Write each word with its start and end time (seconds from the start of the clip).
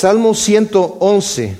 Salmo 0.00 0.32
111. 0.32 1.56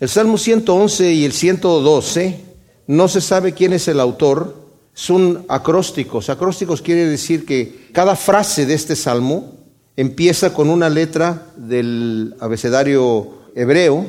El 0.00 0.08
Salmo 0.08 0.36
111 0.36 1.12
y 1.12 1.24
el 1.24 1.32
112, 1.32 2.40
no 2.88 3.06
se 3.06 3.20
sabe 3.20 3.52
quién 3.54 3.72
es 3.72 3.86
el 3.86 4.00
autor, 4.00 4.56
son 4.94 5.44
acrósticos. 5.48 6.28
Acrósticos 6.28 6.82
quiere 6.82 7.06
decir 7.06 7.46
que 7.46 7.88
cada 7.92 8.16
frase 8.16 8.66
de 8.66 8.74
este 8.74 8.96
salmo 8.96 9.52
empieza 9.94 10.52
con 10.52 10.70
una 10.70 10.88
letra 10.88 11.52
del 11.56 12.34
abecedario 12.40 13.44
hebreo. 13.54 14.06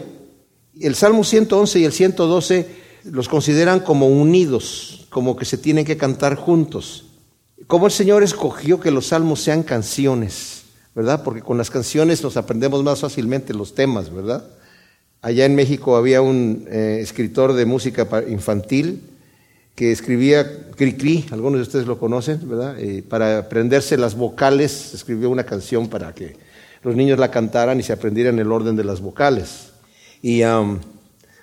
El 0.82 0.96
Salmo 0.96 1.24
111 1.24 1.80
y 1.80 1.86
el 1.86 1.94
112 1.94 2.68
los 3.04 3.30
consideran 3.30 3.82
como 3.82 4.08
unidos, 4.08 5.06
como 5.12 5.36
que 5.36 5.46
se 5.46 5.60
tienen 5.60 5.86
que 5.86 5.96
cantar 5.96 6.34
juntos. 6.34 7.06
Como 7.68 7.86
el 7.86 7.92
Señor 7.92 8.24
escogió 8.24 8.80
que 8.80 8.90
los 8.90 9.06
salmos 9.10 9.42
sean 9.42 9.62
canciones, 9.62 10.59
¿verdad? 11.00 11.24
Porque 11.24 11.40
con 11.40 11.58
las 11.58 11.70
canciones 11.70 12.22
nos 12.22 12.36
aprendemos 12.36 12.84
más 12.84 13.00
fácilmente 13.00 13.54
los 13.54 13.74
temas, 13.74 14.14
¿verdad? 14.14 14.44
Allá 15.22 15.46
en 15.46 15.56
México 15.56 15.96
había 15.96 16.22
un 16.22 16.66
eh, 16.70 17.00
escritor 17.02 17.54
de 17.54 17.66
música 17.66 18.06
infantil 18.28 19.02
que 19.76 19.94
escribía 19.94 20.46
Cri-Cri, 20.76 21.28
algunos 21.32 21.60
de 21.60 21.62
ustedes 21.62 21.88
lo 21.88 21.98
conocen, 21.98 22.42
¿verdad? 22.50 22.78
Eh, 22.78 23.02
para 23.02 23.38
aprenderse 23.38 23.96
las 23.96 24.14
vocales, 24.14 24.94
escribió 24.94 25.30
una 25.30 25.46
canción 25.46 25.88
para 25.88 26.14
que 26.14 26.36
los 26.84 26.98
niños 26.98 27.18
la 27.18 27.32
cantaran 27.32 27.80
y 27.80 27.84
se 27.84 27.94
aprendieran 27.94 28.38
el 28.38 28.52
orden 28.52 28.76
de 28.76 28.84
las 28.84 29.00
vocales. 29.00 29.70
Y 30.22 30.42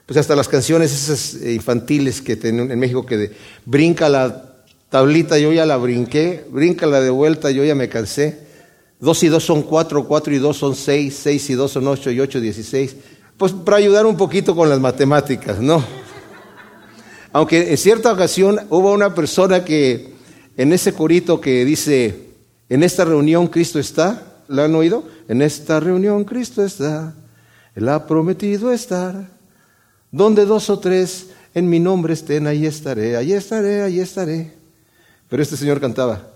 pues 0.04 0.18
hasta 0.18 0.36
las 0.36 0.48
canciones 0.48 0.92
esas 0.92 1.40
eh, 1.40 1.54
infantiles 1.54 2.20
que 2.20 2.36
tienen 2.36 2.70
en 2.70 2.78
México 2.78 3.06
que 3.06 3.16
de, 3.16 3.32
brinca 3.64 4.10
la 4.10 4.52
tablita, 4.90 5.38
yo 5.38 5.50
ya 5.50 5.64
la 5.64 5.78
brinqué, 5.78 6.44
brinca 6.50 6.84
la 6.84 7.00
de 7.00 7.08
vuelta, 7.08 7.50
yo 7.50 7.64
ya 7.64 7.74
me 7.74 7.88
cansé. 7.88 8.44
Dos 8.98 9.22
y 9.22 9.28
dos 9.28 9.44
son 9.44 9.62
cuatro, 9.62 10.06
cuatro 10.06 10.34
y 10.34 10.38
dos 10.38 10.56
son 10.56 10.74
seis, 10.74 11.18
seis 11.22 11.48
y 11.50 11.54
dos 11.54 11.72
son 11.72 11.86
ocho 11.86 12.10
y 12.10 12.20
ocho 12.20 12.40
dieciséis. 12.40 12.96
Pues 13.36 13.52
para 13.52 13.76
ayudar 13.76 14.06
un 14.06 14.16
poquito 14.16 14.56
con 14.56 14.68
las 14.68 14.80
matemáticas, 14.80 15.60
¿no? 15.60 15.84
Aunque 17.32 17.70
en 17.70 17.76
cierta 17.76 18.10
ocasión 18.12 18.58
hubo 18.70 18.92
una 18.92 19.14
persona 19.14 19.62
que 19.62 20.14
en 20.56 20.72
ese 20.72 20.94
corito 20.94 21.38
que 21.38 21.66
dice, 21.66 22.30
en 22.70 22.82
esta 22.82 23.04
reunión 23.04 23.48
Cristo 23.48 23.78
está, 23.78 24.42
¿la 24.48 24.64
han 24.64 24.74
oído? 24.74 25.04
En 25.28 25.42
esta 25.42 25.78
reunión 25.78 26.24
Cristo 26.24 26.64
está, 26.64 27.14
Él 27.74 27.90
ha 27.90 28.06
prometido 28.06 28.72
estar. 28.72 29.28
Donde 30.10 30.46
dos 30.46 30.70
o 30.70 30.78
tres 30.78 31.26
en 31.52 31.68
mi 31.68 31.78
nombre 31.78 32.14
estén, 32.14 32.46
ahí 32.46 32.64
estaré, 32.64 33.16
ahí 33.16 33.34
estaré, 33.34 33.82
ahí 33.82 34.00
estaré. 34.00 34.54
Pero 35.28 35.42
este 35.42 35.58
señor 35.58 35.78
cantaba, 35.78 36.28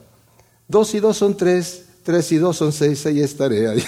dos 0.68 0.94
y 0.94 1.00
dos 1.00 1.16
son 1.16 1.34
tres, 1.34 1.86
tres 2.02 2.32
y 2.32 2.36
dos 2.36 2.56
son 2.56 2.72
seis, 2.72 3.04
ahí 3.06 3.20
estaré. 3.20 3.68
Ahí. 3.68 3.84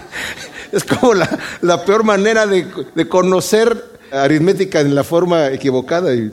es 0.72 0.84
como 0.84 1.14
la, 1.14 1.84
peor 1.84 2.04
manera 2.04 2.46
de, 2.46 2.66
de 2.94 3.08
conocer 3.08 3.92
aritmética 4.10 4.80
en 4.80 4.94
la 4.94 5.04
forma 5.04 5.48
equivocada 5.48 6.14
y 6.14 6.32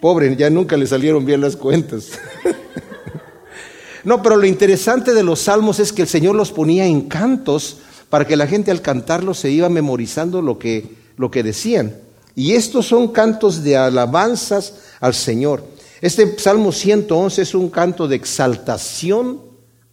pobre, 0.00 0.34
ya 0.36 0.50
nunca 0.50 0.76
le 0.76 0.86
salieron 0.86 1.24
bien 1.24 1.40
las 1.40 1.56
cuentas. 1.56 2.10
no, 4.04 4.22
pero 4.22 4.36
lo 4.36 4.46
interesante 4.46 5.12
de 5.12 5.22
los 5.22 5.40
salmos 5.40 5.80
es 5.80 5.92
que 5.92 6.02
el 6.02 6.08
Señor 6.08 6.34
los 6.34 6.52
ponía 6.52 6.86
en 6.86 7.02
cantos 7.02 7.78
para 8.08 8.26
que 8.26 8.36
la 8.36 8.46
gente 8.46 8.70
al 8.70 8.82
cantarlos 8.82 9.38
se 9.38 9.50
iba 9.50 9.68
memorizando 9.68 10.40
lo 10.40 10.58
que, 10.58 10.94
lo 11.16 11.30
que 11.30 11.42
decían. 11.42 11.96
Y 12.34 12.52
estos 12.52 12.86
son 12.86 13.08
cantos 13.08 13.64
de 13.64 13.76
alabanzas 13.76 14.74
al 15.00 15.14
Señor. 15.14 15.64
Este 16.00 16.38
Salmo 16.38 16.70
111 16.70 17.42
es 17.42 17.54
un 17.54 17.68
canto 17.68 18.06
de 18.06 18.16
exaltación 18.16 19.47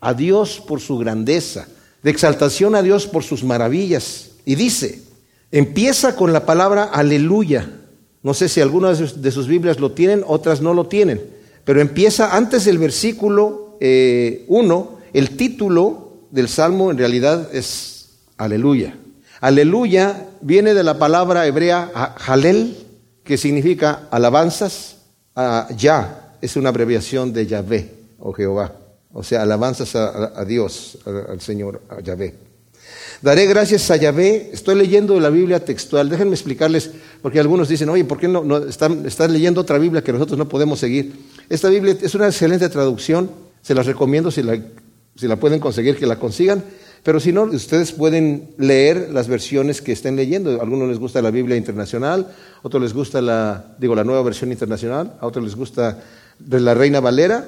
a 0.05 0.13
Dios 0.13 0.61
por 0.65 0.79
su 0.79 0.97
grandeza, 0.97 1.67
de 2.03 2.11
exaltación 2.11 2.75
a 2.75 2.81
Dios 2.81 3.07
por 3.07 3.23
sus 3.23 3.43
maravillas. 3.43 4.29
Y 4.45 4.55
dice, 4.55 5.05
Empieza 5.55 6.17
con 6.17 6.33
la 6.33 6.45
palabra 6.45 6.83
aleluya. 6.83 7.69
No 8.23 8.33
sé 8.33 8.49
si 8.49 8.59
algunas 8.59 9.21
de 9.21 9.31
sus 9.31 9.47
Biblias 9.47 9.79
lo 9.79 9.93
tienen, 9.93 10.21
otras 10.27 10.61
no 10.61 10.73
lo 10.73 10.87
tienen. 10.87 11.21
Pero 11.63 11.79
empieza 11.79 12.35
antes 12.35 12.65
del 12.65 12.77
versículo 12.77 13.77
1, 13.79 13.79
eh, 13.79 14.45
el 15.13 15.37
título 15.37 16.17
del 16.31 16.49
salmo 16.49 16.91
en 16.91 16.97
realidad 16.97 17.55
es 17.55 18.09
aleluya. 18.35 18.97
Aleluya 19.39 20.27
viene 20.41 20.73
de 20.73 20.83
la 20.83 20.99
palabra 20.99 21.47
hebrea 21.47 22.13
halel, 22.27 22.75
que 23.23 23.37
significa 23.37 24.09
alabanzas. 24.11 24.97
ya 25.77 26.35
es 26.41 26.57
una 26.57 26.67
abreviación 26.67 27.31
de 27.31 27.47
Yahvé 27.47 27.93
o 28.19 28.33
Jehová. 28.33 28.73
O 29.17 29.23
sea, 29.23 29.43
alabanzas 29.43 29.95
a, 29.95 30.43
Dios, 30.43 30.97
al 31.05 31.39
Señor, 31.39 31.81
a 31.89 32.01
Yahvé. 32.01 32.35
Daré 33.21 33.45
gracias 33.45 33.89
a 33.89 33.95
Yahvé. 33.95 34.49
Estoy 34.51 34.75
leyendo 34.75 35.17
la 35.21 35.29
Biblia 35.29 35.63
textual. 35.63 36.09
Déjenme 36.09 36.33
explicarles, 36.33 36.91
porque 37.21 37.39
algunos 37.39 37.69
dicen, 37.69 37.87
oye, 37.87 38.03
¿por 38.03 38.19
qué 38.19 38.27
no, 38.27 38.57
están, 38.57 39.05
leyendo 39.31 39.61
otra 39.61 39.77
Biblia 39.77 40.03
que 40.03 40.11
nosotros 40.11 40.37
no 40.37 40.49
podemos 40.49 40.79
seguir? 40.79 41.13
Esta 41.49 41.69
Biblia 41.69 41.95
es 42.01 42.13
una 42.13 42.25
excelente 42.25 42.67
traducción. 42.67 43.31
Se 43.61 43.73
las 43.73 43.85
recomiendo 43.85 44.31
si 44.31 44.43
la, 44.43 44.59
si 45.15 45.29
la 45.29 45.37
pueden 45.37 45.61
conseguir, 45.61 45.95
que 45.95 46.05
la 46.05 46.19
consigan. 46.19 46.61
Pero 47.01 47.21
si 47.21 47.31
no, 47.31 47.43
ustedes 47.43 47.93
pueden 47.93 48.49
leer 48.57 49.11
las 49.13 49.29
versiones 49.29 49.81
que 49.81 49.93
estén 49.93 50.17
leyendo. 50.17 50.59
A 50.59 50.63
algunos 50.63 50.89
les 50.89 50.99
gusta 50.99 51.21
la 51.21 51.31
Biblia 51.31 51.55
internacional, 51.55 52.27
a 52.57 52.67
otros 52.67 52.83
les 52.83 52.93
gusta 52.93 53.21
la, 53.21 53.77
digo, 53.79 53.95
la 53.95 54.03
nueva 54.03 54.23
versión 54.23 54.51
internacional, 54.51 55.13
a 55.21 55.25
otros 55.25 55.45
les 55.45 55.55
gusta 55.55 56.03
la 56.49 56.73
Reina 56.73 56.99
Valera. 56.99 57.47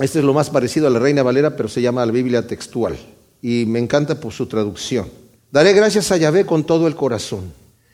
Este 0.00 0.18
es 0.18 0.24
lo 0.24 0.34
más 0.34 0.50
parecido 0.50 0.88
a 0.88 0.90
la 0.90 0.98
Reina 0.98 1.22
Valera, 1.22 1.56
pero 1.56 1.68
se 1.68 1.80
llama 1.80 2.04
la 2.04 2.10
Biblia 2.10 2.46
textual 2.46 2.96
y 3.40 3.64
me 3.66 3.78
encanta 3.78 4.18
por 4.18 4.32
su 4.32 4.46
traducción. 4.46 5.06
Daré 5.52 5.72
gracias 5.72 6.10
a 6.10 6.16
Yahvé 6.16 6.44
con 6.46 6.64
todo 6.64 6.88
el 6.88 6.96
corazón, 6.96 7.52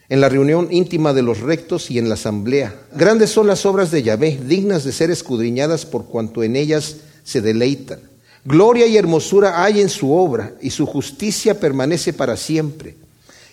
en 0.09 0.19
la 0.19 0.29
reunión 0.29 0.69
íntima 0.71 1.13
de 1.13 1.21
los 1.21 1.41
rectos 1.41 1.91
y 1.91 1.99
en 1.99 2.09
la 2.09 2.15
asamblea. 2.15 2.73
Grandes 2.95 3.29
son 3.29 3.45
las 3.45 3.67
obras 3.67 3.91
de 3.91 4.01
Yahvé, 4.01 4.39
dignas 4.47 4.83
de 4.83 4.93
ser 4.93 5.11
escudriñadas 5.11 5.85
por 5.85 6.05
cuanto 6.05 6.41
en 6.41 6.55
ellas 6.55 6.97
se 7.23 7.41
deleitan. 7.41 7.99
Gloria 8.45 8.87
y 8.87 8.97
hermosura 8.97 9.63
hay 9.63 9.79
en 9.81 9.89
su 9.89 10.11
obra, 10.11 10.55
y 10.59 10.71
su 10.71 10.87
justicia 10.87 11.59
permanece 11.59 12.13
para 12.13 12.35
siempre. 12.35 12.95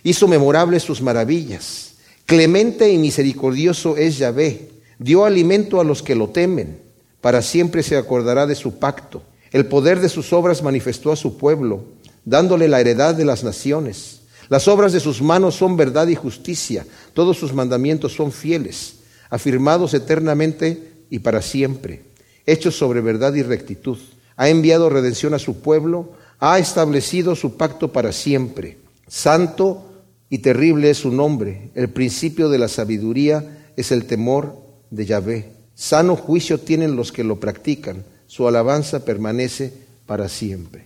Hizo 0.03 0.27
memorables 0.27 0.85
sus 0.85 1.03
maravillas. 1.03 1.97
Clemente 2.25 2.91
y 2.91 2.97
misericordioso 2.97 3.99
es 3.99 4.17
Yahvé. 4.17 4.71
Dio 4.99 5.27
alimento 5.27 5.81
a 5.81 5.85
los 5.85 6.03
que 6.03 6.15
lo 6.15 6.31
temen. 6.31 6.88
Para 7.21 7.43
siempre 7.43 7.83
se 7.83 7.97
acordará 7.97 8.47
de 8.47 8.55
su 8.55 8.79
pacto 8.79 9.23
el 9.51 9.67
poder 9.67 10.01
de 10.01 10.09
sus 10.09 10.33
obras 10.33 10.63
manifestó 10.63 11.11
a 11.13 11.17
su 11.17 11.39
pueblo, 11.39 11.85
dándole 12.25 12.69
la 12.69 12.81
heredad 12.81 13.15
de 13.15 13.25
las 13.25 13.45
naciones. 13.45 14.21
Las 14.49 14.69
obras 14.69 14.93
de 14.93 15.01
sus 15.01 15.23
manos 15.23 15.55
son 15.55 15.77
verdad 15.77 16.09
y 16.09 16.15
justicia, 16.15 16.87
todos 17.15 17.39
sus 17.39 17.55
mandamientos 17.55 18.15
son 18.15 18.33
fieles, 18.33 18.97
afirmados 19.31 19.95
eternamente 19.95 20.93
y 21.11 21.21
para 21.21 21.43
siempre, 21.43 22.05
hechos 22.47 22.77
sobre 22.77 23.01
verdad 23.01 23.35
y 23.35 23.43
rectitud. 23.43 23.99
Ha 24.37 24.49
enviado 24.49 24.91
redención 24.91 25.35
a 25.35 25.39
su 25.39 25.61
pueblo, 25.61 26.13
ha 26.39 26.59
establecido 26.59 27.35
su 27.35 27.57
pacto 27.57 27.93
para 27.93 28.13
siempre. 28.13 28.79
Santo 29.07 29.85
y 30.31 30.39
terrible 30.39 30.91
es 30.91 30.99
su 30.99 31.11
nombre, 31.11 31.71
el 31.75 31.89
principio 31.89 32.49
de 32.51 32.59
la 32.59 32.69
sabiduría 32.69 33.71
es 33.77 33.93
el 33.93 34.05
temor 34.05 34.57
de 34.91 35.07
Yahvé. 35.07 35.58
Sano 35.79 36.17
juicio 36.17 36.59
tienen 36.59 36.97
los 36.97 37.13
que 37.13 37.23
lo 37.23 37.39
practican 37.39 38.05
su 38.29 38.47
alabanza 38.47 39.05
permanece 39.05 39.73
para 40.07 40.29
siempre. 40.29 40.85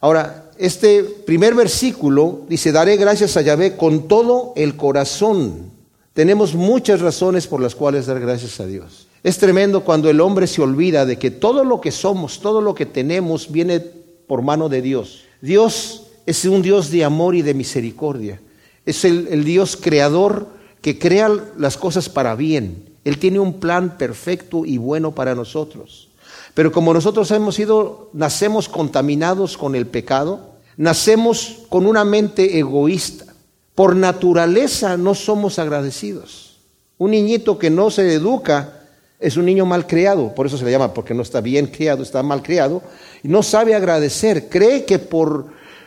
Ahora, 0.00 0.50
este 0.58 1.02
primer 1.02 1.54
versículo 1.54 2.42
dice, 2.46 2.72
daré 2.72 2.96
gracias 2.96 3.36
a 3.36 3.40
Yahvé 3.40 3.76
con 3.76 4.06
todo 4.06 4.52
el 4.54 4.76
corazón. 4.76 5.70
Tenemos 6.12 6.54
muchas 6.54 7.00
razones 7.00 7.46
por 7.46 7.60
las 7.60 7.74
cuales 7.74 8.06
dar 8.06 8.20
gracias 8.20 8.60
a 8.60 8.66
Dios. 8.66 9.08
Es 9.22 9.38
tremendo 9.38 9.82
cuando 9.82 10.10
el 10.10 10.20
hombre 10.20 10.46
se 10.46 10.60
olvida 10.60 11.06
de 11.06 11.18
que 11.18 11.30
todo 11.30 11.64
lo 11.64 11.80
que 11.80 11.90
somos, 11.90 12.40
todo 12.40 12.60
lo 12.60 12.74
que 12.74 12.84
tenemos 12.84 13.50
viene 13.50 13.80
por 13.80 14.42
mano 14.42 14.68
de 14.68 14.82
Dios. 14.82 15.24
Dios 15.40 16.08
es 16.26 16.44
un 16.44 16.60
Dios 16.60 16.90
de 16.90 17.02
amor 17.02 17.34
y 17.34 17.40
de 17.40 17.54
misericordia. 17.54 18.40
Es 18.84 19.06
el, 19.06 19.28
el 19.30 19.44
Dios 19.44 19.78
creador 19.80 20.48
que 20.82 20.98
crea 20.98 21.30
las 21.56 21.78
cosas 21.78 22.10
para 22.10 22.34
bien. 22.34 22.93
Él 23.04 23.18
tiene 23.18 23.38
un 23.38 23.60
plan 23.60 23.98
perfecto 23.98 24.64
y 24.64 24.78
bueno 24.78 25.14
para 25.14 25.34
nosotros. 25.34 26.08
Pero 26.54 26.72
como 26.72 26.94
nosotros 26.94 27.30
hemos 27.30 27.56
sido, 27.56 28.10
nacemos 28.12 28.68
contaminados 28.68 29.58
con 29.58 29.74
el 29.74 29.86
pecado, 29.86 30.54
nacemos 30.76 31.62
con 31.68 31.86
una 31.86 32.04
mente 32.04 32.58
egoísta. 32.58 33.26
Por 33.74 33.96
naturaleza 33.96 34.96
no 34.96 35.14
somos 35.14 35.58
agradecidos. 35.58 36.58
Un 36.96 37.10
niñito 37.10 37.58
que 37.58 37.70
no 37.70 37.90
se 37.90 38.14
educa 38.14 38.80
es 39.18 39.36
un 39.36 39.46
niño 39.46 39.66
mal 39.66 39.86
criado, 39.86 40.34
por 40.34 40.46
eso 40.46 40.58
se 40.58 40.64
le 40.64 40.70
llama, 40.70 40.92
porque 40.92 41.14
no 41.14 41.22
está 41.22 41.40
bien 41.40 41.66
criado, 41.66 42.02
está 42.02 42.22
mal 42.22 42.42
criado, 42.42 42.82
y 43.22 43.28
no 43.28 43.42
sabe 43.42 43.74
agradecer, 43.74 44.48
cree 44.48 44.84
que 44.84 44.98
por, 44.98 45.46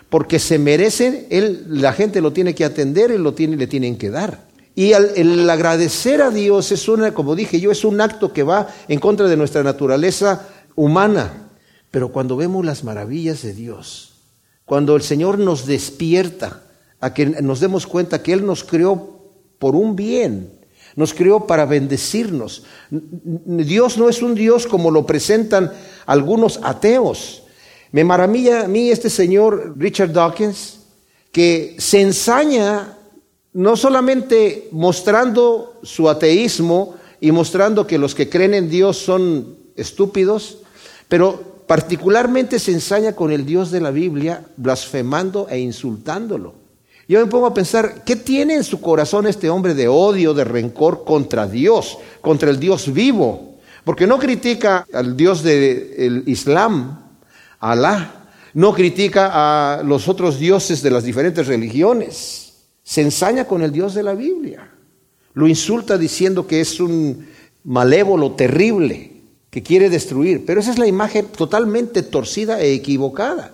porque 0.09 0.39
se 0.39 0.57
merece, 0.57 1.27
él, 1.29 1.65
la 1.69 1.93
gente 1.93 2.19
lo 2.19 2.33
tiene 2.33 2.55
que 2.55 2.65
atender 2.65 3.11
y 3.11 3.17
lo 3.17 3.33
tiene, 3.33 3.55
le 3.55 3.67
tienen 3.67 3.97
que 3.97 4.09
dar. 4.09 4.46
Y 4.77 4.94
el 4.94 5.50
agradecer 5.50 6.21
a 6.21 6.29
Dios 6.29 6.71
es 6.71 6.88
una, 6.88 7.12
como 7.12 7.35
dije 7.35 7.59
yo, 7.59 7.71
es 7.71 7.83
un 7.83 8.00
acto 8.00 8.31
que 8.31 8.44
va 8.44 8.68
en 8.88 9.00
contra 9.00 9.27
de 9.27 9.35
nuestra 9.35 9.63
naturaleza 9.63 10.47
humana. 10.75 11.50
Pero 11.89 12.12
cuando 12.12 12.38
vemos 12.38 12.63
las 12.63 12.83
maravillas 12.83 13.41
de 13.41 13.56
Dios, 13.56 14.19
cuando 14.65 14.95
el 14.95 15.01
Señor 15.01 15.39
nos 15.39 15.65
despierta 15.65 16.62
a 17.00 17.12
que 17.12 17.25
nos 17.25 17.59
demos 17.59 17.88
cuenta 17.88 18.21
que 18.21 18.33
Él 18.33 18.45
nos 18.45 18.63
creó 18.63 19.31
por 19.57 19.75
un 19.75 19.95
bien, 19.95 20.51
nos 20.95 21.12
creó 21.12 21.47
para 21.47 21.65
bendecirnos. 21.65 22.62
Dios 22.91 23.97
no 23.97 24.09
es 24.09 24.21
un 24.21 24.35
Dios 24.35 24.68
como 24.68 24.91
lo 24.91 25.07
presentan 25.07 25.71
algunos 26.06 26.59
ateos. 26.62 27.41
Me 27.91 28.03
maravilla 28.03 28.65
a 28.65 28.68
mí 28.68 28.91
este 28.91 29.09
señor 29.09 29.74
Richard 29.75 30.13
Dawkins, 30.13 30.81
que 31.31 31.75
se 31.79 32.00
ensaña 32.00 32.96
no 33.57 33.75
solamente 33.75 34.69
mostrando 34.71 35.80
su 35.81 36.07
ateísmo 36.07 36.94
y 37.19 37.31
mostrando 37.31 37.88
que 37.88 37.98
los 37.98 38.13
que 38.13 38.30
creen 38.30 38.54
en 38.54 38.69
Dios 38.69 38.98
son 38.98 39.56
estúpidos, 39.75 40.59
pero 41.07 41.63
particularmente 41.65 42.59
se 42.59 42.71
ensaña 42.71 43.13
con 43.13 43.31
el 43.31 43.48
Dios 43.48 43.71
de 43.71 43.81
la 43.81 43.89
Biblia, 43.89 44.45
blasfemando 44.57 45.48
e 45.50 45.57
insultándolo. 45.57 46.54
Yo 47.07 47.19
me 47.19 47.25
pongo 47.25 47.48
a 47.48 47.54
pensar, 47.56 48.04
¿qué 48.06 48.15
tiene 48.15 48.54
en 48.54 48.63
su 48.63 48.80
corazón 48.80 49.25
este 49.25 49.50
hombre 49.50 49.74
de 49.74 49.88
odio, 49.88 50.36
de 50.36 50.44
rencor 50.44 51.03
contra 51.03 51.48
Dios, 51.48 51.98
contra 52.21 52.51
el 52.51 52.60
Dios 52.60 52.94
vivo? 52.94 53.56
Porque 53.83 54.06
no 54.06 54.19
critica 54.19 54.86
al 54.94 55.18
Dios 55.18 55.42
del 55.42 56.21
Islam, 56.27 57.06
Alá, 57.60 58.30
no 58.53 58.71
critica 58.71 59.31
a 59.80 59.81
los 59.81 60.07
otros 60.07 60.38
dioses 60.38 60.83
de 60.83 60.92
las 60.92 61.03
diferentes 61.03 61.48
religiones 61.48 62.46
se 62.88 63.01
ensaña 63.01 63.44
con 63.44 63.62
el 63.63 63.74
Dios 63.74 63.94
de 63.94 64.01
la 64.01 64.13
Biblia. 64.13 64.72
Lo 65.34 65.45
insulta 65.45 65.98
diciendo 65.98 66.48
que 66.48 66.62
es 66.62 66.80
un 66.80 67.28
malévolo 67.66 68.31
terrible 68.31 69.24
que 69.50 69.62
quiere 69.62 69.89
destruir. 69.89 70.45
Pero 70.45 70.62
esa 70.62 70.72
es 70.72 70.78
la 70.78 70.88
imagen 70.88 71.25
totalmente 71.25 72.01
torcida 72.01 72.62
e 72.62 72.74
equivocada. 72.74 73.51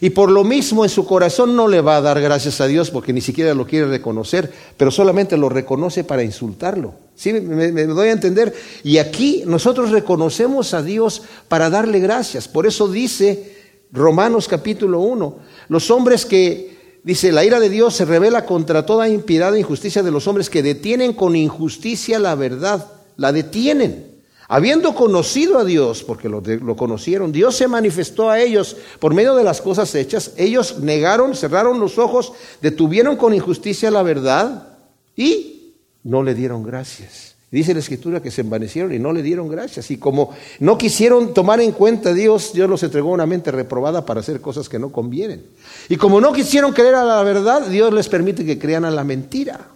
Y 0.00 0.10
por 0.10 0.28
lo 0.28 0.42
mismo 0.42 0.84
en 0.84 0.90
su 0.90 1.06
corazón 1.06 1.54
no 1.54 1.68
le 1.68 1.80
va 1.80 1.98
a 1.98 2.00
dar 2.00 2.20
gracias 2.20 2.60
a 2.60 2.66
Dios 2.66 2.90
porque 2.90 3.12
ni 3.12 3.20
siquiera 3.20 3.54
lo 3.54 3.64
quiere 3.64 3.86
reconocer, 3.86 4.52
pero 4.76 4.90
solamente 4.90 5.36
lo 5.36 5.48
reconoce 5.48 6.02
para 6.02 6.24
insultarlo. 6.24 6.94
¿Sí? 7.14 7.32
Me, 7.32 7.70
doy 7.86 8.08
a 8.08 8.12
entender. 8.12 8.52
Y 8.82 8.98
aquí 8.98 9.44
nosotros 9.46 9.92
reconocemos 9.92 10.74
a 10.74 10.82
Dios 10.82 11.22
para 11.46 11.70
darle 11.70 12.00
gracias. 12.00 12.48
Por 12.48 12.66
eso 12.66 12.88
dice 12.88 13.56
Romanos 13.92 14.48
capítulo 14.48 14.98
1, 14.98 15.38
los 15.68 15.92
hombres 15.92 16.26
que 16.26 16.77
Dice, 17.08 17.32
la 17.32 17.42
ira 17.42 17.58
de 17.58 17.70
Dios 17.70 17.94
se 17.94 18.04
revela 18.04 18.44
contra 18.44 18.84
toda 18.84 19.08
impiedad 19.08 19.54
e 19.54 19.60
injusticia 19.60 20.02
de 20.02 20.10
los 20.10 20.28
hombres 20.28 20.50
que 20.50 20.62
detienen 20.62 21.14
con 21.14 21.36
injusticia 21.36 22.18
la 22.18 22.34
verdad, 22.34 22.86
la 23.16 23.32
detienen. 23.32 24.20
Habiendo 24.46 24.94
conocido 24.94 25.56
a 25.56 25.64
Dios, 25.64 26.02
porque 26.02 26.28
lo, 26.28 26.42
lo, 26.42 26.76
conocieron, 26.76 27.32
Dios 27.32 27.56
se 27.56 27.66
manifestó 27.66 28.28
a 28.28 28.38
ellos 28.38 28.76
por 28.98 29.14
medio 29.14 29.34
de 29.34 29.42
las 29.42 29.62
cosas 29.62 29.94
hechas, 29.94 30.32
ellos 30.36 30.80
negaron, 30.80 31.34
cerraron 31.34 31.80
los 31.80 31.96
ojos, 31.96 32.34
detuvieron 32.60 33.16
con 33.16 33.32
injusticia 33.32 33.90
la 33.90 34.02
verdad 34.02 34.76
y 35.16 35.72
no 36.04 36.22
le 36.22 36.34
dieron 36.34 36.62
gracias. 36.62 37.27
Dice 37.50 37.72
la 37.72 37.80
escritura 37.80 38.20
que 38.20 38.30
se 38.30 38.42
envanecieron 38.42 38.92
y 38.92 38.98
no 38.98 39.10
le 39.10 39.22
dieron 39.22 39.48
gracias. 39.48 39.90
Y 39.90 39.96
como 39.96 40.34
no 40.60 40.76
quisieron 40.76 41.32
tomar 41.32 41.60
en 41.60 41.72
cuenta 41.72 42.10
a 42.10 42.14
Dios, 42.14 42.52
Dios 42.52 42.68
los 42.68 42.82
entregó 42.82 43.10
una 43.10 43.24
mente 43.24 43.50
reprobada 43.50 44.04
para 44.04 44.20
hacer 44.20 44.42
cosas 44.42 44.68
que 44.68 44.78
no 44.78 44.92
convienen. 44.92 45.44
Y 45.88 45.96
como 45.96 46.20
no 46.20 46.32
quisieron 46.32 46.72
creer 46.72 46.96
a 46.96 47.04
la 47.04 47.22
verdad, 47.22 47.66
Dios 47.68 47.92
les 47.94 48.08
permite 48.08 48.44
que 48.44 48.58
crean 48.58 48.84
a 48.84 48.90
la 48.90 49.02
mentira. 49.02 49.66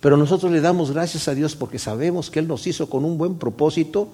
Pero 0.00 0.16
nosotros 0.16 0.52
le 0.52 0.60
damos 0.60 0.92
gracias 0.92 1.26
a 1.26 1.34
Dios 1.34 1.56
porque 1.56 1.80
sabemos 1.80 2.30
que 2.30 2.38
Él 2.38 2.46
nos 2.46 2.66
hizo 2.68 2.88
con 2.88 3.04
un 3.04 3.18
buen 3.18 3.36
propósito. 3.36 4.08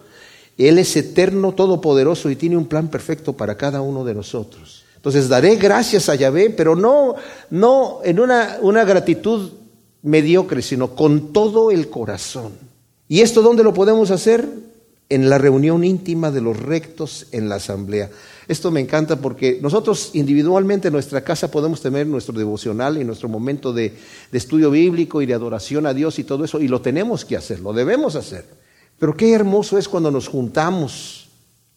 Él 0.56 0.78
es 0.78 0.96
eterno, 0.96 1.52
todopoderoso 1.52 2.30
y 2.30 2.36
tiene 2.36 2.56
un 2.56 2.66
plan 2.66 2.88
perfecto 2.88 3.34
para 3.34 3.58
cada 3.58 3.82
uno 3.82 4.02
de 4.02 4.14
nosotros. 4.14 4.84
Entonces 4.96 5.28
daré 5.28 5.56
gracias 5.56 6.08
a 6.08 6.14
Yahvé, 6.14 6.50
pero 6.50 6.74
no, 6.74 7.16
no 7.50 8.00
en 8.02 8.18
una, 8.18 8.58
una 8.62 8.84
gratitud 8.84 9.52
mediocre, 10.02 10.62
sino 10.62 10.94
con 10.94 11.34
todo 11.34 11.70
el 11.70 11.90
corazón. 11.90 12.77
¿Y 13.08 13.22
esto 13.22 13.40
dónde 13.40 13.64
lo 13.64 13.72
podemos 13.72 14.10
hacer? 14.10 14.46
En 15.08 15.30
la 15.30 15.38
reunión 15.38 15.84
íntima 15.84 16.30
de 16.30 16.42
los 16.42 16.58
rectos 16.58 17.26
en 17.32 17.48
la 17.48 17.54
asamblea. 17.54 18.10
Esto 18.46 18.70
me 18.70 18.80
encanta 18.80 19.16
porque 19.16 19.58
nosotros 19.62 20.10
individualmente 20.12 20.88
en 20.88 20.92
nuestra 20.92 21.22
casa 21.22 21.50
podemos 21.50 21.80
tener 21.80 22.06
nuestro 22.06 22.38
devocional 22.38 22.98
y 22.98 23.04
nuestro 23.04 23.28
momento 23.28 23.72
de, 23.72 23.96
estudio 24.32 24.70
bíblico 24.70 25.22
y 25.22 25.26
de 25.26 25.32
adoración 25.32 25.86
a 25.86 25.94
Dios 25.94 26.18
y 26.18 26.24
todo 26.24 26.44
eso, 26.44 26.60
y 26.60 26.68
lo 26.68 26.82
tenemos 26.82 27.24
que 27.24 27.36
hacer, 27.36 27.60
lo 27.60 27.72
debemos 27.72 28.16
hacer. 28.16 28.44
Pero 28.98 29.16
qué 29.16 29.32
hermoso 29.32 29.78
es 29.78 29.88
cuando 29.88 30.10
nos 30.10 30.28
juntamos 30.28 31.28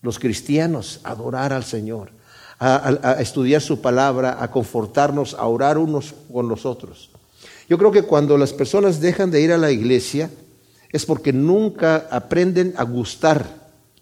los 0.02 0.20
cristianos 0.20 1.00
a 1.04 1.12
adorar 1.12 1.54
al 1.54 1.64
Señor, 1.64 2.12
a, 2.60 3.18
estudiar 3.20 3.62
su 3.62 3.80
palabra, 3.82 4.38
a 4.42 4.52
confortarnos, 4.52 5.34
a 5.36 5.46
orar 5.48 5.78
unos 5.78 6.14
con 6.32 6.48
los 6.50 6.66
otros. 6.66 7.10
Yo 7.70 7.78
creo 7.78 7.92
que 7.92 8.04
cuando 8.04 8.38
las 8.38 8.54
personas 8.54 9.00
dejan 9.00 9.32
de 9.32 9.42
ir 9.42 9.52
a 9.52 9.58
la 9.58 9.72
iglesia, 9.72 10.30
es 10.92 11.06
porque 11.06 11.34
nunca 11.34 12.08
aprenden 12.12 12.74
a 12.78 12.84
gustar 12.84 13.46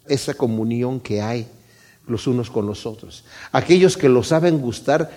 esa 0.07 0.33
comunión 0.33 0.99
que 0.99 1.21
hay 1.21 1.47
los 2.07 2.27
unos 2.27 2.49
con 2.49 2.65
los 2.65 2.85
otros. 2.85 3.23
Aquellos 3.51 3.95
que 3.95 4.09
lo 4.09 4.23
saben 4.23 4.59
gustar 4.59 5.11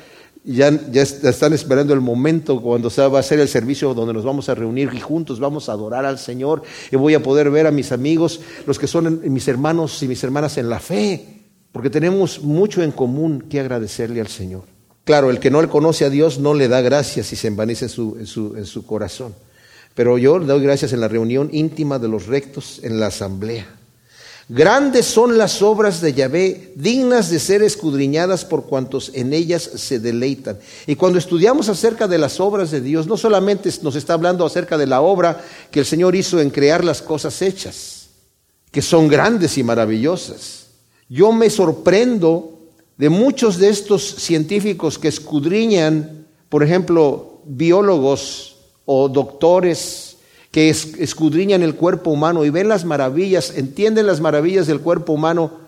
ya, 0.45 0.71
ya 0.91 1.03
están 1.03 1.53
esperando 1.53 1.95
el 1.95 2.01
momento 2.01 2.61
cuando 2.61 2.91
se 2.91 3.07
va 3.07 3.19
a 3.19 3.21
hacer 3.21 3.39
el 3.39 3.49
servicio 3.49 3.95
donde 3.95 4.13
nos 4.13 4.25
vamos 4.25 4.49
a 4.49 4.55
reunir 4.55 4.91
y 4.93 5.01
juntos 5.01 5.39
vamos 5.41 5.69
a 5.69 5.73
adorar 5.73 6.05
al 6.05 6.19
Señor 6.19 6.63
y 6.91 6.97
voy 6.97 7.15
a 7.15 7.23
poder 7.23 7.51
ver 7.51 7.67
a 7.67 7.71
mis 7.71 7.93
amigos, 7.93 8.41
los 8.67 8.79
que 8.79 8.87
son 8.87 9.21
mis 9.33 9.49
hermanos 9.49 10.03
y 10.03 10.09
mis 10.09 10.23
hermanas 10.25 10.59
en 10.59 10.69
la 10.69 10.81
fe, 10.81 11.43
porque 11.71 11.91
tenemos 11.91 12.43
mucho 12.43 12.83
en 12.83 12.93
común 12.93 13.47
que 13.49 13.61
agradecerle 13.61 14.21
al 14.21 14.29
Señor. 14.29 14.65
Claro, 15.05 15.31
el 15.31 15.41
que 15.41 15.51
no 15.51 15.63
le 15.63 15.69
conoce 15.69 16.05
a 16.05 16.11
Dios 16.11 16.39
no 16.39 16.55
le 16.55 16.69
da 16.69 16.81
gracias 16.81 17.33
y 17.33 17.37
se 17.37 17.49
envanece 17.49 17.87
en 17.87 18.67
su 18.67 18.87
corazón. 18.87 19.35
Pero 19.95 20.19
yo 20.19 20.39
le 20.39 20.47
doy 20.47 20.63
gracias 20.63 20.93
en 20.93 21.01
la 21.01 21.09
reunión 21.09 21.51
íntima 21.53 21.99
de 21.99 22.09
los 22.09 22.27
rectos 22.27 22.81
en 22.83 22.99
la 22.99 23.07
asamblea. 23.07 23.67
Grandes 24.49 25.07
son 25.07 25.39
las 25.39 25.63
obras 25.63 26.01
de 26.01 26.13
Yahvé, 26.13 26.73
dignas 26.77 27.31
de 27.31 27.39
ser 27.39 27.63
escudriñadas 27.63 28.45
por 28.45 28.67
cuantos 28.67 29.11
en 29.15 29.33
ellas 29.33 29.63
se 29.63 29.99
deleitan. 29.99 30.59
Y 30.87 30.97
cuando 30.97 31.19
estudiamos 31.19 31.69
acerca 31.69 32.09
de 32.09 32.19
las 32.19 32.41
obras 32.41 32.71
de 32.71 32.81
Dios, 32.81 33.07
no 33.07 33.17
solamente 33.17 33.71
nos 33.83 33.97
está 33.97 34.15
hablando 34.15 34.45
acerca 34.45 34.77
de 34.77 34.87
la 34.87 35.01
obra 35.01 35.43
que 35.71 35.81
el 35.81 35.87
Señor 35.87 36.17
hizo 36.17 36.41
en 36.41 36.51
crear 36.51 36.85
las 36.85 37.01
cosas 37.01 37.41
hechas, 37.41 38.09
que 38.71 38.83
son 38.83 39.09
grandes 39.09 39.57
y 39.59 39.63
maravillosas. 39.63 40.67
Yo 41.09 41.33
me 41.33 41.49
sorprendo 41.49 42.59
de 42.99 43.09
muchos 43.09 43.59
de 43.59 43.69
estos 43.69 44.03
científicos 44.03 44.99
que 44.99 45.09
escudriñan, 45.09 46.27
por 46.49 46.63
ejemplo, 46.63 47.41
biólogos, 47.45 48.52
o 48.85 49.09
doctores 49.09 50.17
que 50.51 50.69
escudriñan 50.69 51.63
el 51.63 51.75
cuerpo 51.75 52.11
humano 52.11 52.45
y 52.45 52.51
ven 52.51 52.69
las 52.69 52.85
maravillas, 52.85 53.57
entienden 53.57 54.07
las 54.07 54.21
maravillas 54.21 54.67
del 54.67 54.81
cuerpo 54.81 55.15
humano 55.15 55.63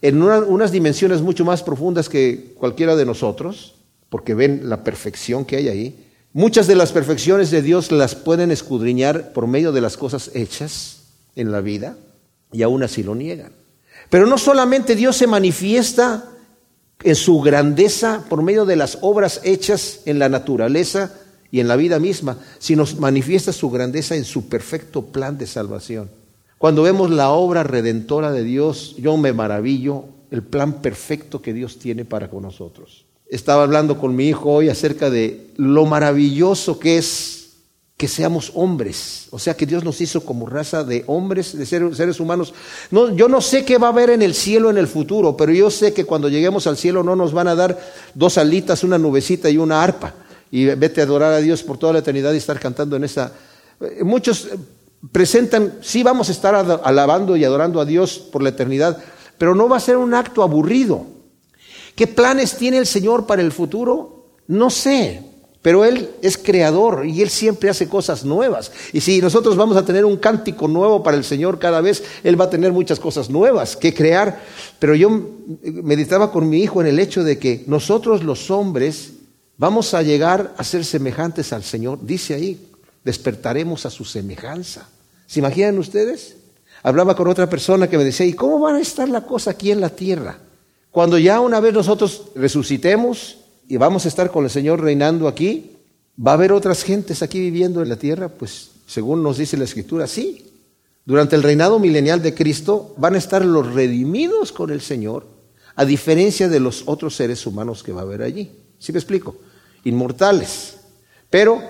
en 0.00 0.20
unas 0.22 0.72
dimensiones 0.72 1.22
mucho 1.22 1.44
más 1.44 1.62
profundas 1.62 2.08
que 2.08 2.54
cualquiera 2.58 2.96
de 2.96 3.06
nosotros, 3.06 3.74
porque 4.08 4.34
ven 4.34 4.68
la 4.68 4.82
perfección 4.82 5.44
que 5.44 5.56
hay 5.56 5.68
ahí. 5.68 6.06
Muchas 6.32 6.66
de 6.66 6.74
las 6.74 6.92
perfecciones 6.92 7.50
de 7.50 7.62
Dios 7.62 7.92
las 7.92 8.14
pueden 8.14 8.50
escudriñar 8.50 9.32
por 9.32 9.46
medio 9.46 9.70
de 9.70 9.80
las 9.80 9.96
cosas 9.96 10.30
hechas 10.34 11.02
en 11.36 11.52
la 11.52 11.60
vida 11.60 11.96
y 12.52 12.62
aún 12.62 12.82
así 12.82 13.02
lo 13.02 13.14
niegan. 13.14 13.52
Pero 14.10 14.26
no 14.26 14.38
solamente 14.38 14.96
Dios 14.96 15.16
se 15.16 15.26
manifiesta 15.26 16.24
en 17.02 17.14
su 17.14 17.40
grandeza 17.40 18.24
por 18.28 18.42
medio 18.42 18.64
de 18.64 18.76
las 18.76 18.98
obras 19.02 19.40
hechas 19.44 20.00
en 20.04 20.18
la 20.18 20.28
naturaleza, 20.28 21.12
y 21.52 21.60
en 21.60 21.68
la 21.68 21.76
vida 21.76 22.00
misma, 22.00 22.38
si 22.58 22.74
nos 22.74 22.98
manifiesta 22.98 23.52
su 23.52 23.70
grandeza 23.70 24.16
en 24.16 24.24
su 24.24 24.48
perfecto 24.48 25.02
plan 25.02 25.36
de 25.36 25.46
salvación. 25.46 26.10
Cuando 26.56 26.82
vemos 26.82 27.10
la 27.10 27.30
obra 27.30 27.62
redentora 27.62 28.32
de 28.32 28.42
Dios, 28.42 28.96
yo 28.96 29.18
me 29.18 29.34
maravillo 29.34 30.06
el 30.30 30.42
plan 30.42 30.80
perfecto 30.80 31.42
que 31.42 31.52
Dios 31.52 31.78
tiene 31.78 32.06
para 32.06 32.30
con 32.30 32.42
nosotros. 32.42 33.04
Estaba 33.28 33.64
hablando 33.64 33.98
con 33.98 34.16
mi 34.16 34.28
hijo 34.28 34.50
hoy 34.50 34.70
acerca 34.70 35.10
de 35.10 35.50
lo 35.56 35.84
maravilloso 35.84 36.78
que 36.78 36.96
es 36.96 37.40
que 37.98 38.08
seamos 38.08 38.50
hombres, 38.54 39.28
o 39.30 39.38
sea 39.38 39.54
que 39.54 39.66
Dios 39.66 39.84
nos 39.84 40.00
hizo 40.00 40.24
como 40.24 40.46
raza 40.46 40.82
de 40.82 41.04
hombres, 41.06 41.56
de 41.56 41.66
seres 41.66 42.18
humanos. 42.18 42.54
No, 42.90 43.14
yo 43.14 43.28
no 43.28 43.42
sé 43.42 43.64
qué 43.64 43.76
va 43.76 43.88
a 43.88 43.90
haber 43.90 44.10
en 44.10 44.22
el 44.22 44.34
cielo 44.34 44.70
en 44.70 44.78
el 44.78 44.88
futuro, 44.88 45.36
pero 45.36 45.52
yo 45.52 45.70
sé 45.70 45.92
que 45.92 46.06
cuando 46.06 46.30
lleguemos 46.30 46.66
al 46.66 46.78
cielo 46.78 47.04
no 47.04 47.14
nos 47.14 47.32
van 47.32 47.48
a 47.48 47.54
dar 47.54 47.78
dos 48.14 48.38
alitas, 48.38 48.82
una 48.84 48.98
nubecita 48.98 49.50
y 49.50 49.58
una 49.58 49.82
arpa 49.82 50.14
y 50.52 50.66
vete 50.66 51.00
a 51.00 51.04
adorar 51.04 51.32
a 51.32 51.38
Dios 51.38 51.62
por 51.62 51.78
toda 51.78 51.94
la 51.94 52.00
eternidad 52.00 52.32
y 52.34 52.36
estar 52.36 52.60
cantando 52.60 52.94
en 52.94 53.04
esa... 53.04 53.32
Eh, 53.80 54.04
muchos 54.04 54.44
eh, 54.44 54.58
presentan, 55.10 55.78
sí 55.80 56.02
vamos 56.02 56.28
a 56.28 56.32
estar 56.32 56.54
alabando 56.54 57.36
y 57.38 57.44
adorando 57.44 57.80
a 57.80 57.86
Dios 57.86 58.18
por 58.18 58.42
la 58.42 58.50
eternidad, 58.50 59.02
pero 59.38 59.54
no 59.54 59.66
va 59.66 59.78
a 59.78 59.80
ser 59.80 59.96
un 59.96 60.12
acto 60.12 60.42
aburrido. 60.42 61.06
¿Qué 61.96 62.06
planes 62.06 62.54
tiene 62.56 62.76
el 62.76 62.86
Señor 62.86 63.26
para 63.26 63.40
el 63.40 63.50
futuro? 63.50 64.26
No 64.46 64.68
sé, 64.68 65.22
pero 65.62 65.86
Él 65.86 66.10
es 66.20 66.36
creador 66.36 67.06
y 67.06 67.22
Él 67.22 67.30
siempre 67.30 67.70
hace 67.70 67.88
cosas 67.88 68.22
nuevas. 68.22 68.72
Y 68.92 69.00
si 69.00 69.22
nosotros 69.22 69.56
vamos 69.56 69.78
a 69.78 69.86
tener 69.86 70.04
un 70.04 70.18
cántico 70.18 70.68
nuevo 70.68 71.02
para 71.02 71.16
el 71.16 71.24
Señor 71.24 71.58
cada 71.58 71.80
vez, 71.80 72.04
Él 72.22 72.38
va 72.38 72.44
a 72.44 72.50
tener 72.50 72.72
muchas 72.72 73.00
cosas 73.00 73.30
nuevas 73.30 73.74
que 73.74 73.94
crear. 73.94 74.42
Pero 74.78 74.94
yo 74.94 75.08
meditaba 75.62 76.30
con 76.30 76.50
mi 76.50 76.58
hijo 76.58 76.82
en 76.82 76.88
el 76.88 76.98
hecho 76.98 77.24
de 77.24 77.38
que 77.38 77.64
nosotros 77.66 78.22
los 78.22 78.50
hombres 78.50 79.14
Vamos 79.56 79.94
a 79.94 80.02
llegar 80.02 80.54
a 80.56 80.64
ser 80.64 80.84
semejantes 80.84 81.52
al 81.52 81.62
Señor. 81.62 81.98
Dice 82.02 82.34
ahí, 82.34 82.68
despertaremos 83.04 83.86
a 83.86 83.90
su 83.90 84.04
semejanza. 84.04 84.88
¿Se 85.26 85.40
imaginan 85.40 85.78
ustedes? 85.78 86.36
Hablaba 86.82 87.14
con 87.14 87.28
otra 87.28 87.48
persona 87.48 87.88
que 87.88 87.96
me 87.96 88.04
decía, 88.04 88.26
¿y 88.26 88.32
cómo 88.32 88.60
va 88.60 88.74
a 88.74 88.80
estar 88.80 89.08
la 89.08 89.22
cosa 89.22 89.52
aquí 89.52 89.70
en 89.70 89.80
la 89.80 89.90
tierra? 89.90 90.38
Cuando 90.90 91.16
ya 91.16 91.40
una 91.40 91.60
vez 91.60 91.72
nosotros 91.72 92.24
resucitemos 92.34 93.38
y 93.68 93.76
vamos 93.76 94.04
a 94.04 94.08
estar 94.08 94.30
con 94.30 94.44
el 94.44 94.50
Señor 94.50 94.80
reinando 94.80 95.28
aquí, 95.28 95.76
¿va 96.18 96.32
a 96.32 96.34
haber 96.34 96.52
otras 96.52 96.82
gentes 96.82 97.22
aquí 97.22 97.40
viviendo 97.40 97.82
en 97.82 97.88
la 97.88 97.96
tierra? 97.96 98.28
Pues 98.28 98.70
según 98.86 99.22
nos 99.22 99.38
dice 99.38 99.56
la 99.56 99.64
Escritura, 99.64 100.06
sí. 100.06 100.50
Durante 101.04 101.36
el 101.36 101.42
reinado 101.42 101.78
milenial 101.78 102.20
de 102.20 102.34
Cristo 102.34 102.94
van 102.98 103.14
a 103.14 103.18
estar 103.18 103.44
los 103.44 103.72
redimidos 103.72 104.52
con 104.52 104.70
el 104.70 104.80
Señor, 104.80 105.26
a 105.74 105.84
diferencia 105.84 106.48
de 106.48 106.60
los 106.60 106.82
otros 106.86 107.16
seres 107.16 107.46
humanos 107.46 107.82
que 107.82 107.92
va 107.92 108.02
a 108.02 108.04
haber 108.04 108.22
allí. 108.22 108.50
¿Sí 108.82 108.92
me 108.92 108.98
explico? 108.98 109.36
Inmortales. 109.84 110.78
Pero 111.30 111.62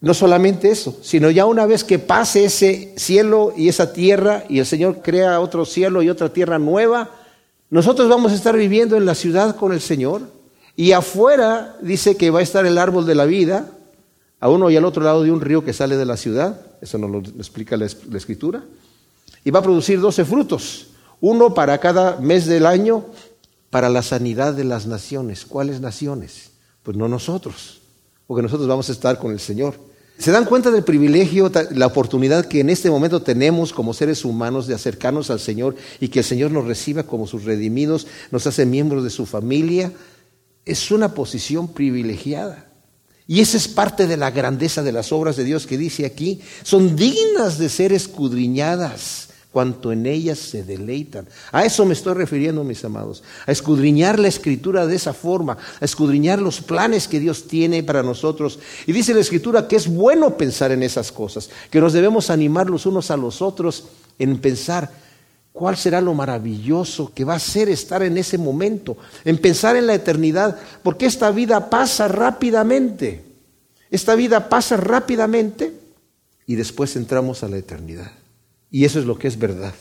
no 0.00 0.14
solamente 0.14 0.70
eso, 0.70 0.96
sino 1.02 1.28
ya 1.28 1.44
una 1.44 1.66
vez 1.66 1.82
que 1.82 1.98
pase 1.98 2.44
ese 2.44 2.94
cielo 2.96 3.52
y 3.56 3.68
esa 3.68 3.92
tierra 3.92 4.44
y 4.48 4.60
el 4.60 4.66
Señor 4.66 5.00
crea 5.02 5.40
otro 5.40 5.64
cielo 5.64 6.02
y 6.02 6.08
otra 6.08 6.32
tierra 6.32 6.60
nueva, 6.60 7.10
nosotros 7.68 8.08
vamos 8.08 8.30
a 8.30 8.36
estar 8.36 8.56
viviendo 8.56 8.96
en 8.96 9.06
la 9.06 9.16
ciudad 9.16 9.56
con 9.56 9.72
el 9.72 9.80
Señor 9.80 10.22
y 10.76 10.92
afuera 10.92 11.76
dice 11.82 12.16
que 12.16 12.30
va 12.30 12.38
a 12.38 12.44
estar 12.44 12.64
el 12.64 12.78
árbol 12.78 13.06
de 13.06 13.16
la 13.16 13.24
vida, 13.24 13.68
a 14.38 14.48
uno 14.48 14.70
y 14.70 14.76
al 14.76 14.84
otro 14.84 15.02
lado 15.02 15.24
de 15.24 15.32
un 15.32 15.40
río 15.40 15.64
que 15.64 15.72
sale 15.72 15.96
de 15.96 16.04
la 16.04 16.16
ciudad, 16.16 16.60
eso 16.80 16.96
nos 16.96 17.10
lo 17.10 17.18
explica 17.18 17.76
la, 17.76 17.86
escritura, 17.86 18.62
y 19.42 19.50
va 19.50 19.58
a 19.58 19.62
producir 19.62 20.00
doce 20.00 20.24
frutos, 20.24 20.90
uno 21.20 21.54
para 21.54 21.78
cada 21.78 22.20
mes 22.20 22.46
del 22.46 22.66
año, 22.66 23.06
para 23.76 23.90
la 23.90 24.00
sanidad 24.00 24.54
de 24.54 24.64
las 24.64 24.86
naciones. 24.86 25.44
¿Cuáles 25.44 25.82
naciones? 25.82 26.52
Pues 26.82 26.96
no 26.96 27.08
nosotros, 27.08 27.82
porque 28.26 28.40
nosotros 28.40 28.66
vamos 28.66 28.88
a 28.88 28.92
estar 28.92 29.18
con 29.18 29.32
el 29.32 29.38
Señor. 29.38 29.74
¿Se 30.16 30.30
dan 30.30 30.46
cuenta 30.46 30.70
del 30.70 30.82
privilegio, 30.82 31.52
la 31.72 31.84
oportunidad 31.84 32.46
que 32.46 32.60
en 32.60 32.70
este 32.70 32.88
momento 32.88 33.20
tenemos 33.20 33.74
como 33.74 33.92
seres 33.92 34.24
humanos 34.24 34.66
de 34.66 34.74
acercarnos 34.74 35.28
al 35.28 35.40
Señor 35.40 35.76
y 36.00 36.08
que 36.08 36.20
el 36.20 36.24
Señor 36.24 36.52
nos 36.52 36.64
reciba 36.64 37.02
como 37.02 37.26
sus 37.26 37.44
redimidos, 37.44 38.06
nos 38.30 38.46
hace 38.46 38.64
miembros 38.64 39.04
de 39.04 39.10
su 39.10 39.26
familia? 39.26 39.92
Es 40.64 40.90
una 40.90 41.12
posición 41.12 41.68
privilegiada. 41.68 42.70
Y 43.26 43.40
esa 43.40 43.58
es 43.58 43.68
parte 43.68 44.06
de 44.06 44.16
la 44.16 44.30
grandeza 44.30 44.82
de 44.82 44.92
las 44.92 45.12
obras 45.12 45.36
de 45.36 45.44
Dios 45.44 45.66
que 45.66 45.76
dice 45.76 46.06
aquí. 46.06 46.40
Son 46.62 46.96
dignas 46.96 47.58
de 47.58 47.68
ser 47.68 47.92
escudriñadas 47.92 49.25
cuanto 49.56 49.90
en 49.90 50.04
ellas 50.04 50.38
se 50.38 50.64
deleitan. 50.64 51.26
A 51.50 51.64
eso 51.64 51.86
me 51.86 51.94
estoy 51.94 52.12
refiriendo, 52.12 52.62
mis 52.62 52.84
amados, 52.84 53.22
a 53.46 53.52
escudriñar 53.52 54.18
la 54.18 54.28
escritura 54.28 54.86
de 54.86 54.94
esa 54.94 55.14
forma, 55.14 55.56
a 55.80 55.82
escudriñar 55.82 56.42
los 56.42 56.60
planes 56.60 57.08
que 57.08 57.20
Dios 57.20 57.46
tiene 57.48 57.82
para 57.82 58.02
nosotros. 58.02 58.58
Y 58.86 58.92
dice 58.92 59.14
la 59.14 59.20
escritura 59.20 59.66
que 59.66 59.76
es 59.76 59.88
bueno 59.88 60.36
pensar 60.36 60.72
en 60.72 60.82
esas 60.82 61.10
cosas, 61.10 61.48
que 61.70 61.80
nos 61.80 61.94
debemos 61.94 62.28
animar 62.28 62.68
los 62.68 62.84
unos 62.84 63.10
a 63.10 63.16
los 63.16 63.40
otros 63.40 63.84
en 64.18 64.36
pensar 64.40 64.90
cuál 65.54 65.78
será 65.78 66.02
lo 66.02 66.12
maravilloso 66.12 67.10
que 67.14 67.24
va 67.24 67.36
a 67.36 67.38
ser 67.38 67.70
estar 67.70 68.02
en 68.02 68.18
ese 68.18 68.36
momento, 68.36 68.98
en 69.24 69.38
pensar 69.38 69.74
en 69.74 69.86
la 69.86 69.94
eternidad, 69.94 70.58
porque 70.82 71.06
esta 71.06 71.30
vida 71.30 71.70
pasa 71.70 72.08
rápidamente. 72.08 73.24
Esta 73.90 74.16
vida 74.16 74.50
pasa 74.50 74.76
rápidamente 74.76 75.72
y 76.46 76.56
después 76.56 76.94
entramos 76.94 77.42
a 77.42 77.48
la 77.48 77.56
eternidad. 77.56 78.12
Y 78.76 78.84
eso 78.84 78.98
es 78.98 79.06
lo 79.06 79.18
que 79.18 79.26
es 79.26 79.38
verdad. 79.38 79.72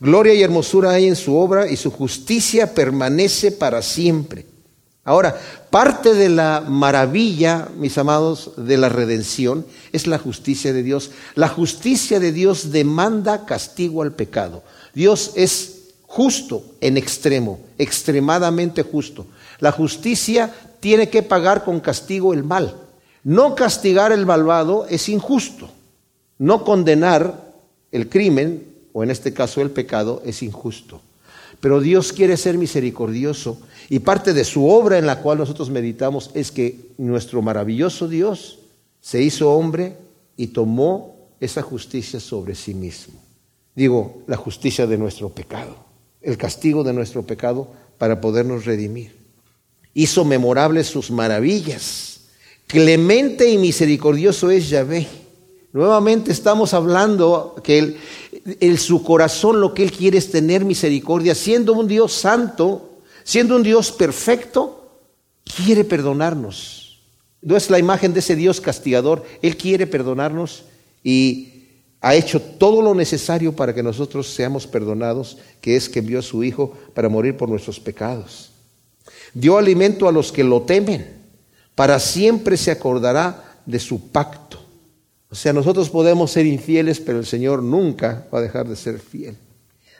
Gloria 0.00 0.34
y 0.34 0.42
hermosura 0.42 0.90
hay 0.90 1.06
en 1.06 1.14
su 1.14 1.36
obra 1.36 1.70
y 1.70 1.76
su 1.76 1.92
justicia 1.92 2.74
permanece 2.74 3.52
para 3.52 3.82
siempre. 3.82 4.46
Ahora, 5.04 5.40
parte 5.70 6.12
de 6.12 6.28
la 6.28 6.60
maravilla, 6.60 7.68
mis 7.76 7.96
amados, 7.98 8.50
de 8.56 8.78
la 8.78 8.88
redención 8.88 9.64
es 9.92 10.08
la 10.08 10.18
justicia 10.18 10.72
de 10.72 10.82
Dios. 10.82 11.12
La 11.36 11.46
justicia 11.46 12.18
de 12.18 12.32
Dios 12.32 12.72
demanda 12.72 13.46
castigo 13.46 14.02
al 14.02 14.10
pecado. 14.10 14.64
Dios 14.92 15.34
es 15.36 15.92
justo 16.08 16.64
en 16.80 16.96
extremo, 16.96 17.60
extremadamente 17.78 18.82
justo. 18.82 19.24
La 19.60 19.70
justicia 19.70 20.52
tiene 20.80 21.08
que 21.10 21.22
pagar 21.22 21.62
con 21.62 21.78
castigo 21.78 22.34
el 22.34 22.42
mal. 22.42 22.74
No 23.22 23.54
castigar 23.54 24.10
el 24.10 24.26
malvado 24.26 24.86
es 24.88 25.08
injusto. 25.08 25.70
No 26.38 26.64
condenar 26.64 27.51
el 27.92 28.08
crimen, 28.08 28.64
o 28.92 29.04
en 29.04 29.10
este 29.10 29.32
caso 29.32 29.60
el 29.60 29.70
pecado, 29.70 30.22
es 30.24 30.42
injusto. 30.42 31.00
Pero 31.60 31.80
Dios 31.80 32.12
quiere 32.12 32.36
ser 32.36 32.58
misericordioso 32.58 33.60
y 33.88 34.00
parte 34.00 34.32
de 34.32 34.44
su 34.44 34.68
obra 34.68 34.98
en 34.98 35.06
la 35.06 35.20
cual 35.20 35.38
nosotros 35.38 35.70
meditamos 35.70 36.30
es 36.34 36.50
que 36.50 36.76
nuestro 36.98 37.42
maravilloso 37.42 38.08
Dios 38.08 38.58
se 39.00 39.22
hizo 39.22 39.52
hombre 39.52 39.96
y 40.36 40.48
tomó 40.48 41.14
esa 41.38 41.62
justicia 41.62 42.18
sobre 42.18 42.54
sí 42.54 42.74
mismo. 42.74 43.14
Digo, 43.76 44.22
la 44.26 44.36
justicia 44.36 44.86
de 44.86 44.98
nuestro 44.98 45.28
pecado, 45.28 45.76
el 46.20 46.36
castigo 46.36 46.82
de 46.82 46.92
nuestro 46.92 47.22
pecado 47.22 47.68
para 47.98 48.20
podernos 48.20 48.64
redimir. 48.64 49.14
Hizo 49.94 50.24
memorables 50.24 50.86
sus 50.88 51.10
maravillas. 51.10 52.22
Clemente 52.66 53.50
y 53.50 53.58
misericordioso 53.58 54.50
es 54.50 54.68
Yahvé 54.68 55.06
Nuevamente 55.72 56.32
estamos 56.32 56.74
hablando 56.74 57.56
que 57.64 57.96
en 58.44 58.78
su 58.78 59.02
corazón 59.02 59.60
lo 59.60 59.72
que 59.72 59.82
Él 59.82 59.92
quiere 59.92 60.18
es 60.18 60.30
tener 60.30 60.64
misericordia, 60.64 61.34
siendo 61.34 61.72
un 61.72 61.88
Dios 61.88 62.12
santo, 62.12 62.98
siendo 63.24 63.56
un 63.56 63.62
Dios 63.62 63.90
perfecto, 63.90 65.00
quiere 65.44 65.84
perdonarnos. 65.84 67.00
No 67.40 67.56
es 67.56 67.70
la 67.70 67.78
imagen 67.78 68.12
de 68.12 68.20
ese 68.20 68.36
Dios 68.36 68.60
castigador, 68.60 69.24
Él 69.40 69.56
quiere 69.56 69.86
perdonarnos 69.86 70.64
y 71.02 71.48
ha 72.02 72.14
hecho 72.14 72.40
todo 72.40 72.82
lo 72.82 72.94
necesario 72.94 73.54
para 73.54 73.74
que 73.74 73.82
nosotros 73.82 74.28
seamos 74.28 74.66
perdonados, 74.66 75.38
que 75.60 75.76
es 75.76 75.88
que 75.88 76.00
envió 76.00 76.18
a 76.18 76.22
su 76.22 76.44
Hijo 76.44 76.76
para 76.94 77.08
morir 77.08 77.36
por 77.36 77.48
nuestros 77.48 77.80
pecados. 77.80 78.52
Dio 79.32 79.56
alimento 79.56 80.06
a 80.06 80.12
los 80.12 80.32
que 80.32 80.44
lo 80.44 80.62
temen, 80.62 81.22
para 81.74 81.98
siempre 81.98 82.58
se 82.58 82.70
acordará 82.70 83.60
de 83.64 83.78
su 83.78 84.10
pacto. 84.10 84.61
O 85.32 85.34
sea, 85.34 85.54
nosotros 85.54 85.88
podemos 85.88 86.30
ser 86.30 86.44
infieles, 86.44 87.00
pero 87.00 87.18
el 87.18 87.24
Señor 87.24 87.62
nunca 87.62 88.26
va 88.32 88.38
a 88.38 88.42
dejar 88.42 88.68
de 88.68 88.76
ser 88.76 88.98
fiel. 88.98 89.34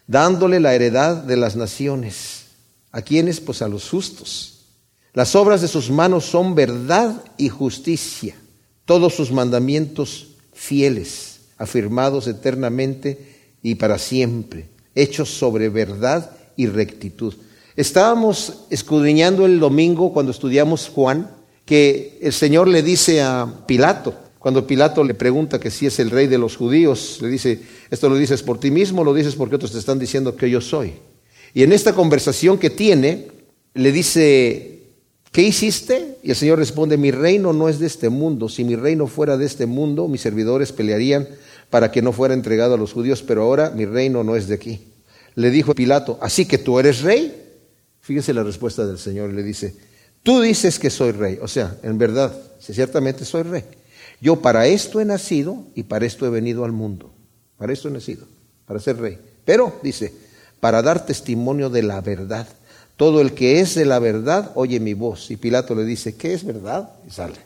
Dándole 0.06 0.60
la 0.60 0.74
heredad 0.74 1.24
de 1.24 1.38
las 1.38 1.56
naciones. 1.56 2.48
¿A 2.90 3.00
quiénes? 3.00 3.40
Pues 3.40 3.62
a 3.62 3.68
los 3.68 3.88
justos. 3.88 4.66
Las 5.14 5.34
obras 5.34 5.62
de 5.62 5.68
sus 5.68 5.90
manos 5.90 6.26
son 6.26 6.54
verdad 6.54 7.24
y 7.38 7.48
justicia. 7.48 8.36
Todos 8.84 9.14
sus 9.14 9.32
mandamientos 9.32 10.34
fieles, 10.52 11.40
afirmados 11.56 12.26
eternamente 12.26 13.54
y 13.62 13.76
para 13.76 13.98
siempre, 13.98 14.68
hechos 14.94 15.30
sobre 15.30 15.70
verdad 15.70 16.30
y 16.56 16.66
rectitud. 16.66 17.32
Estábamos 17.74 18.64
escudriñando 18.68 19.46
el 19.46 19.60
domingo 19.60 20.12
cuando 20.12 20.30
estudiamos 20.30 20.90
Juan, 20.90 21.30
que 21.64 22.18
el 22.20 22.34
Señor 22.34 22.68
le 22.68 22.82
dice 22.82 23.22
a 23.22 23.50
Pilato, 23.66 24.14
cuando 24.42 24.66
Pilato 24.66 25.04
le 25.04 25.14
pregunta 25.14 25.60
que 25.60 25.70
si 25.70 25.86
es 25.86 26.00
el 26.00 26.10
rey 26.10 26.26
de 26.26 26.36
los 26.36 26.56
judíos, 26.56 27.20
le 27.22 27.28
dice, 27.28 27.60
esto 27.92 28.08
lo 28.08 28.16
dices 28.16 28.42
por 28.42 28.58
ti 28.58 28.72
mismo, 28.72 29.04
lo 29.04 29.14
dices 29.14 29.36
porque 29.36 29.54
otros 29.54 29.70
te 29.70 29.78
están 29.78 30.00
diciendo 30.00 30.34
que 30.34 30.50
yo 30.50 30.60
soy. 30.60 30.94
Y 31.54 31.62
en 31.62 31.70
esta 31.70 31.92
conversación 31.92 32.58
que 32.58 32.68
tiene, 32.68 33.28
le 33.74 33.92
dice, 33.92 34.80
¿qué 35.30 35.42
hiciste? 35.42 36.18
Y 36.24 36.30
el 36.30 36.36
Señor 36.36 36.58
responde, 36.58 36.96
mi 36.96 37.12
reino 37.12 37.52
no 37.52 37.68
es 37.68 37.78
de 37.78 37.86
este 37.86 38.08
mundo. 38.08 38.48
Si 38.48 38.64
mi 38.64 38.74
reino 38.74 39.06
fuera 39.06 39.36
de 39.36 39.46
este 39.46 39.66
mundo, 39.66 40.08
mis 40.08 40.22
servidores 40.22 40.72
pelearían 40.72 41.28
para 41.70 41.92
que 41.92 42.02
no 42.02 42.12
fuera 42.12 42.34
entregado 42.34 42.74
a 42.74 42.78
los 42.78 42.92
judíos, 42.92 43.22
pero 43.22 43.44
ahora 43.44 43.70
mi 43.70 43.84
reino 43.84 44.24
no 44.24 44.34
es 44.34 44.48
de 44.48 44.56
aquí. 44.56 44.80
Le 45.36 45.50
dijo 45.50 45.72
Pilato, 45.72 46.18
¿así 46.20 46.46
que 46.46 46.58
tú 46.58 46.80
eres 46.80 47.02
rey? 47.02 47.32
Fíjese 48.00 48.34
la 48.34 48.42
respuesta 48.42 48.84
del 48.84 48.98
Señor, 48.98 49.32
le 49.32 49.44
dice, 49.44 49.76
tú 50.24 50.40
dices 50.40 50.80
que 50.80 50.90
soy 50.90 51.12
rey. 51.12 51.38
O 51.40 51.46
sea, 51.46 51.76
en 51.84 51.96
verdad, 51.96 52.36
si 52.58 52.74
ciertamente 52.74 53.24
soy 53.24 53.44
rey. 53.44 53.62
Yo 54.22 54.36
para 54.36 54.68
esto 54.68 55.00
he 55.00 55.04
nacido 55.04 55.64
y 55.74 55.82
para 55.82 56.06
esto 56.06 56.24
he 56.24 56.30
venido 56.30 56.64
al 56.64 56.70
mundo. 56.70 57.12
Para 57.58 57.72
esto 57.72 57.88
he 57.88 57.90
nacido, 57.90 58.24
para 58.66 58.78
ser 58.78 58.98
rey. 58.98 59.18
Pero, 59.44 59.80
dice, 59.82 60.14
para 60.60 60.80
dar 60.80 61.04
testimonio 61.04 61.70
de 61.70 61.82
la 61.82 62.00
verdad. 62.00 62.46
Todo 62.96 63.20
el 63.20 63.34
que 63.34 63.58
es 63.58 63.74
de 63.74 63.84
la 63.84 63.98
verdad 63.98 64.52
oye 64.54 64.78
mi 64.78 64.94
voz. 64.94 65.32
Y 65.32 65.36
Pilato 65.36 65.74
le 65.74 65.84
dice, 65.84 66.14
¿qué 66.14 66.34
es 66.34 66.44
verdad? 66.44 66.90
Y 67.04 67.10
sale. 67.10 67.40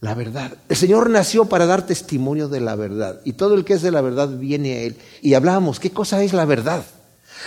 La 0.00 0.14
verdad. 0.14 0.52
El 0.68 0.76
Señor 0.76 1.10
nació 1.10 1.46
para 1.46 1.66
dar 1.66 1.84
testimonio 1.84 2.48
de 2.48 2.60
la 2.60 2.76
verdad. 2.76 3.20
Y 3.24 3.32
todo 3.32 3.56
el 3.56 3.64
que 3.64 3.74
es 3.74 3.82
de 3.82 3.90
la 3.90 4.00
verdad 4.00 4.28
viene 4.28 4.74
a 4.74 4.80
Él. 4.82 4.96
Y 5.20 5.34
hablábamos, 5.34 5.80
¿qué 5.80 5.90
cosa 5.90 6.22
es 6.22 6.32
la 6.32 6.44
verdad? 6.44 6.84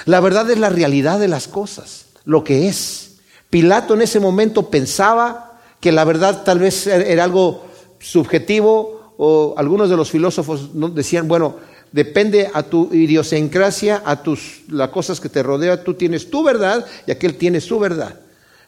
La 0.04 0.20
verdad 0.20 0.52
es 0.52 0.60
la 0.60 0.70
realidad 0.70 1.22
de 1.22 1.30
las 1.30 1.48
cosas, 1.48 2.08
lo 2.26 2.44
que 2.44 2.68
es. 2.68 3.12
Pilato 3.50 3.94
en 3.94 4.02
ese 4.02 4.20
momento 4.20 4.70
pensaba 4.70 5.62
que 5.80 5.94
la 5.94 6.04
verdad 6.04 6.44
tal 6.44 6.60
vez 6.60 6.86
era 6.88 7.24
algo 7.24 7.71
subjetivo 8.02 9.14
o 9.18 9.54
algunos 9.58 9.90
de 9.90 9.98
los 9.98 10.10
filósofos 10.10 10.70
decían, 10.96 11.28
bueno, 11.28 11.56
depende 11.92 12.50
a 12.54 12.64
tu 12.64 12.94
idiosincrasia, 12.94 14.02
a 14.06 14.24
tus 14.24 14.64
las 14.70 14.90
cosas 14.90 15.20
que 15.20 15.30
te 15.30 15.44
rodean, 15.44 15.84
tú 15.84 15.94
tienes 15.94 16.30
tu 16.30 16.44
verdad 16.44 16.86
y 17.06 17.12
aquel 17.12 17.36
tiene 17.36 17.62
su 17.62 17.80
verdad. 17.80 18.20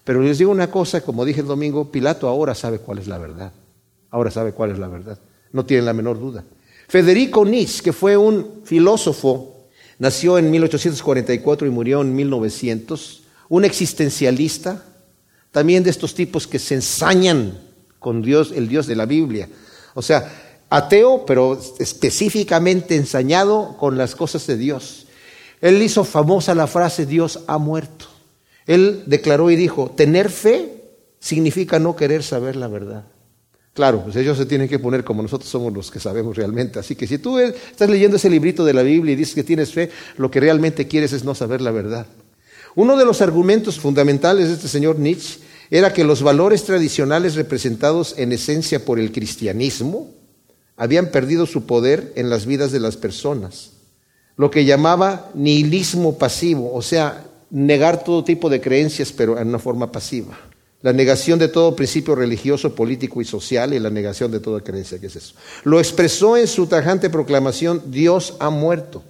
Pero 0.03 0.21
les 0.21 0.37
digo 0.37 0.51
una 0.51 0.69
cosa, 0.69 1.01
como 1.01 1.25
dije 1.25 1.41
el 1.41 1.47
domingo, 1.47 1.91
Pilato 1.91 2.27
ahora 2.27 2.53
sabe 2.53 2.79
cuál 2.79 2.99
es 2.99 3.07
la 3.07 3.17
verdad. 3.17 3.51
Ahora 4.11 4.29
sabe 4.29 4.51
cuál 4.51 4.71
es 4.71 4.79
la 4.79 4.87
verdad. 4.87 5.17
No 5.51 5.65
tiene 5.65 5.83
la 5.83 5.93
menor 5.93 6.19
duda. 6.19 6.43
Federico 6.87 7.45
Nietzsche, 7.45 7.81
que 7.81 7.93
fue 7.93 8.17
un 8.17 8.61
filósofo, 8.65 9.67
nació 9.97 10.37
en 10.37 10.51
1844 10.51 11.65
y 11.65 11.69
murió 11.71 12.01
en 12.01 12.15
1900, 12.15 13.23
un 13.49 13.65
existencialista, 13.65 14.83
también 15.51 15.83
de 15.83 15.89
estos 15.89 16.13
tipos 16.13 16.45
que 16.45 16.59
se 16.59 16.75
ensañan 16.75 17.57
con 18.03 18.21
Dios, 18.21 18.53
el 18.55 18.67
Dios 18.67 18.85
de 18.85 18.95
la 18.95 19.07
Biblia. 19.07 19.49
O 19.95 20.03
sea, 20.03 20.31
ateo, 20.69 21.25
pero 21.25 21.59
específicamente 21.79 22.95
ensañado 22.95 23.75
con 23.79 23.97
las 23.97 24.15
cosas 24.15 24.45
de 24.45 24.57
Dios. 24.57 25.07
Él 25.61 25.81
hizo 25.81 26.03
famosa 26.03 26.53
la 26.53 26.67
frase 26.67 27.07
Dios 27.07 27.39
ha 27.47 27.57
muerto. 27.57 28.05
Él 28.67 29.03
declaró 29.07 29.49
y 29.49 29.55
dijo, 29.55 29.91
tener 29.95 30.29
fe 30.29 30.83
significa 31.19 31.79
no 31.79 31.95
querer 31.95 32.21
saber 32.21 32.55
la 32.55 32.67
verdad. 32.67 33.05
Claro, 33.73 34.03
pues 34.03 34.15
ellos 34.17 34.37
se 34.37 34.45
tienen 34.45 34.69
que 34.69 34.77
poner 34.77 35.03
como 35.03 35.23
nosotros 35.23 35.49
somos 35.49 35.73
los 35.73 35.89
que 35.89 35.99
sabemos 35.99 36.37
realmente. 36.37 36.77
Así 36.79 36.95
que 36.95 37.07
si 37.07 37.17
tú 37.17 37.39
estás 37.39 37.89
leyendo 37.89 38.17
ese 38.17 38.29
librito 38.29 38.63
de 38.63 38.73
la 38.73 38.83
Biblia 38.83 39.13
y 39.13 39.15
dices 39.15 39.33
que 39.33 39.43
tienes 39.43 39.73
fe, 39.73 39.89
lo 40.17 40.29
que 40.29 40.39
realmente 40.39 40.87
quieres 40.87 41.13
es 41.13 41.23
no 41.23 41.33
saber 41.33 41.61
la 41.61 41.71
verdad. 41.71 42.05
Uno 42.75 42.97
de 42.97 43.05
los 43.05 43.21
argumentos 43.21 43.79
fundamentales 43.79 44.47
de 44.47 44.55
este 44.55 44.67
señor 44.67 44.99
Nietzsche 44.99 45.39
era 45.73 45.91
que 45.91 46.03
los 46.03 46.21
valores 46.21 46.65
tradicionales 46.65 47.33
representados 47.33 48.13
en 48.19 48.31
esencia 48.31 48.85
por 48.85 48.99
el 48.99 49.11
cristianismo 49.11 50.11
habían 50.77 51.07
perdido 51.07 51.47
su 51.47 51.65
poder 51.65 52.13
en 52.15 52.29
las 52.29 52.45
vidas 52.45 52.71
de 52.71 52.79
las 52.79 52.95
personas. 52.95 53.71
Lo 54.37 54.51
que 54.51 54.65
llamaba 54.65 55.31
nihilismo 55.33 56.19
pasivo, 56.19 56.71
o 56.75 56.83
sea, 56.83 57.25
negar 57.49 58.03
todo 58.03 58.23
tipo 58.23 58.51
de 58.51 58.61
creencias, 58.61 59.11
pero 59.11 59.39
en 59.39 59.47
una 59.47 59.57
forma 59.57 59.91
pasiva. 59.91 60.39
La 60.83 60.93
negación 60.93 61.39
de 61.39 61.47
todo 61.47 61.75
principio 61.75 62.13
religioso, 62.13 62.75
político 62.75 63.19
y 63.19 63.25
social 63.25 63.73
y 63.73 63.79
la 63.79 63.89
negación 63.89 64.31
de 64.31 64.41
toda 64.41 64.61
creencia, 64.61 64.99
¿qué 64.99 65.07
es 65.07 65.15
eso? 65.15 65.33
Lo 65.63 65.79
expresó 65.79 66.37
en 66.37 66.45
su 66.45 66.67
tajante 66.67 67.09
proclamación, 67.09 67.81
Dios 67.87 68.35
ha 68.39 68.51
muerto. 68.51 69.01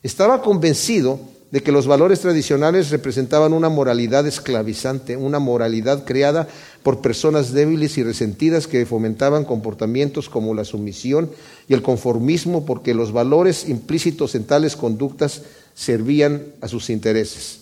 Estaba 0.00 0.42
convencido 0.42 1.18
de 1.54 1.62
que 1.62 1.70
los 1.70 1.86
valores 1.86 2.18
tradicionales 2.18 2.90
representaban 2.90 3.52
una 3.52 3.68
moralidad 3.68 4.26
esclavizante, 4.26 5.16
una 5.16 5.38
moralidad 5.38 6.04
creada 6.04 6.48
por 6.82 7.00
personas 7.00 7.52
débiles 7.52 7.96
y 7.96 8.02
resentidas 8.02 8.66
que 8.66 8.84
fomentaban 8.86 9.44
comportamientos 9.44 10.28
como 10.28 10.52
la 10.52 10.64
sumisión 10.64 11.30
y 11.68 11.74
el 11.74 11.82
conformismo 11.82 12.66
porque 12.66 12.92
los 12.92 13.12
valores 13.12 13.68
implícitos 13.68 14.34
en 14.34 14.46
tales 14.46 14.74
conductas 14.74 15.42
servían 15.74 16.42
a 16.60 16.66
sus 16.66 16.90
intereses. 16.90 17.60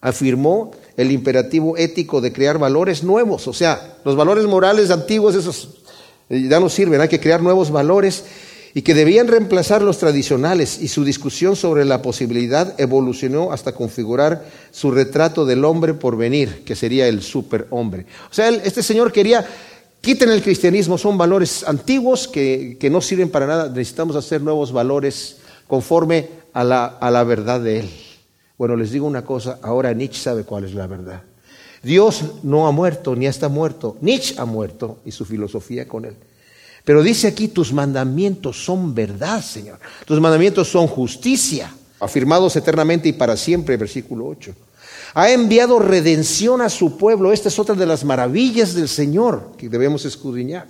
Afirmó 0.00 0.70
el 0.96 1.12
imperativo 1.12 1.76
ético 1.76 2.22
de 2.22 2.32
crear 2.32 2.56
valores 2.56 3.04
nuevos, 3.04 3.46
o 3.46 3.52
sea, 3.52 3.98
los 4.06 4.16
valores 4.16 4.46
morales 4.46 4.90
antiguos, 4.90 5.34
esos 5.34 5.82
eh, 6.30 6.46
ya 6.48 6.60
no 6.60 6.70
sirven, 6.70 7.02
hay 7.02 7.08
que 7.08 7.20
crear 7.20 7.42
nuevos 7.42 7.70
valores 7.70 8.24
y 8.78 8.82
que 8.82 8.94
debían 8.94 9.26
reemplazar 9.26 9.82
los 9.82 9.98
tradicionales 9.98 10.80
y 10.80 10.86
su 10.86 11.02
discusión 11.02 11.56
sobre 11.56 11.84
la 11.84 12.00
posibilidad 12.00 12.80
evolucionó 12.80 13.50
hasta 13.50 13.72
configurar 13.72 14.44
su 14.70 14.92
retrato 14.92 15.44
del 15.44 15.64
hombre 15.64 15.94
por 15.94 16.16
venir, 16.16 16.62
que 16.64 16.76
sería 16.76 17.08
el 17.08 17.20
superhombre. 17.20 18.06
O 18.30 18.32
sea, 18.32 18.50
este 18.50 18.84
señor 18.84 19.10
quería, 19.10 19.44
quiten 20.00 20.30
el 20.30 20.44
cristianismo, 20.44 20.96
son 20.96 21.18
valores 21.18 21.64
antiguos 21.66 22.28
que, 22.28 22.76
que 22.78 22.88
no 22.88 23.00
sirven 23.00 23.30
para 23.30 23.48
nada, 23.48 23.68
necesitamos 23.68 24.14
hacer 24.14 24.42
nuevos 24.42 24.70
valores 24.70 25.38
conforme 25.66 26.28
a 26.52 26.62
la, 26.62 26.84
a 26.84 27.10
la 27.10 27.24
verdad 27.24 27.60
de 27.60 27.80
él. 27.80 27.90
Bueno, 28.56 28.76
les 28.76 28.92
digo 28.92 29.08
una 29.08 29.24
cosa, 29.24 29.58
ahora 29.60 29.92
Nietzsche 29.92 30.22
sabe 30.22 30.44
cuál 30.44 30.62
es 30.62 30.74
la 30.74 30.86
verdad. 30.86 31.22
Dios 31.82 32.22
no 32.44 32.68
ha 32.68 32.70
muerto 32.70 33.16
ni 33.16 33.26
está 33.26 33.48
muerto, 33.48 33.96
Nietzsche 34.00 34.36
ha 34.38 34.44
muerto 34.44 35.00
y 35.04 35.10
su 35.10 35.24
filosofía 35.24 35.88
con 35.88 36.04
él. 36.04 36.14
Pero 36.88 37.02
dice 37.02 37.28
aquí, 37.28 37.48
tus 37.48 37.70
mandamientos 37.70 38.64
son 38.64 38.94
verdad, 38.94 39.44
Señor. 39.44 39.78
Tus 40.06 40.18
mandamientos 40.22 40.68
son 40.68 40.86
justicia, 40.86 41.70
afirmados 42.00 42.56
eternamente 42.56 43.10
y 43.10 43.12
para 43.12 43.36
siempre, 43.36 43.76
versículo 43.76 44.26
8. 44.26 44.54
Ha 45.12 45.30
enviado 45.30 45.80
redención 45.80 46.62
a 46.62 46.70
su 46.70 46.96
pueblo. 46.96 47.30
Esta 47.30 47.50
es 47.50 47.58
otra 47.58 47.74
de 47.74 47.84
las 47.84 48.06
maravillas 48.06 48.72
del 48.72 48.88
Señor 48.88 49.52
que 49.58 49.68
debemos 49.68 50.06
escudriñar. 50.06 50.66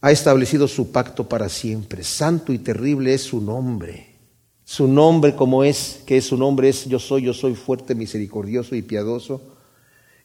Ha 0.00 0.12
establecido 0.12 0.68
su 0.68 0.92
pacto 0.92 1.28
para 1.28 1.48
siempre. 1.48 2.04
Santo 2.04 2.52
y 2.52 2.58
terrible 2.60 3.12
es 3.12 3.22
su 3.22 3.40
nombre. 3.40 4.14
Su 4.64 4.86
nombre 4.86 5.34
como 5.34 5.64
es, 5.64 6.02
que 6.06 6.18
es 6.18 6.26
su 6.26 6.36
nombre 6.36 6.68
es 6.68 6.84
yo 6.84 7.00
soy, 7.00 7.24
yo 7.24 7.34
soy 7.34 7.56
fuerte, 7.56 7.96
misericordioso 7.96 8.76
y 8.76 8.82
piadoso, 8.82 9.40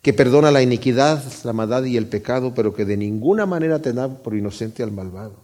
que 0.04 0.14
perdona 0.14 0.52
la 0.52 0.62
iniquidad, 0.62 1.24
la 1.46 1.54
maldad 1.54 1.86
y 1.86 1.96
el 1.96 2.08
pecado, 2.08 2.54
pero 2.54 2.76
que 2.76 2.84
de 2.84 2.98
ninguna 2.98 3.46
manera 3.46 3.80
te 3.80 3.94
da 3.94 4.10
por 4.10 4.36
inocente 4.36 4.84
al 4.84 4.92
malvado. 4.92 5.38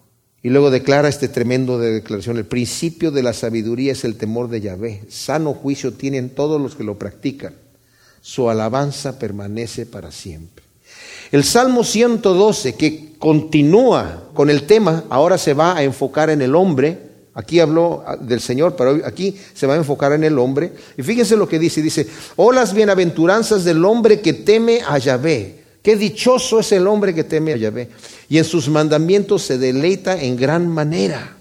Y 0.43 0.49
luego 0.49 0.69
declara 0.69 1.07
este 1.07 1.29
tremendo 1.29 1.79
de 1.79 1.93
declaración, 1.93 2.37
el 2.37 2.45
principio 2.45 3.09
de 3.11 3.23
la 3.23 3.31
sabiduría 3.31 3.93
es 3.93 4.03
el 4.03 4.17
temor 4.17 4.49
de 4.49 4.59
Yahvé, 4.59 5.03
sano 5.09 5.53
juicio 5.53 5.93
tienen 5.93 6.29
todos 6.29 6.61
los 6.61 6.75
que 6.75 6.83
lo 6.83 6.99
practican, 6.99 7.53
su 8.21 8.49
alabanza 8.49 9.17
permanece 9.17 9.85
para 9.85 10.11
siempre. 10.11 10.65
El 11.31 11.45
Salmo 11.45 11.85
112, 11.85 12.75
que 12.75 13.13
continúa 13.17 14.29
con 14.33 14.49
el 14.49 14.63
tema, 14.63 15.05
ahora 15.09 15.37
se 15.37 15.53
va 15.53 15.77
a 15.77 15.83
enfocar 15.83 16.29
en 16.29 16.41
el 16.41 16.53
hombre, 16.53 17.08
Aquí 17.39 17.61
habló 17.61 18.03
ah, 18.05 18.17
del 18.17 18.41
Señor, 18.41 18.75
pero 18.75 18.99
aquí 19.05 19.33
se 19.53 19.65
va 19.65 19.75
a 19.75 19.77
enfocar 19.77 20.11
en 20.11 20.25
el 20.25 20.37
hombre. 20.37 20.73
Y 20.97 21.03
fíjense 21.03 21.37
lo 21.37 21.47
que 21.47 21.57
dice, 21.57 21.81
dice, 21.81 22.05
oh 22.35 22.51
las 22.51 22.73
bienaventuranzas 22.73 23.63
del 23.63 23.85
hombre 23.85 24.19
que 24.19 24.33
teme 24.33 24.81
a 24.85 24.97
Yahvé. 24.97 25.63
Qué 25.81 25.95
dichoso 25.95 26.59
es 26.59 26.73
el 26.73 26.85
hombre 26.85 27.15
que 27.15 27.23
teme 27.23 27.53
a 27.53 27.55
Yahvé. 27.55 27.91
Y 28.27 28.39
en 28.39 28.43
sus 28.43 28.67
mandamientos 28.67 29.43
se 29.43 29.57
deleita 29.57 30.21
en 30.21 30.35
gran 30.35 30.67
manera, 30.67 31.37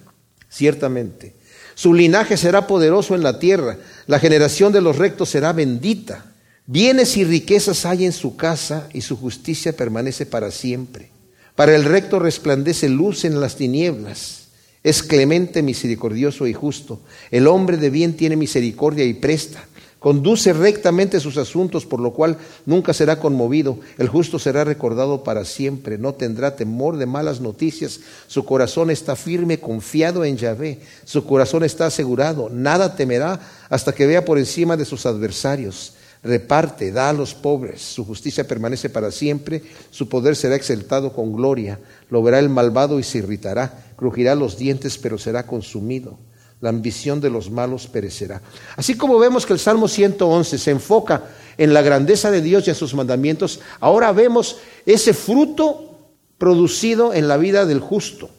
ciertamente. 0.49 1.35
Su 1.75 1.93
linaje 1.93 2.37
será 2.37 2.69
poderoso 2.69 3.17
en 3.17 3.25
la 3.25 3.41
tierra, 3.41 3.77
la 4.07 4.21
generación 4.21 4.73
de 4.73 4.81
los 4.81 4.99
rectos 4.99 5.31
será 5.31 5.53
bendita. 5.53 6.27
Bienes 6.65 7.17
y 7.17 7.25
riquezas 7.25 7.85
hay 7.85 8.05
en 8.05 8.13
su 8.13 8.37
casa 8.37 8.89
y 8.93 9.01
su 9.01 9.17
justicia 9.17 9.73
permanece 9.73 10.27
para 10.27 10.53
siempre. 10.53 11.11
Para 11.57 11.75
el 11.75 11.83
recto 11.83 12.21
resplandece 12.21 12.89
luz 12.89 13.25
en 13.25 13.41
las 13.41 13.57
tinieblas 13.57 14.48
es 14.83 15.03
clemente, 15.03 15.63
misericordioso 15.63 16.47
y 16.47 16.53
justo. 16.53 17.01
El 17.31 17.47
hombre 17.47 17.77
de 17.77 17.91
bien 17.91 18.17
tiene 18.17 18.37
misericordia 18.37 19.05
y 19.05 19.15
presta. 19.15 19.65
Conduce 19.99 20.53
rectamente 20.53 21.19
sus 21.19 21.37
asuntos, 21.39 21.85
por 21.85 21.99
lo 21.99 22.13
cual 22.13 22.39
nunca 22.67 22.95
será 22.95 23.19
conmovido. 23.19 23.81
El 23.99 24.09
justo 24.09 24.39
será 24.39 24.63
recordado 24.63 25.25
para 25.25 25.45
siempre. 25.45 25.99
No 25.99 26.15
tendrá 26.15 26.55
temor 26.55 26.99
de 26.99 27.07
malas 27.07 27.41
noticias. 27.41 27.99
Su 28.29 28.45
corazón 28.45 28.91
está 28.93 29.17
firme, 29.17 29.59
confiado 29.59 30.25
en 30.25 30.37
Yahvé. 30.37 30.79
Su 31.05 31.25
corazón 31.25 31.65
está 31.65 31.87
asegurado. 31.87 32.49
Nada 32.49 32.95
temerá 32.95 33.41
hasta 33.69 33.93
que 33.93 34.07
vea 34.07 34.25
por 34.25 34.39
encima 34.39 34.77
de 34.77 34.85
sus 34.85 35.05
adversarios 35.05 35.95
reparte, 36.23 36.93
da 36.93 37.11
a 37.11 37.13
los 37.13 37.35
pobres, 37.35 37.81
su 37.81 38.05
justicia 38.05 38.47
permanece 38.47 38.91
para 38.91 39.11
siempre, 39.11 39.63
su 39.91 40.09
poder 40.09 40.37
será 40.37 40.57
exaltado 40.57 41.13
con 41.13 41.33
gloria, 41.33 41.79
lo 42.11 42.23
verá 42.23 42.39
el 42.39 42.49
malvado 42.49 42.99
y 42.99 43.03
se 43.03 43.19
irritará, 43.19 43.93
crujirá 43.97 44.35
los 44.35 44.59
dientes 44.59 44.99
pero 44.99 45.19
será 45.19 45.47
consumido, 45.47 46.19
la 46.61 46.71
ambición 46.71 47.21
de 47.21 47.31
los 47.31 47.51
malos 47.51 47.87
perecerá. 47.87 48.43
Así 48.77 48.97
como 48.97 49.19
vemos 49.19 49.47
que 49.47 49.53
el 49.53 49.59
Salmo 49.59 49.89
111 49.89 50.59
se 50.59 50.71
enfoca 50.71 51.25
en 51.57 51.73
la 51.73 51.83
grandeza 51.83 52.31
de 52.31 52.41
Dios 52.41 52.67
y 52.67 52.71
en 52.71 52.77
sus 52.77 52.95
mandamientos, 52.95 53.61
ahora 53.81 54.13
vemos 54.13 54.59
ese 54.87 55.15
fruto 55.15 55.99
producido 56.39 57.13
en 57.13 57.29
la 57.29 57.37
vida 57.37 57.67
del 57.67 57.81
justo. 57.81 58.31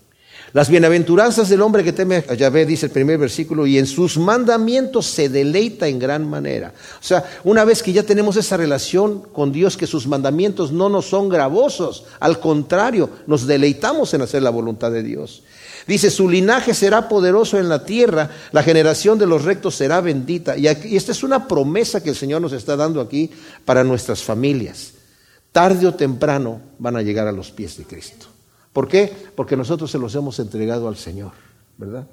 Las 0.51 0.69
bienaventuranzas 0.69 1.47
del 1.49 1.61
hombre 1.61 1.83
que 1.83 1.93
teme 1.93 2.23
a 2.27 2.33
Yahvé, 2.33 2.65
dice 2.65 2.87
el 2.87 2.91
primer 2.91 3.19
versículo, 3.19 3.67
y 3.67 3.77
en 3.77 3.85
sus 3.85 4.17
mandamientos 4.17 5.05
se 5.05 5.29
deleita 5.29 5.87
en 5.87 5.99
gran 5.99 6.27
manera. 6.27 6.73
O 6.99 7.03
sea, 7.03 7.23
una 7.43 7.63
vez 7.65 7.83
que 7.83 7.93
ya 7.93 8.01
tenemos 8.01 8.35
esa 8.35 8.57
relación 8.57 9.21
con 9.31 9.51
Dios, 9.51 9.77
que 9.77 9.85
sus 9.85 10.07
mandamientos 10.07 10.71
no 10.71 10.89
nos 10.89 11.05
son 11.05 11.29
gravosos, 11.29 12.05
al 12.19 12.39
contrario, 12.39 13.09
nos 13.27 13.45
deleitamos 13.45 14.13
en 14.15 14.23
hacer 14.23 14.41
la 14.41 14.49
voluntad 14.49 14.91
de 14.91 15.03
Dios. 15.03 15.43
Dice, 15.85 16.09
su 16.09 16.27
linaje 16.27 16.73
será 16.73 17.07
poderoso 17.07 17.59
en 17.59 17.69
la 17.69 17.85
tierra, 17.85 18.29
la 18.51 18.63
generación 18.63 19.19
de 19.19 19.27
los 19.27 19.43
rectos 19.43 19.75
será 19.75 20.01
bendita. 20.01 20.57
Y, 20.57 20.67
y 20.67 20.97
esta 20.97 21.11
es 21.11 21.23
una 21.23 21.47
promesa 21.47 22.01
que 22.01 22.09
el 22.09 22.15
Señor 22.15 22.41
nos 22.41 22.53
está 22.53 22.75
dando 22.75 23.01
aquí 23.01 23.29
para 23.65 23.83
nuestras 23.83 24.23
familias. 24.23 24.93
Tarde 25.51 25.87
o 25.87 25.93
temprano 25.93 26.61
van 26.79 26.95
a 26.95 27.01
llegar 27.01 27.27
a 27.27 27.31
los 27.31 27.51
pies 27.51 27.77
de 27.77 27.83
Cristo. 27.83 28.38
¿Por 28.73 28.87
qué? 28.87 29.11
Porque 29.35 29.57
nosotros 29.57 29.91
se 29.91 29.97
los 29.97 30.13
hemos 30.15 30.39
entregado 30.39 30.87
al 30.87 30.97
Señor, 30.97 31.31
¿verdad? 31.77 32.05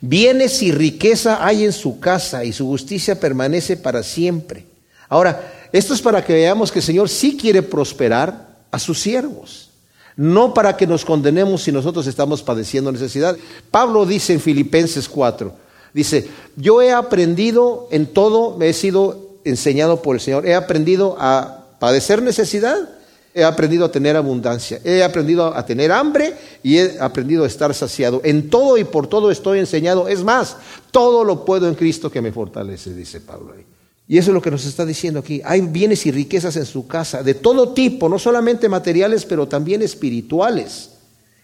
Bienes 0.00 0.62
y 0.62 0.72
riqueza 0.72 1.44
hay 1.44 1.64
en 1.64 1.72
su 1.72 2.00
casa 2.00 2.44
y 2.44 2.52
su 2.52 2.66
justicia 2.66 3.18
permanece 3.20 3.76
para 3.76 4.02
siempre. 4.02 4.66
Ahora, 5.08 5.68
esto 5.72 5.94
es 5.94 6.02
para 6.02 6.24
que 6.24 6.32
veamos 6.32 6.72
que 6.72 6.80
el 6.80 6.84
Señor 6.84 7.08
sí 7.08 7.36
quiere 7.36 7.62
prosperar 7.62 8.56
a 8.70 8.78
sus 8.78 9.00
siervos, 9.00 9.70
no 10.16 10.54
para 10.54 10.76
que 10.76 10.86
nos 10.86 11.04
condenemos 11.04 11.62
si 11.62 11.72
nosotros 11.72 12.06
estamos 12.06 12.42
padeciendo 12.42 12.90
necesidad. 12.90 13.36
Pablo 13.70 14.06
dice 14.06 14.32
en 14.32 14.40
Filipenses 14.40 15.08
4, 15.08 15.52
dice, 15.92 16.28
yo 16.56 16.82
he 16.82 16.92
aprendido 16.92 17.88
en 17.90 18.06
todo, 18.06 18.56
me 18.56 18.68
he 18.68 18.72
sido 18.72 19.38
enseñado 19.44 20.02
por 20.02 20.16
el 20.16 20.20
Señor, 20.20 20.46
he 20.46 20.54
aprendido 20.54 21.16
a 21.18 21.66
padecer 21.78 22.22
necesidad, 22.22 22.88
he 23.34 23.42
aprendido 23.42 23.84
a 23.84 23.90
tener 23.90 24.16
abundancia, 24.16 24.80
he 24.84 25.02
aprendido 25.02 25.54
a 25.54 25.66
tener 25.66 25.90
hambre 25.90 26.34
y 26.62 26.78
he 26.78 26.96
aprendido 27.00 27.42
a 27.42 27.48
estar 27.48 27.74
saciado. 27.74 28.20
En 28.24 28.48
todo 28.48 28.78
y 28.78 28.84
por 28.84 29.08
todo 29.08 29.32
estoy 29.32 29.58
enseñado. 29.58 30.06
Es 30.06 30.22
más, 30.22 30.56
todo 30.92 31.24
lo 31.24 31.44
puedo 31.44 31.68
en 31.68 31.74
Cristo 31.74 32.10
que 32.10 32.22
me 32.22 32.30
fortalece, 32.30 32.94
dice 32.94 33.20
Pablo 33.20 33.52
ahí. 33.56 33.64
Y 34.06 34.18
eso 34.18 34.30
es 34.30 34.34
lo 34.34 34.42
que 34.42 34.50
nos 34.50 34.64
está 34.64 34.86
diciendo 34.86 35.20
aquí. 35.20 35.42
Hay 35.44 35.62
bienes 35.62 36.06
y 36.06 36.12
riquezas 36.12 36.56
en 36.56 36.66
su 36.66 36.86
casa, 36.86 37.22
de 37.22 37.34
todo 37.34 37.70
tipo, 37.72 38.08
no 38.08 38.18
solamente 38.18 38.68
materiales, 38.68 39.24
pero 39.24 39.48
también 39.48 39.82
espirituales. 39.82 40.90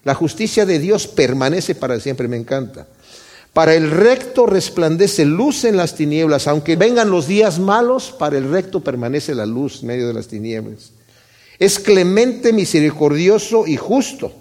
La 0.05 0.14
justicia 0.14 0.64
de 0.66 0.79
Dios 0.79 1.09
permanece 1.09 1.74
para 1.74 1.98
siempre, 1.98 2.29
me 2.29 2.37
encanta. 2.37 2.87
Para 3.53 3.74
el 3.74 3.90
recto 3.90 4.46
resplandece 4.46 5.24
luz 5.24 5.64
en 5.64 5.76
las 5.76 5.96
tinieblas, 5.96 6.46
aunque 6.46 6.76
vengan 6.76 7.11
los 7.11 7.26
días 7.26 7.59
malos, 7.59 8.14
para 8.16 8.38
el 8.38 8.48
recto 8.48 8.81
permanece 8.81 9.35
la 9.35 9.46
luz 9.46 9.81
en 9.81 9.88
medio 9.88 10.07
de 10.07 10.14
las 10.14 10.29
tinieblas. 10.29 10.92
Es 11.61 11.79
clemente, 11.79 12.55
misericordioso 12.55 13.66
y 13.66 13.77
justo. 13.77 14.33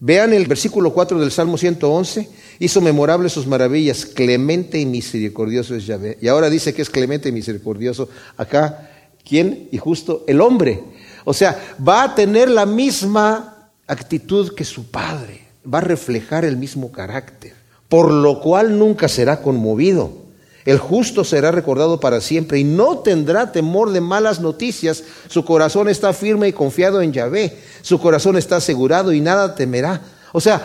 Vean 0.00 0.34
el 0.34 0.46
versículo 0.46 0.92
4 0.92 1.18
del 1.18 1.32
Salmo 1.32 1.56
111, 1.56 2.28
hizo 2.58 2.80
memorables 2.82 3.32
sus 3.32 3.46
maravillas, 3.46 4.04
clemente 4.04 4.78
y 4.78 4.84
misericordioso 4.84 5.74
es 5.74 5.86
Yahvé. 5.86 6.18
Y 6.20 6.28
ahora 6.28 6.50
dice 6.50 6.74
que 6.74 6.82
es 6.82 6.90
clemente 6.90 7.30
y 7.30 7.32
misericordioso. 7.32 8.10
Acá, 8.36 8.90
¿quién? 9.26 9.70
Y 9.72 9.78
justo 9.78 10.24
el 10.28 10.42
hombre. 10.42 10.84
O 11.24 11.32
sea, 11.32 11.58
va 11.86 12.02
a 12.02 12.14
tener 12.14 12.50
la 12.50 12.66
misma 12.66 13.70
actitud 13.86 14.54
que 14.54 14.64
su 14.64 14.90
padre, 14.90 15.40
va 15.64 15.78
a 15.78 15.80
reflejar 15.80 16.44
el 16.44 16.58
mismo 16.58 16.92
carácter, 16.92 17.54
por 17.88 18.12
lo 18.12 18.40
cual 18.40 18.78
nunca 18.78 19.08
será 19.08 19.40
conmovido. 19.40 20.27
El 20.68 20.76
justo 20.76 21.24
será 21.24 21.50
recordado 21.50 21.98
para 21.98 22.20
siempre 22.20 22.58
y 22.58 22.64
no 22.64 22.98
tendrá 22.98 23.52
temor 23.52 23.90
de 23.90 24.02
malas 24.02 24.38
noticias. 24.38 25.02
Su 25.26 25.42
corazón 25.42 25.88
está 25.88 26.12
firme 26.12 26.46
y 26.46 26.52
confiado 26.52 27.00
en 27.00 27.10
Yahvé. 27.10 27.56
Su 27.80 27.98
corazón 27.98 28.36
está 28.36 28.56
asegurado 28.56 29.14
y 29.14 29.22
nada 29.22 29.54
temerá. 29.54 30.02
O 30.30 30.42
sea, 30.42 30.60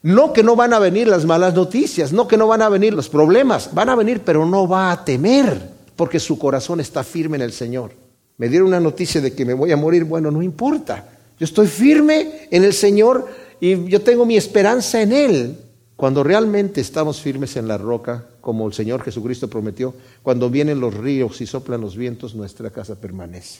no 0.00 0.32
que 0.32 0.44
no 0.44 0.54
van 0.54 0.72
a 0.74 0.78
venir 0.78 1.08
las 1.08 1.24
malas 1.24 1.54
noticias, 1.54 2.12
no 2.12 2.28
que 2.28 2.36
no 2.36 2.46
van 2.46 2.62
a 2.62 2.68
venir 2.68 2.94
los 2.94 3.08
problemas, 3.08 3.74
van 3.74 3.88
a 3.88 3.96
venir, 3.96 4.22
pero 4.24 4.46
no 4.46 4.68
va 4.68 4.92
a 4.92 5.04
temer, 5.04 5.70
porque 5.96 6.20
su 6.20 6.38
corazón 6.38 6.78
está 6.78 7.02
firme 7.02 7.36
en 7.36 7.42
el 7.42 7.52
Señor. 7.52 7.94
Me 8.36 8.48
dieron 8.48 8.68
una 8.68 8.78
noticia 8.78 9.20
de 9.20 9.34
que 9.34 9.44
me 9.44 9.54
voy 9.54 9.72
a 9.72 9.76
morir, 9.76 10.04
bueno, 10.04 10.30
no 10.30 10.40
importa. 10.40 11.04
Yo 11.36 11.44
estoy 11.44 11.66
firme 11.66 12.46
en 12.52 12.62
el 12.62 12.72
Señor 12.72 13.26
y 13.58 13.88
yo 13.88 14.02
tengo 14.02 14.24
mi 14.24 14.36
esperanza 14.36 15.02
en 15.02 15.10
Él. 15.10 15.58
Cuando 15.96 16.22
realmente 16.22 16.80
estamos 16.80 17.20
firmes 17.20 17.56
en 17.56 17.66
la 17.66 17.76
roca, 17.76 18.26
como 18.46 18.68
el 18.68 18.72
Señor 18.72 19.02
Jesucristo 19.02 19.50
prometió, 19.50 19.92
cuando 20.22 20.48
vienen 20.48 20.78
los 20.78 20.94
ríos 20.94 21.40
y 21.40 21.48
soplan 21.48 21.80
los 21.80 21.96
vientos, 21.96 22.36
nuestra 22.36 22.70
casa 22.70 22.94
permanece. 22.94 23.58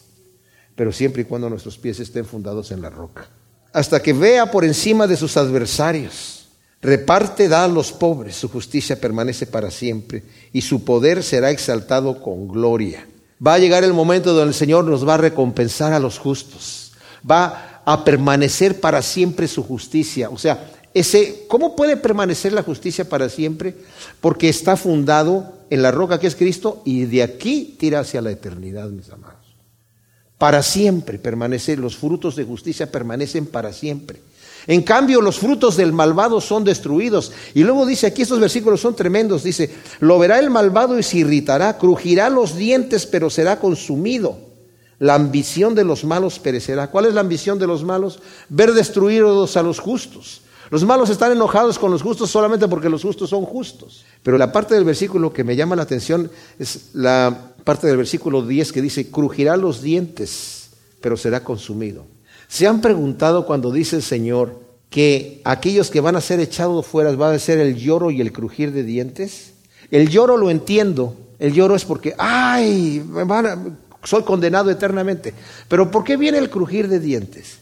Pero 0.77 0.93
siempre 0.93 1.23
y 1.23 1.25
cuando 1.25 1.51
nuestros 1.51 1.77
pies 1.77 1.99
estén 1.99 2.25
fundados 2.25 2.71
en 2.71 2.81
la 2.81 2.89
roca. 2.89 3.29
Hasta 3.73 4.01
que 4.01 4.13
vea 4.13 4.49
por 4.49 4.65
encima 4.65 5.09
de 5.09 5.17
sus 5.17 5.37
adversarios. 5.37 6.51
Reparte, 6.81 7.49
da 7.49 7.65
a 7.65 7.69
los 7.69 7.91
pobres, 7.91 8.37
su 8.37 8.49
justicia 8.49 9.01
permanece 9.01 9.49
para 9.49 9.73
siempre 9.73 10.23
y 10.53 10.61
su 10.61 10.85
poder 10.85 11.25
será 11.25 11.51
exaltado 11.51 12.23
con 12.23 12.47
gloria. 12.47 13.09
Va 13.45 13.55
a 13.55 13.59
llegar 13.59 13.83
el 13.83 13.93
momento 13.93 14.35
donde 14.35 14.51
el 14.51 14.55
Señor 14.55 14.85
nos 14.85 15.05
va 15.05 15.15
a 15.15 15.19
recompensar 15.19 15.95
a 15.95 15.99
los 15.99 16.17
justos. 16.21 16.93
Va 17.29 17.83
a 17.85 18.05
permanecer 18.05 18.79
para 18.79 19.03
siempre 19.03 19.49
su 19.49 19.65
justicia. 19.65 20.31
O 20.31 20.39
sea, 20.39 20.71
ese, 20.99 21.45
¿Cómo 21.49 21.77
puede 21.77 21.99
permanecer 21.99 22.55
la 22.55 22.63
justicia 22.63 23.07
para 23.07 23.29
siempre? 23.29 23.77
Porque 24.23 24.49
está 24.49 24.79
fundado 24.79 25.53
en 25.69 25.83
la 25.83 25.91
roca 25.91 26.19
que 26.19 26.27
es 26.27 26.37
Cristo 26.37 26.81
y 26.87 27.05
de 27.05 27.23
aquí 27.23 27.77
tira 27.79 28.01
hacia 28.01 28.23
la 28.23 28.31
eternidad, 28.31 28.89
mis 28.89 29.11
amados. 29.11 29.45
Para 30.39 30.63
siempre 30.63 31.19
permanecer, 31.19 31.79
los 31.79 31.99
frutos 31.99 32.35
de 32.35 32.45
justicia 32.45 32.91
permanecen 32.91 33.45
para 33.45 33.75
siempre. 33.75 34.23
En 34.67 34.83
cambio, 34.83 35.21
los 35.21 35.39
frutos 35.39 35.77
del 35.77 35.93
malvado 35.93 36.41
son 36.41 36.65
destruidos. 36.65 37.31
Y 37.53 37.63
luego 37.63 37.85
dice, 37.85 38.07
aquí 38.07 38.23
estos 38.23 38.41
versículos 38.41 38.81
son 38.81 38.97
tremendos, 38.97 39.43
dice, 39.43 39.69
lo 40.01 40.19
verá 40.19 40.39
el 40.39 40.49
malvado 40.49 40.99
y 40.99 41.03
se 41.03 41.19
irritará, 41.19 41.77
crujirá 41.77 42.31
los 42.31 42.57
dientes, 42.57 43.05
pero 43.05 43.29
será 43.29 43.61
consumido. 43.61 44.39
La 44.99 45.13
ambición 45.13 45.75
de 45.75 45.85
los 45.85 46.05
malos 46.05 46.39
perecerá. 46.39 46.91
¿Cuál 46.91 47.05
es 47.05 47.13
la 47.13 47.21
ambición 47.21 47.59
de 47.59 47.67
los 47.67 47.85
malos? 47.85 48.21
Ver 48.49 48.73
destruidos 48.73 49.59
a 49.59 49.63
los 49.63 49.79
justos. 49.79 50.41
Los 50.71 50.85
malos 50.85 51.11
están 51.11 51.33
enojados 51.33 51.79
con 51.79 51.91
los 51.91 52.03
justos 52.03 52.31
solamente 52.31 52.69
porque 52.69 52.89
los 52.89 53.03
justos 53.03 53.31
son 53.31 53.45
justos. 53.45 54.05
Pero 54.23 54.39
la 54.39 54.53
parte 54.53 54.75
del 54.75 54.85
versículo 54.85 55.33
que 55.33 55.45
me 55.45 55.57
llama 55.57 55.77
la 55.77 55.83
atención 55.83 56.31
es 56.59 56.91
la 56.93 57.53
parte 57.65 57.87
del 57.87 57.97
versículo 57.97 58.47
10 58.47 58.73
que 58.73 58.83
dice, 58.83 59.11
crujirá 59.11 59.57
los 59.57 59.83
dientes, 59.83 60.71
pero 61.01 61.17
será 61.17 61.45
consumido. 61.45 62.05
¿Se 62.49 62.67
han 62.67 62.81
preguntado 62.81 63.47
cuando 63.47 63.73
dice 63.73 63.97
el 63.97 64.03
Señor 64.03 64.61
que 64.91 65.41
aquellos 65.45 65.91
que 65.91 66.01
van 66.01 66.17
a 66.17 66.21
ser 66.21 66.41
echados 66.41 66.87
fuera 66.87 67.11
van 67.13 67.35
a 67.35 67.39
ser 67.39 67.59
el 67.59 67.77
lloro 67.77 68.11
y 68.11 68.21
el 68.21 68.33
crujir 68.33 68.73
de 68.73 68.83
dientes? 68.83 69.55
El 69.91 70.09
lloro 70.09 70.37
lo 70.37 70.51
entiendo. 70.51 71.17
El 71.39 71.53
lloro 71.53 71.75
es 71.75 71.85
porque, 71.85 72.15
ay, 72.19 73.05
soy 74.03 74.23
condenado 74.23 74.71
eternamente. 74.71 75.35
Pero 75.69 75.91
¿por 75.91 76.05
qué 76.05 76.17
viene 76.17 76.39
el 76.39 76.51
crujir 76.51 76.89
de 76.89 77.01
dientes? 77.01 77.59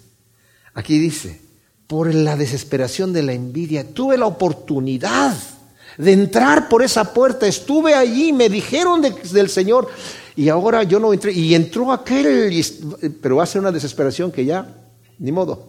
Aquí 0.75 0.99
dice, 0.99 1.41
por 1.87 2.15
la 2.15 2.37
desesperación 2.37 3.13
de 3.13 3.23
la 3.23 3.33
envidia, 3.33 3.85
tuve 3.93 4.17
la 4.17 4.27
oportunidad 4.27 5.37
de 5.99 6.13
entrar 6.13 6.69
por 6.69 6.83
esa 6.83 7.13
puerta, 7.13 7.47
estuve 7.47 7.95
allí, 7.95 8.33
me 8.33 8.49
dijeron 8.49 9.03
del 9.03 9.49
Señor 9.49 9.89
y 10.37 10.49
ahora 10.49 10.83
yo 10.83 10.99
no 10.99 11.13
entré 11.13 11.33
y 11.33 11.55
entró 11.55 11.93
aquel, 11.93 12.53
pero 13.21 13.37
va 13.37 13.45
a 13.45 13.47
ser 13.47 13.61
una 13.61 13.71
desesperación 13.71 14.33
que 14.33 14.45
ya, 14.45 14.69
ni 15.19 15.31
modo, 15.31 15.69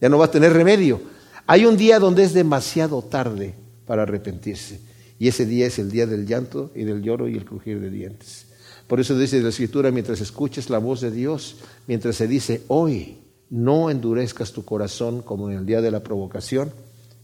ya 0.00 0.08
no 0.08 0.18
va 0.18 0.26
a 0.26 0.30
tener 0.30 0.52
remedio. 0.52 1.00
Hay 1.46 1.66
un 1.66 1.76
día 1.76 1.98
donde 1.98 2.22
es 2.22 2.32
demasiado 2.32 3.02
tarde 3.02 3.54
para 3.86 4.02
arrepentirse 4.02 4.80
y 5.18 5.28
ese 5.28 5.44
día 5.44 5.66
es 5.66 5.78
el 5.78 5.90
día 5.90 6.06
del 6.06 6.26
llanto 6.26 6.70
y 6.74 6.84
del 6.84 7.02
lloro 7.02 7.28
y 7.28 7.36
el 7.36 7.44
crujir 7.44 7.80
de 7.80 7.90
dientes. 7.90 8.46
Por 8.86 8.98
eso 8.98 9.16
dice 9.18 9.40
la 9.40 9.50
Escritura, 9.50 9.90
mientras 9.90 10.20
escuches 10.20 10.70
la 10.70 10.78
voz 10.78 11.00
de 11.00 11.10
Dios, 11.10 11.56
mientras 11.86 12.16
se 12.16 12.26
dice 12.26 12.62
hoy, 12.68 13.18
no 13.50 13.90
endurezcas 13.90 14.52
tu 14.52 14.64
corazón 14.64 15.22
como 15.22 15.50
en 15.50 15.58
el 15.58 15.66
día 15.66 15.80
de 15.80 15.90
la 15.90 16.00
provocación, 16.00 16.72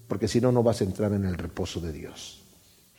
porque 0.09 0.29
si 0.29 0.41
no, 0.41 0.53
no 0.53 0.63
vas 0.63 0.81
a 0.81 0.85
entrar 0.85 1.13
en 1.13 1.25
el 1.25 1.37
reposo 1.37 1.81
de 1.81 1.93
Dios. 1.93 2.43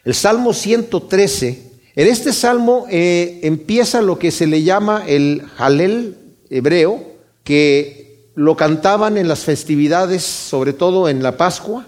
El 0.03 0.15
Salmo 0.15 0.53
113, 0.53 1.71
en 1.95 2.07
este 2.07 2.31
salmo 2.31 2.85
eh, 2.89 3.41
empieza 3.43 4.01
lo 4.01 4.17
que 4.17 4.31
se 4.31 4.47
le 4.47 4.63
llama 4.63 5.03
el 5.05 5.43
Halel 5.57 6.15
hebreo, 6.49 7.03
que 7.43 8.31
lo 8.35 8.55
cantaban 8.55 9.17
en 9.17 9.27
las 9.27 9.43
festividades, 9.43 10.23
sobre 10.23 10.71
todo 10.73 11.09
en 11.09 11.21
la 11.23 11.37
Pascua, 11.37 11.87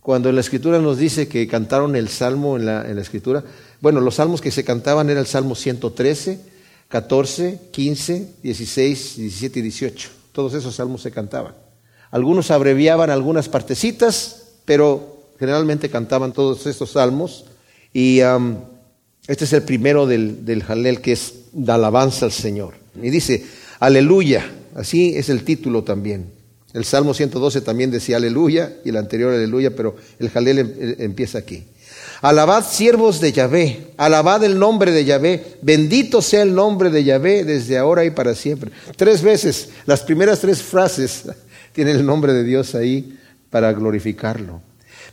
cuando 0.00 0.30
en 0.30 0.36
la 0.36 0.40
Escritura 0.40 0.78
nos 0.78 0.96
dice 0.96 1.28
que 1.28 1.46
cantaron 1.46 1.96
el 1.96 2.08
salmo 2.08 2.56
en 2.56 2.64
la, 2.64 2.88
en 2.88 2.96
la 2.96 3.02
Escritura. 3.02 3.44
Bueno, 3.80 4.00
los 4.00 4.14
salmos 4.14 4.40
que 4.40 4.50
se 4.50 4.64
cantaban 4.64 5.10
era 5.10 5.20
el 5.20 5.26
Salmo 5.26 5.54
113, 5.54 6.40
14, 6.88 7.60
15, 7.70 8.34
16, 8.42 9.16
17 9.16 9.58
y 9.58 9.62
18 9.62 10.17
todos 10.38 10.54
esos 10.54 10.76
salmos 10.76 11.02
se 11.02 11.10
cantaban. 11.10 11.52
Algunos 12.12 12.52
abreviaban 12.52 13.10
algunas 13.10 13.48
partecitas, 13.48 14.44
pero 14.64 15.24
generalmente 15.36 15.90
cantaban 15.90 16.32
todos 16.32 16.64
estos 16.68 16.92
salmos. 16.92 17.46
Y 17.92 18.20
este 19.26 19.44
es 19.46 19.52
el 19.52 19.64
primero 19.64 20.06
del, 20.06 20.44
del 20.44 20.62
Jalel, 20.62 21.00
que 21.00 21.10
es 21.10 21.34
de 21.50 21.72
alabanza 21.72 22.24
al 22.24 22.30
Señor. 22.30 22.74
Y 23.02 23.10
dice, 23.10 23.46
aleluya, 23.80 24.48
así 24.76 25.14
es 25.16 25.28
el 25.28 25.42
título 25.42 25.82
también. 25.82 26.30
El 26.72 26.84
Salmo 26.84 27.14
112 27.14 27.60
también 27.62 27.90
decía 27.90 28.18
aleluya 28.18 28.76
y 28.84 28.90
el 28.90 28.96
anterior 28.96 29.34
aleluya, 29.34 29.74
pero 29.74 29.96
el 30.20 30.30
Jalel 30.30 30.58
em, 30.60 30.94
empieza 31.00 31.38
aquí. 31.38 31.64
Alabad 32.20 32.64
siervos 32.64 33.20
de 33.20 33.30
Yahvé, 33.30 33.92
alabad 33.96 34.42
el 34.42 34.58
nombre 34.58 34.90
de 34.90 35.04
Yahvé, 35.04 35.58
bendito 35.62 36.20
sea 36.20 36.42
el 36.42 36.52
nombre 36.52 36.90
de 36.90 37.04
Yahvé 37.04 37.44
desde 37.44 37.78
ahora 37.78 38.04
y 38.04 38.10
para 38.10 38.34
siempre. 38.34 38.72
Tres 38.96 39.22
veces, 39.22 39.68
las 39.86 40.02
primeras 40.02 40.40
tres 40.40 40.60
frases 40.60 41.24
tienen 41.72 41.96
el 41.96 42.06
nombre 42.06 42.32
de 42.32 42.42
Dios 42.42 42.74
ahí 42.74 43.16
para 43.50 43.72
glorificarlo. 43.72 44.60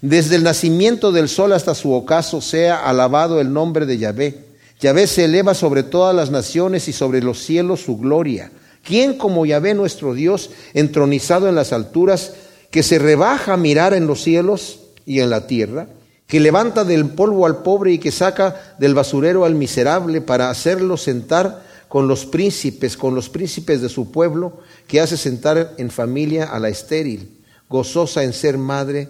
Desde 0.02 0.36
el 0.36 0.44
nacimiento 0.44 1.12
del 1.12 1.30
sol 1.30 1.54
hasta 1.54 1.76
su 1.76 1.94
ocaso 1.94 2.42
sea 2.42 2.88
alabado 2.88 3.40
el 3.40 3.54
nombre 3.54 3.86
de 3.86 4.00
Yahvé. 4.00 4.46
Yahvé 4.80 5.06
se 5.06 5.26
eleva 5.26 5.54
sobre 5.54 5.84
todas 5.84 6.16
las 6.16 6.32
naciones 6.32 6.88
y 6.88 6.94
sobre 6.94 7.22
los 7.22 7.40
cielos 7.40 7.82
su 7.82 7.98
gloria. 7.98 8.52
¿Quién 8.84 9.16
como 9.16 9.46
Yahvé 9.46 9.76
nuestro 9.76 10.16
Dios, 10.16 10.50
entronizado 10.74 11.48
en 11.48 11.56
las 11.56 11.72
alturas, 11.72 12.34
que 12.72 12.82
se 12.82 12.98
rebaja 12.98 13.54
a 13.54 13.58
mirar 13.58 13.94
en 13.94 14.08
los 14.08 14.22
cielos 14.24 14.80
y 15.06 15.20
en 15.20 15.30
la 15.30 15.46
tierra? 15.46 15.88
Que 16.28 16.40
levanta 16.40 16.84
del 16.84 17.10
polvo 17.10 17.46
al 17.46 17.62
pobre 17.62 17.94
y 17.94 18.00
que 18.00 18.12
saca 18.12 18.76
del 18.80 18.96
basurero 18.96 19.46
al 19.46 19.56
miserable 19.56 20.22
para 20.22 20.50
hacerlo 20.50 20.98
sentar 20.98 21.64
con 21.88 22.08
los 22.08 22.26
príncipes, 22.26 22.98
con 22.98 23.16
los 23.16 23.30
príncipes 23.30 23.82
de 23.82 23.90
su 23.90 24.12
pueblo, 24.12 24.60
que 24.88 25.00
hace 25.00 25.18
sentar 25.18 25.74
en 25.78 25.90
familia 25.92 26.46
a 26.46 26.60
la 26.60 26.70
estéril, 26.70 27.30
gozosa 27.70 28.24
en 28.24 28.34
ser 28.34 28.58
madre 28.58 29.10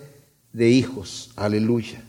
de 0.54 0.70
hijos. 0.70 1.32
Aleluya. 1.36 2.05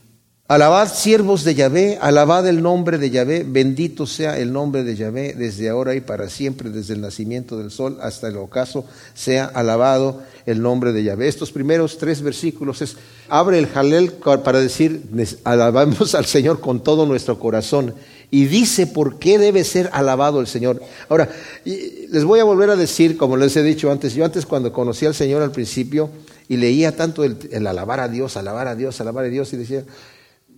Alabad 0.48 0.94
siervos 0.94 1.42
de 1.42 1.56
Yahvé, 1.56 1.98
alabad 2.00 2.46
el 2.46 2.62
nombre 2.62 2.98
de 2.98 3.10
Yahvé, 3.10 3.44
bendito 3.44 4.06
sea 4.06 4.38
el 4.38 4.52
nombre 4.52 4.84
de 4.84 4.94
Yahvé 4.94 5.34
desde 5.36 5.68
ahora 5.68 5.96
y 5.96 6.00
para 6.00 6.30
siempre, 6.30 6.70
desde 6.70 6.94
el 6.94 7.00
nacimiento 7.00 7.58
del 7.58 7.72
sol 7.72 7.98
hasta 8.00 8.28
el 8.28 8.36
ocaso, 8.36 8.84
sea 9.12 9.46
alabado 9.46 10.22
el 10.46 10.62
nombre 10.62 10.92
de 10.92 11.02
Yahvé. 11.02 11.26
Estos 11.26 11.50
primeros 11.50 11.98
tres 11.98 12.22
versículos 12.22 12.80
es, 12.80 12.96
abre 13.28 13.58
el 13.58 13.66
jalel 13.66 14.12
para 14.44 14.60
decir, 14.60 15.02
alabamos 15.42 16.14
al 16.14 16.26
Señor 16.26 16.60
con 16.60 16.78
todo 16.78 17.06
nuestro 17.06 17.40
corazón 17.40 17.92
y 18.30 18.44
dice 18.44 18.86
por 18.86 19.18
qué 19.18 19.38
debe 19.38 19.64
ser 19.64 19.90
alabado 19.92 20.38
el 20.40 20.46
Señor. 20.46 20.80
Ahora, 21.08 21.28
les 21.64 22.22
voy 22.22 22.38
a 22.38 22.44
volver 22.44 22.70
a 22.70 22.76
decir, 22.76 23.16
como 23.16 23.36
les 23.36 23.56
he 23.56 23.64
dicho 23.64 23.90
antes, 23.90 24.14
yo 24.14 24.24
antes 24.24 24.46
cuando 24.46 24.72
conocí 24.72 25.06
al 25.06 25.14
Señor 25.16 25.42
al 25.42 25.50
principio 25.50 26.08
y 26.46 26.56
leía 26.56 26.94
tanto 26.94 27.24
el, 27.24 27.36
el 27.50 27.66
alabar 27.66 27.98
a 27.98 28.06
Dios, 28.06 28.36
alabar 28.36 28.68
a 28.68 28.76
Dios, 28.76 29.00
alabar 29.00 29.24
a 29.24 29.28
Dios 29.28 29.52
y 29.52 29.56
decía, 29.56 29.82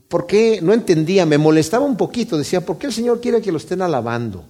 ¿Por 0.09 0.27
qué? 0.27 0.61
No 0.63 0.73
entendía, 0.73 1.27
me 1.27 1.39
molestaba 1.39 1.85
un 1.85 1.97
poquito. 1.97 2.39
Decía, 2.39 2.65
¿por 2.65 2.79
qué 2.79 2.87
el 2.87 2.93
Señor 2.93 3.21
quiere 3.21 3.43
que 3.43 3.53
lo 3.53 3.59
estén 3.59 3.83
alabando? 3.83 4.45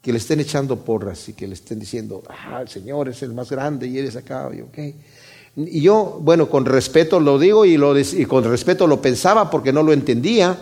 Que 0.00 0.10
le 0.10 0.18
estén 0.18 0.40
echando 0.40 0.76
porras 0.76 1.28
y 1.28 1.34
que 1.34 1.46
le 1.46 1.54
estén 1.54 1.78
diciendo, 1.78 2.22
ah, 2.28 2.60
el 2.62 2.68
Señor 2.68 3.08
es 3.08 3.22
el 3.22 3.32
más 3.34 3.50
grande 3.50 3.86
y 3.86 3.98
eres 3.98 4.16
acá. 4.16 4.50
Y, 4.52 4.62
okay. 4.62 4.96
y 5.56 5.82
yo, 5.82 6.18
bueno, 6.22 6.48
con 6.48 6.64
respeto 6.64 7.20
lo 7.20 7.38
digo 7.38 7.66
y 7.66 7.76
con 8.26 8.44
respeto 8.44 8.86
lo 8.86 9.02
pensaba 9.02 9.50
porque 9.50 9.72
no 9.72 9.82
lo 9.82 9.92
entendía. 9.92 10.58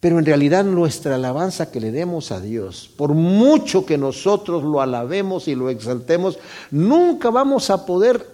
Pero 0.00 0.18
en 0.18 0.26
realidad 0.26 0.64
nuestra 0.64 1.14
alabanza 1.14 1.70
que 1.70 1.80
le 1.80 1.90
demos 1.90 2.30
a 2.30 2.40
Dios, 2.40 2.90
por 2.96 3.14
mucho 3.14 3.86
que 3.86 3.96
nosotros 3.96 4.62
lo 4.62 4.82
alabemos 4.82 5.48
y 5.48 5.54
lo 5.54 5.70
exaltemos, 5.70 6.38
nunca 6.70 7.30
vamos 7.30 7.70
a 7.70 7.86
poder 7.86 8.26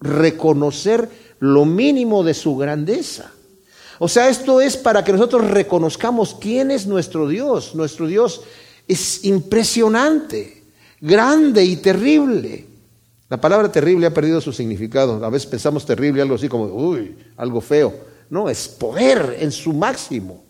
reconocer 0.00 1.08
lo 1.38 1.64
mínimo 1.64 2.24
de 2.24 2.34
su 2.34 2.56
grandeza. 2.56 3.32
O 3.98 4.08
sea, 4.08 4.28
esto 4.28 4.60
es 4.60 4.76
para 4.76 5.02
que 5.04 5.12
nosotros 5.12 5.50
reconozcamos 5.50 6.36
quién 6.38 6.70
es 6.70 6.86
nuestro 6.86 7.28
Dios. 7.28 7.74
Nuestro 7.74 8.06
Dios 8.06 8.42
es 8.86 9.24
impresionante, 9.24 10.64
grande 11.00 11.64
y 11.64 11.76
terrible. 11.76 12.66
La 13.28 13.40
palabra 13.40 13.72
terrible 13.72 14.06
ha 14.06 14.14
perdido 14.14 14.40
su 14.40 14.52
significado. 14.52 15.24
A 15.24 15.30
veces 15.30 15.48
pensamos 15.48 15.84
terrible, 15.84 16.22
algo 16.22 16.36
así 16.36 16.48
como, 16.48 16.66
uy, 16.66 17.16
algo 17.36 17.60
feo. 17.60 17.94
No, 18.30 18.48
es 18.48 18.68
poder 18.68 19.38
en 19.40 19.50
su 19.50 19.72
máximo. 19.72 20.44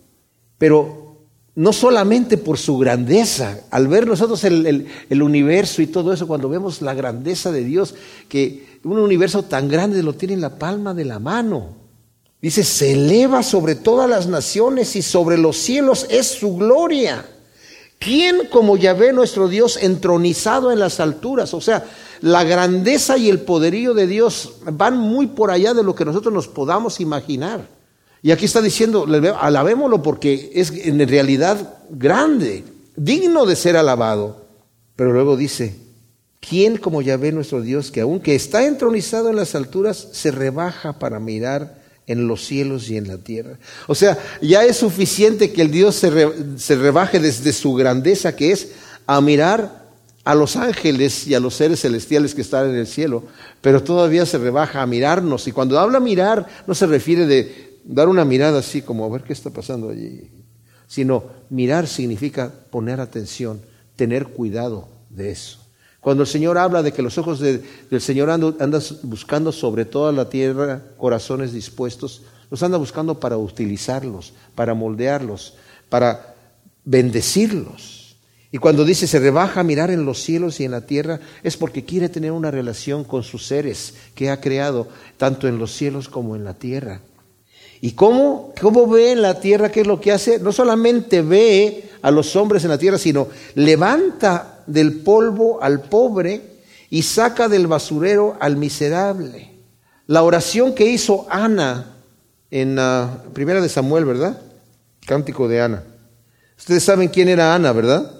Pero 0.58 1.06
no 1.54 1.72
solamente 1.72 2.36
por 2.36 2.58
su 2.58 2.76
grandeza, 2.76 3.60
al 3.70 3.88
ver 3.88 4.06
nosotros 4.06 4.44
el, 4.44 4.86
el, 5.08 5.22
universo 5.22 5.80
y 5.80 5.86
todo 5.86 6.12
eso, 6.12 6.26
cuando 6.26 6.50
vemos 6.50 6.82
la 6.82 6.92
grandeza 6.92 7.50
de 7.50 7.64
Dios, 7.64 7.94
que 8.28 8.80
un 8.84 8.98
universo 8.98 9.42
tan 9.42 9.68
grande 9.68 10.02
lo 10.02 10.12
tiene 10.12 10.34
en 10.34 10.42
la 10.42 10.58
palma 10.58 10.92
de 10.92 11.06
la 11.06 11.18
mano. 11.18 11.85
Dice, 12.46 12.62
se 12.62 12.92
eleva 12.92 13.42
sobre 13.42 13.74
todas 13.74 14.08
las 14.08 14.28
naciones 14.28 14.94
y 14.94 15.02
sobre 15.02 15.36
los 15.36 15.56
cielos 15.56 16.06
es 16.08 16.28
su 16.28 16.54
gloria. 16.54 17.26
¿Quién 17.98 18.46
como 18.52 18.76
Yahvé 18.76 19.12
nuestro 19.12 19.48
Dios 19.48 19.76
entronizado 19.82 20.70
en 20.70 20.78
las 20.78 21.00
alturas? 21.00 21.54
O 21.54 21.60
sea, 21.60 21.84
la 22.20 22.44
grandeza 22.44 23.18
y 23.18 23.28
el 23.30 23.40
poderío 23.40 23.94
de 23.94 24.06
Dios 24.06 24.58
van 24.62 24.96
muy 24.96 25.26
por 25.26 25.50
allá 25.50 25.74
de 25.74 25.82
lo 25.82 25.96
que 25.96 26.04
nosotros 26.04 26.32
nos 26.32 26.46
podamos 26.46 27.00
imaginar. 27.00 27.66
Y 28.22 28.30
aquí 28.30 28.44
está 28.44 28.62
diciendo, 28.62 29.08
alabémoslo 29.40 30.00
porque 30.04 30.52
es 30.54 30.70
en 30.70 31.00
realidad 31.08 31.78
grande, 31.90 32.62
digno 32.94 33.44
de 33.44 33.56
ser 33.56 33.76
alabado. 33.76 34.46
Pero 34.94 35.12
luego 35.12 35.36
dice, 35.36 35.74
¿quién 36.38 36.76
como 36.76 37.02
Yahvé 37.02 37.32
nuestro 37.32 37.60
Dios 37.60 37.90
que 37.90 38.02
aunque 38.02 38.36
está 38.36 38.64
entronizado 38.64 39.30
en 39.30 39.34
las 39.34 39.56
alturas, 39.56 40.10
se 40.12 40.30
rebaja 40.30 41.00
para 41.00 41.18
mirar 41.18 41.84
en 42.06 42.28
los 42.28 42.44
cielos 42.44 42.88
y 42.88 42.96
en 42.96 43.08
la 43.08 43.18
tierra. 43.18 43.58
O 43.86 43.94
sea, 43.94 44.18
ya 44.40 44.64
es 44.64 44.76
suficiente 44.76 45.52
que 45.52 45.62
el 45.62 45.70
Dios 45.70 45.96
se, 45.96 46.76
rebaje 46.76 47.18
desde 47.18 47.52
su 47.52 47.74
grandeza 47.74 48.36
que 48.36 48.52
es 48.52 48.72
a 49.06 49.20
mirar 49.20 49.86
a 50.24 50.34
los 50.34 50.56
ángeles 50.56 51.26
y 51.26 51.34
a 51.34 51.40
los 51.40 51.54
seres 51.54 51.80
celestiales 51.80 52.34
que 52.34 52.40
están 52.40 52.70
en 52.70 52.76
el 52.76 52.86
cielo, 52.86 53.24
pero 53.60 53.82
todavía 53.82 54.26
se 54.26 54.38
rebaja 54.38 54.82
a 54.82 54.86
mirarnos. 54.86 55.46
Y 55.46 55.52
cuando 55.52 55.78
habla 55.78 56.00
mirar, 56.00 56.46
no 56.66 56.74
se 56.74 56.86
refiere 56.86 57.26
de 57.26 57.78
dar 57.84 58.08
una 58.08 58.24
mirada 58.24 58.58
así 58.58 58.82
como 58.82 59.04
a 59.04 59.08
ver 59.08 59.22
qué 59.22 59.32
está 59.32 59.50
pasando 59.50 59.90
allí, 59.90 60.30
sino 60.88 61.24
mirar 61.50 61.86
significa 61.86 62.52
poner 62.70 63.00
atención, 63.00 63.60
tener 63.94 64.26
cuidado 64.26 64.88
de 65.10 65.30
eso. 65.30 65.65
Cuando 66.06 66.22
el 66.22 66.28
Señor 66.28 66.56
habla 66.56 66.84
de 66.84 66.92
que 66.92 67.02
los 67.02 67.18
ojos 67.18 67.40
del 67.40 68.00
Señor 68.00 68.30
andan, 68.30 68.80
buscando 69.02 69.50
sobre 69.50 69.84
toda 69.84 70.12
la 70.12 70.28
tierra 70.28 70.80
corazones 70.96 71.52
dispuestos, 71.52 72.22
los 72.48 72.62
anda 72.62 72.78
buscando 72.78 73.18
para 73.18 73.36
utilizarlos, 73.36 74.32
para 74.54 74.72
moldearlos, 74.72 75.54
para 75.88 76.36
bendecirlos. 76.84 78.18
Y 78.52 78.58
cuando 78.58 78.84
dice 78.84 79.08
se 79.08 79.18
rebaja 79.18 79.58
a 79.58 79.64
mirar 79.64 79.90
en 79.90 80.04
los 80.04 80.22
cielos 80.22 80.60
y 80.60 80.64
en 80.64 80.70
la 80.70 80.86
tierra, 80.86 81.18
es 81.42 81.56
porque 81.56 81.84
quiere 81.84 82.08
tener 82.08 82.30
una 82.30 82.52
relación 82.52 83.02
con 83.02 83.24
sus 83.24 83.44
seres 83.44 83.94
que 84.14 84.30
ha 84.30 84.40
creado, 84.40 84.86
tanto 85.16 85.48
en 85.48 85.58
los 85.58 85.72
cielos 85.72 86.08
como 86.08 86.36
en 86.36 86.44
la 86.44 86.54
tierra. 86.54 87.00
¿Y 87.80 87.94
cómo, 87.94 88.52
cómo 88.60 88.86
ve 88.86 89.10
en 89.10 89.22
la 89.22 89.40
tierra 89.40 89.72
qué 89.72 89.80
es 89.80 89.88
lo 89.88 90.00
que 90.00 90.12
hace? 90.12 90.38
No 90.38 90.52
solamente 90.52 91.20
ve 91.22 91.90
a 92.00 92.12
los 92.12 92.36
hombres 92.36 92.62
en 92.62 92.70
la 92.70 92.78
tierra, 92.78 92.96
sino 92.96 93.26
levanta 93.56 94.52
del 94.66 95.00
polvo 95.00 95.62
al 95.62 95.82
pobre 95.82 96.56
y 96.90 97.02
saca 97.02 97.48
del 97.48 97.66
basurero 97.66 98.36
al 98.40 98.56
miserable. 98.56 99.50
La 100.06 100.22
oración 100.22 100.74
que 100.74 100.86
hizo 100.86 101.26
Ana 101.30 101.96
en 102.50 102.76
la 102.76 103.24
primera 103.32 103.60
de 103.60 103.68
Samuel, 103.68 104.04
¿verdad? 104.04 104.40
Cántico 105.04 105.48
de 105.48 105.60
Ana. 105.60 105.82
Ustedes 106.56 106.84
saben 106.84 107.08
quién 107.08 107.28
era 107.28 107.54
Ana, 107.54 107.72
¿verdad? 107.72 108.12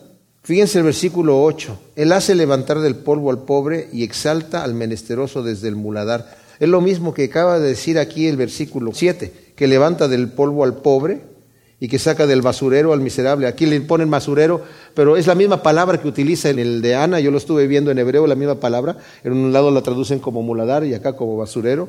Fíjense 0.43 0.79
el 0.79 0.85
versículo 0.85 1.43
8. 1.43 1.79
Él 1.97 2.13
hace 2.13 2.35
levantar 2.35 2.81
del 2.81 2.97
polvo 2.97 3.31
al 3.31 3.45
pobre 3.45 3.89
y 3.93 4.05
exalta 4.05 4.63
al 4.63 4.75
menesteroso 4.75 5.43
desde 5.43 5.69
el 5.69 5.77
muladar. 5.77 6.37
Es 6.61 6.69
lo 6.69 6.81
mismo 6.81 7.15
que 7.15 7.25
acaba 7.25 7.59
de 7.59 7.69
decir 7.69 7.99
aquí 7.99 8.27
el 8.27 8.37
versículo 8.37 8.93
7, 8.95 9.53
que 9.57 9.67
levanta 9.67 10.09
del 10.09 10.31
polvo 10.31 10.65
al 10.65 10.77
pobre 10.77 11.36
y 11.79 11.89
que 11.89 11.99
saca 11.99 12.27
del 12.27 12.43
basurero 12.43 12.93
al 12.93 13.01
miserable. 13.01 13.47
Aquí 13.47 13.67
le 13.67 13.81
ponen 13.83 14.11
basurero, 14.11 14.63
pero 14.95 15.17
es 15.17 15.27
la 15.27 15.35
misma 15.35 15.63
palabra 15.63 16.01
que 16.01 16.09
utiliza 16.09 16.49
en 16.49 16.59
el 16.59 16.81
de 16.81 16.95
Ana, 16.95 17.21
yo 17.21 17.31
lo 17.31 17.39
estuve 17.39 17.67
viendo 17.67 17.91
en 17.91 17.99
hebreo, 17.99 18.27
la 18.27 18.35
misma 18.35 18.61
palabra, 18.61 18.97
en 19.25 19.33
un 19.33 19.53
lado 19.53 19.71
la 19.71 19.83
traducen 19.83 20.19
como 20.19 20.43
muladar 20.43 20.85
y 20.85 20.95
acá 20.95 21.15
como 21.15 21.37
basurero. 21.37 21.89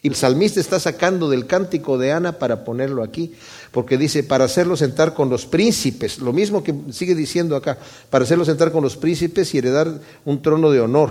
Y 0.00 0.08
el 0.08 0.14
salmista 0.16 0.60
está 0.60 0.78
sacando 0.78 1.30
del 1.30 1.46
cántico 1.46 1.96
de 1.96 2.12
Ana 2.12 2.32
para 2.38 2.64
ponerlo 2.64 3.02
aquí, 3.02 3.32
porque 3.70 3.96
dice, 3.96 4.22
para 4.22 4.44
hacerlo 4.44 4.76
sentar 4.76 5.14
con 5.14 5.30
los 5.30 5.46
príncipes, 5.46 6.18
lo 6.18 6.34
mismo 6.34 6.62
que 6.62 6.74
sigue 6.90 7.14
diciendo 7.14 7.56
acá, 7.56 7.78
para 8.10 8.24
hacerlo 8.24 8.44
sentar 8.44 8.70
con 8.70 8.82
los 8.82 8.98
príncipes 8.98 9.54
y 9.54 9.58
heredar 9.58 10.00
un 10.26 10.42
trono 10.42 10.70
de 10.70 10.80
honor, 10.80 11.10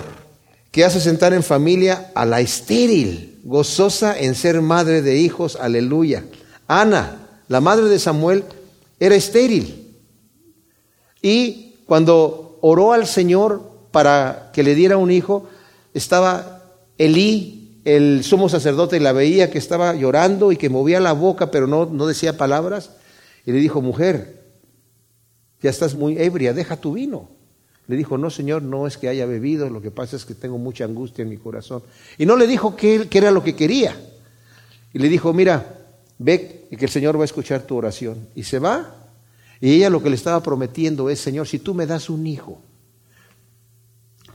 que 0.72 0.86
hace 0.86 1.00
sentar 1.00 1.34
en 1.34 1.42
familia 1.42 2.12
a 2.14 2.24
la 2.26 2.40
estéril, 2.42 3.40
gozosa 3.44 4.20
en 4.20 4.36
ser 4.36 4.62
madre 4.62 5.02
de 5.02 5.18
hijos, 5.18 5.56
aleluya. 5.60 6.26
Ana, 6.68 7.23
la 7.48 7.62
madre 7.62 7.86
de 7.86 8.00
Samuel, 8.00 8.44
era 9.00 9.16
estéril. 9.16 9.96
Y 11.22 11.76
cuando 11.86 12.58
oró 12.62 12.94
al 12.94 13.08
Señor 13.08 13.62
para 13.92 14.52
que 14.54 14.64
le 14.64 14.76
diera 14.76 14.98
un 14.98 15.12
hijo, 15.12 15.48
estaba 15.94 16.64
Elí, 16.98 17.82
el 17.86 18.24
sumo 18.24 18.50
sacerdote, 18.50 18.98
y 18.98 19.00
la 19.00 19.12
veía 19.12 19.52
que 19.52 19.58
estaba 19.58 19.94
llorando 19.94 20.52
y 20.52 20.58
que 20.58 20.70
movía 20.70 21.00
la 21.00 21.14
boca, 21.14 21.52
pero 21.52 21.68
no, 21.68 21.86
no 21.86 22.08
decía 22.08 22.38
palabras. 22.38 22.92
Y 23.46 23.52
le 23.52 23.60
dijo, 23.60 23.82
mujer, 23.82 24.42
ya 25.62 25.70
estás 25.70 25.96
muy 25.96 26.18
ebria, 26.18 26.54
deja 26.54 26.78
tu 26.78 26.94
vino. 26.94 27.30
Le 27.88 27.98
dijo, 27.98 28.18
no, 28.18 28.30
Señor, 28.30 28.62
no 28.62 28.88
es 28.88 28.98
que 28.98 29.10
haya 29.10 29.26
bebido, 29.26 29.70
lo 29.70 29.82
que 29.82 29.92
pasa 29.92 30.16
es 30.16 30.24
que 30.24 30.34
tengo 30.34 30.58
mucha 30.58 30.86
angustia 30.86 31.24
en 31.24 31.30
mi 31.30 31.38
corazón. 31.38 31.84
Y 32.18 32.26
no 32.26 32.38
le 32.38 32.48
dijo 32.48 32.76
qué, 32.76 33.08
qué 33.10 33.18
era 33.18 33.32
lo 33.32 33.44
que 33.44 33.56
quería. 33.56 33.96
Y 34.94 35.00
le 35.00 35.10
dijo, 35.10 35.34
mira, 35.34 35.83
ve 36.24 36.68
que 36.70 36.86
el 36.86 36.92
Señor 36.92 37.18
va 37.18 37.24
a 37.24 37.26
escuchar 37.26 37.64
tu 37.64 37.76
oración. 37.76 38.28
Y 38.34 38.44
se 38.44 38.60
va. 38.60 38.96
Y 39.60 39.76
ella 39.76 39.90
lo 39.90 40.02
que 40.02 40.10
le 40.10 40.16
estaba 40.16 40.42
prometiendo 40.42 41.10
es, 41.10 41.20
Señor, 41.20 41.48
si 41.48 41.60
tú 41.60 41.74
me 41.74 41.86
das 41.86 42.10
un 42.10 42.26
hijo, 42.26 42.62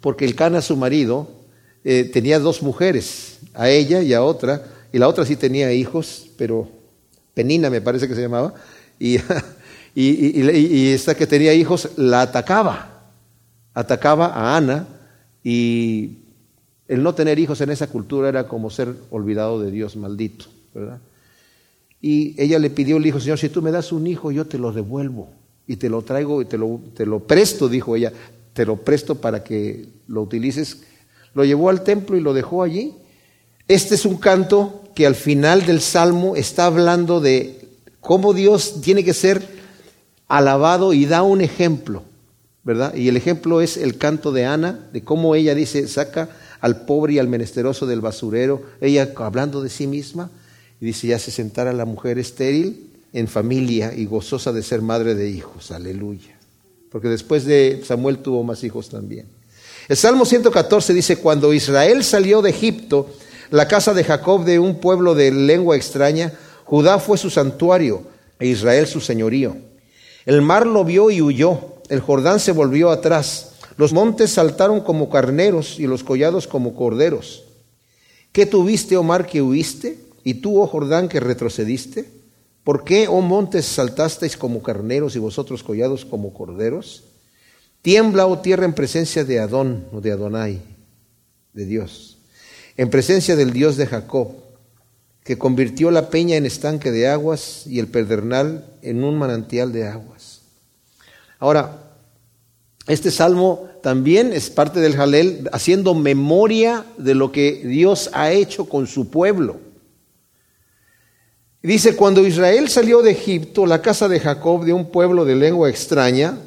porque 0.01 0.25
el 0.25 0.35
Cana, 0.35 0.63
su 0.63 0.77
marido, 0.77 1.29
eh, 1.85 2.05
tenía 2.05 2.39
dos 2.39 2.63
mujeres, 2.63 3.39
a 3.55 3.69
ella 3.69 4.03
y 4.03 4.13
a 4.15 4.23
otra, 4.23 4.65
y 4.93 4.99
la 4.99 5.09
otra 5.09 5.25
sí 5.25 5.37
tenía 5.37 5.73
hijos, 5.73 6.29
pero 6.37 6.69
Penina 7.35 7.69
me 7.69 7.81
parece 7.81 8.07
que 8.07 8.15
se 8.15 8.23
llamaba, 8.23 8.55
y, 8.99 9.17
y, 9.95 10.41
y 10.41 10.93
esta 10.93 11.15
que 11.15 11.27
tenía 11.27 11.53
hijos 11.53 11.91
la 11.97 12.23
atacaba, 12.23 13.11
atacaba 13.75 14.27
a 14.27 14.57
Ana, 14.57 14.87
y 15.43 16.19
el 16.87 17.03
no 17.03 17.15
tener 17.15 17.39
hijos 17.39 17.61
en 17.61 17.71
esa 17.71 17.89
cultura 17.89 18.29
era 18.29 18.49
como 18.49 18.71
ser 18.71 18.95
olvidado 19.11 19.61
de 19.61 19.71
Dios 19.71 19.97
maldito, 19.97 20.47
¿verdad? 20.75 21.01
Y 22.01 22.41
ella 22.41 22.59
le 22.59 22.71
pidió, 22.71 22.99
le 22.99 23.07
dijo, 23.07 23.21
Señor, 23.21 23.39
si 23.39 23.49
tú 23.49 23.63
me 23.63 23.73
das 23.73 23.93
un 23.93 24.07
hijo, 24.07 24.31
yo 24.31 24.47
te 24.47 24.59
lo 24.59 24.73
devuelvo 24.73 25.31
y 25.67 25.77
te 25.77 25.89
lo 25.89 26.03
traigo 26.03 26.41
y 26.41 26.45
te 26.45 26.57
lo, 26.57 26.81
te 26.95 27.05
lo 27.05 27.21
presto, 27.21 27.69
dijo 27.69 27.97
ella, 27.97 28.13
te 28.53 28.65
lo 28.65 28.77
presto 28.77 29.17
para 29.17 29.43
que 29.43 29.87
lo 30.07 30.23
utilices. 30.23 30.83
Lo 31.35 31.45
llevó 31.45 31.71
al 31.71 31.83
templo 31.85 32.17
y 32.17 32.21
lo 32.21 32.35
dejó 32.35 32.63
allí. 32.63 32.95
Este 33.67 33.95
es 33.95 34.05
un 34.05 34.17
canto 34.17 34.85
que 34.95 35.07
al 35.07 35.15
final 35.15 35.67
del 35.67 35.81
salmo 35.81 36.37
está 36.37 36.67
hablando 36.67 37.21
de 37.21 37.69
cómo 38.01 38.33
Dios 38.33 38.81
tiene 38.81 39.05
que 39.05 39.15
ser 39.15 39.47
alabado 40.27 40.93
y 40.93 41.07
da 41.07 41.23
un 41.23 41.41
ejemplo, 41.41 42.03
¿verdad? 42.65 42.95
Y 42.95 43.09
el 43.09 43.17
ejemplo 43.17 43.61
es 43.61 43.77
el 43.77 43.99
canto 43.99 44.33
de 44.33 44.47
Ana, 44.47 44.89
de 44.93 45.03
cómo 45.03 45.35
ella 45.35 45.55
dice, 45.55 45.87
saca 45.89 46.31
al 46.61 46.85
pobre 46.87 47.15
y 47.15 47.19
al 47.19 47.29
menesteroso 47.29 47.87
del 47.87 48.01
basurero, 48.01 48.63
ella 48.81 49.13
hablando 49.17 49.63
de 49.63 49.69
sí 49.69 49.87
misma, 49.87 50.31
y 50.81 50.87
dice, 50.87 51.09
ya 51.09 51.19
se 51.19 51.31
sentara 51.31 51.73
la 51.73 51.85
mujer 51.85 52.19
estéril 52.19 52.91
en 53.13 53.29
familia 53.29 53.93
y 53.95 54.07
gozosa 54.07 54.53
de 54.53 54.63
ser 54.63 54.83
madre 54.83 55.15
de 55.15 55.29
hijos, 55.31 55.71
aleluya. 55.71 56.39
Porque 56.91 57.09
después 57.09 57.45
de 57.45 57.83
Samuel 57.85 58.19
tuvo 58.19 58.43
más 58.45 58.63
hijos 58.65 58.89
también. 58.89 59.27
El 59.89 59.97
Salmo 59.97 60.25
114 60.25 60.95
dice, 60.95 61.17
cuando 61.17 61.53
Israel 61.53 62.05
salió 62.05 62.43
de 62.43 62.51
Egipto, 62.51 63.09
la 63.51 63.67
casa 63.67 63.95
de 63.95 64.05
Jacob 64.05 64.45
de 64.45 64.59
un 64.59 64.81
pueblo 64.81 65.15
de 65.15 65.31
lengua 65.31 65.77
extraña, 65.77 66.33
Judá 66.65 66.99
fue 66.99 67.17
su 67.17 67.31
santuario 67.31 68.03
e 68.39 68.47
Israel 68.47 68.87
su 68.87 69.01
señorío. 69.01 69.57
El 70.27 70.43
mar 70.43 70.67
lo 70.67 70.85
vio 70.85 71.11
y 71.11 71.23
huyó, 71.23 71.81
el 71.89 72.01
Jordán 72.01 72.39
se 72.39 72.53
volvió 72.53 72.91
atrás, 72.91 73.53
los 73.79 73.93
montes 73.93 74.33
saltaron 74.33 74.81
como 74.83 75.09
carneros 75.09 75.79
y 75.81 75.87
los 75.87 76.05
collados 76.05 76.47
como 76.47 76.75
corderos. 76.75 77.45
¿Qué 78.33 78.45
tuviste, 78.45 78.97
oh 78.97 79.03
mar, 79.03 79.27
que 79.27 79.41
huiste? 79.41 80.08
¿Y 80.29 80.35
tú, 80.35 80.61
oh 80.61 80.67
Jordán, 80.67 81.09
que 81.09 81.21
retrocediste? 81.21 82.05
¿Por 82.63 82.85
qué, 82.85 83.09
oh 83.09 83.23
montes, 83.23 83.65
saltasteis 83.65 84.37
como 84.37 84.63
carneros 84.63 85.17
y 85.17 85.19
vosotros 85.19 85.63
collados 85.63 86.05
como 86.05 86.35
corderos? 86.35 87.05
Tiembla, 87.81 88.27
oh 88.27 88.41
tierra, 88.41 88.67
en 88.67 88.75
presencia 88.75 89.25
de 89.25 89.41
Adón 89.41 89.87
o 89.91 90.03
de 90.03 90.13
Adonai, 90.13 90.61
de 91.55 91.65
Dios, 91.65 92.19
en 92.77 92.91
presencia 92.91 93.37
del 93.37 93.55
Dios 93.55 93.79
de 93.79 93.87
Jacob, 93.87 94.33
que 95.25 95.39
convirtió 95.39 95.91
la 95.91 96.11
peña 96.11 96.37
en 96.37 96.45
estanque 96.45 96.91
de 96.91 97.09
aguas 97.09 97.67
y 97.67 97.79
el 97.79 97.87
pedernal 97.87 98.67
en 98.83 99.05
un 99.05 99.17
manantial 99.17 99.73
de 99.73 99.87
aguas. 99.87 100.43
Ahora, 101.39 101.85
este 102.87 103.11
salmo 103.11 103.67
también 103.83 104.35
es 104.35 104.51
parte 104.51 104.81
del 104.81 104.95
Jalel, 104.95 105.49
haciendo 105.53 105.95
memoria 105.95 106.85
de 106.99 107.15
lo 107.15 107.33
que 107.33 107.63
Dios 107.65 108.11
ha 108.13 108.31
hecho 108.31 108.67
con 108.69 108.87
su 108.87 109.09
pueblo. 109.09 109.67
Dice, 111.63 111.97
cuando 111.97 112.25
Israel 112.25 112.69
salió 112.69 113.03
de 113.03 113.11
Egipto, 113.11 113.67
la 113.67 113.83
casa 113.83 114.09
de 114.09 114.21
Jacob, 114.21 114.65
de 114.65 114.73
un 114.73 114.91
pueblo 114.91 115.25
de 115.25 115.35
lengua 115.35 115.69
extraña, 115.69 116.39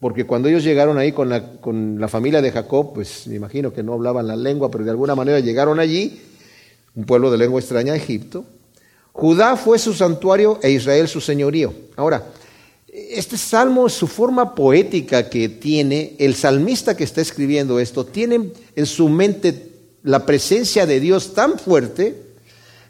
porque 0.00 0.26
cuando 0.26 0.48
ellos 0.48 0.62
llegaron 0.62 0.98
ahí 0.98 1.12
con 1.12 1.30
la, 1.30 1.52
con 1.60 1.98
la 1.98 2.08
familia 2.08 2.42
de 2.42 2.52
Jacob, 2.52 2.92
pues 2.92 3.26
me 3.26 3.36
imagino 3.36 3.72
que 3.72 3.82
no 3.82 3.94
hablaban 3.94 4.26
la 4.26 4.36
lengua, 4.36 4.70
pero 4.70 4.84
de 4.84 4.90
alguna 4.90 5.14
manera 5.14 5.40
llegaron 5.40 5.80
allí, 5.80 6.20
un 6.94 7.04
pueblo 7.04 7.30
de 7.30 7.38
lengua 7.38 7.58
extraña, 7.60 7.96
Egipto. 7.96 8.44
Judá 9.12 9.56
fue 9.56 9.78
su 9.78 9.94
santuario 9.94 10.60
e 10.62 10.70
Israel 10.70 11.08
su 11.08 11.20
señorío. 11.20 11.72
Ahora, 11.96 12.26
este 12.92 13.38
salmo, 13.38 13.88
su 13.88 14.06
forma 14.06 14.54
poética 14.54 15.30
que 15.30 15.48
tiene, 15.48 16.16
el 16.18 16.34
salmista 16.34 16.96
que 16.96 17.04
está 17.04 17.22
escribiendo 17.22 17.80
esto, 17.80 18.04
tiene 18.04 18.50
en 18.76 18.86
su 18.86 19.08
mente 19.08 19.70
la 20.02 20.26
presencia 20.26 20.86
de 20.86 21.00
Dios 21.00 21.34
tan 21.34 21.58
fuerte, 21.58 22.27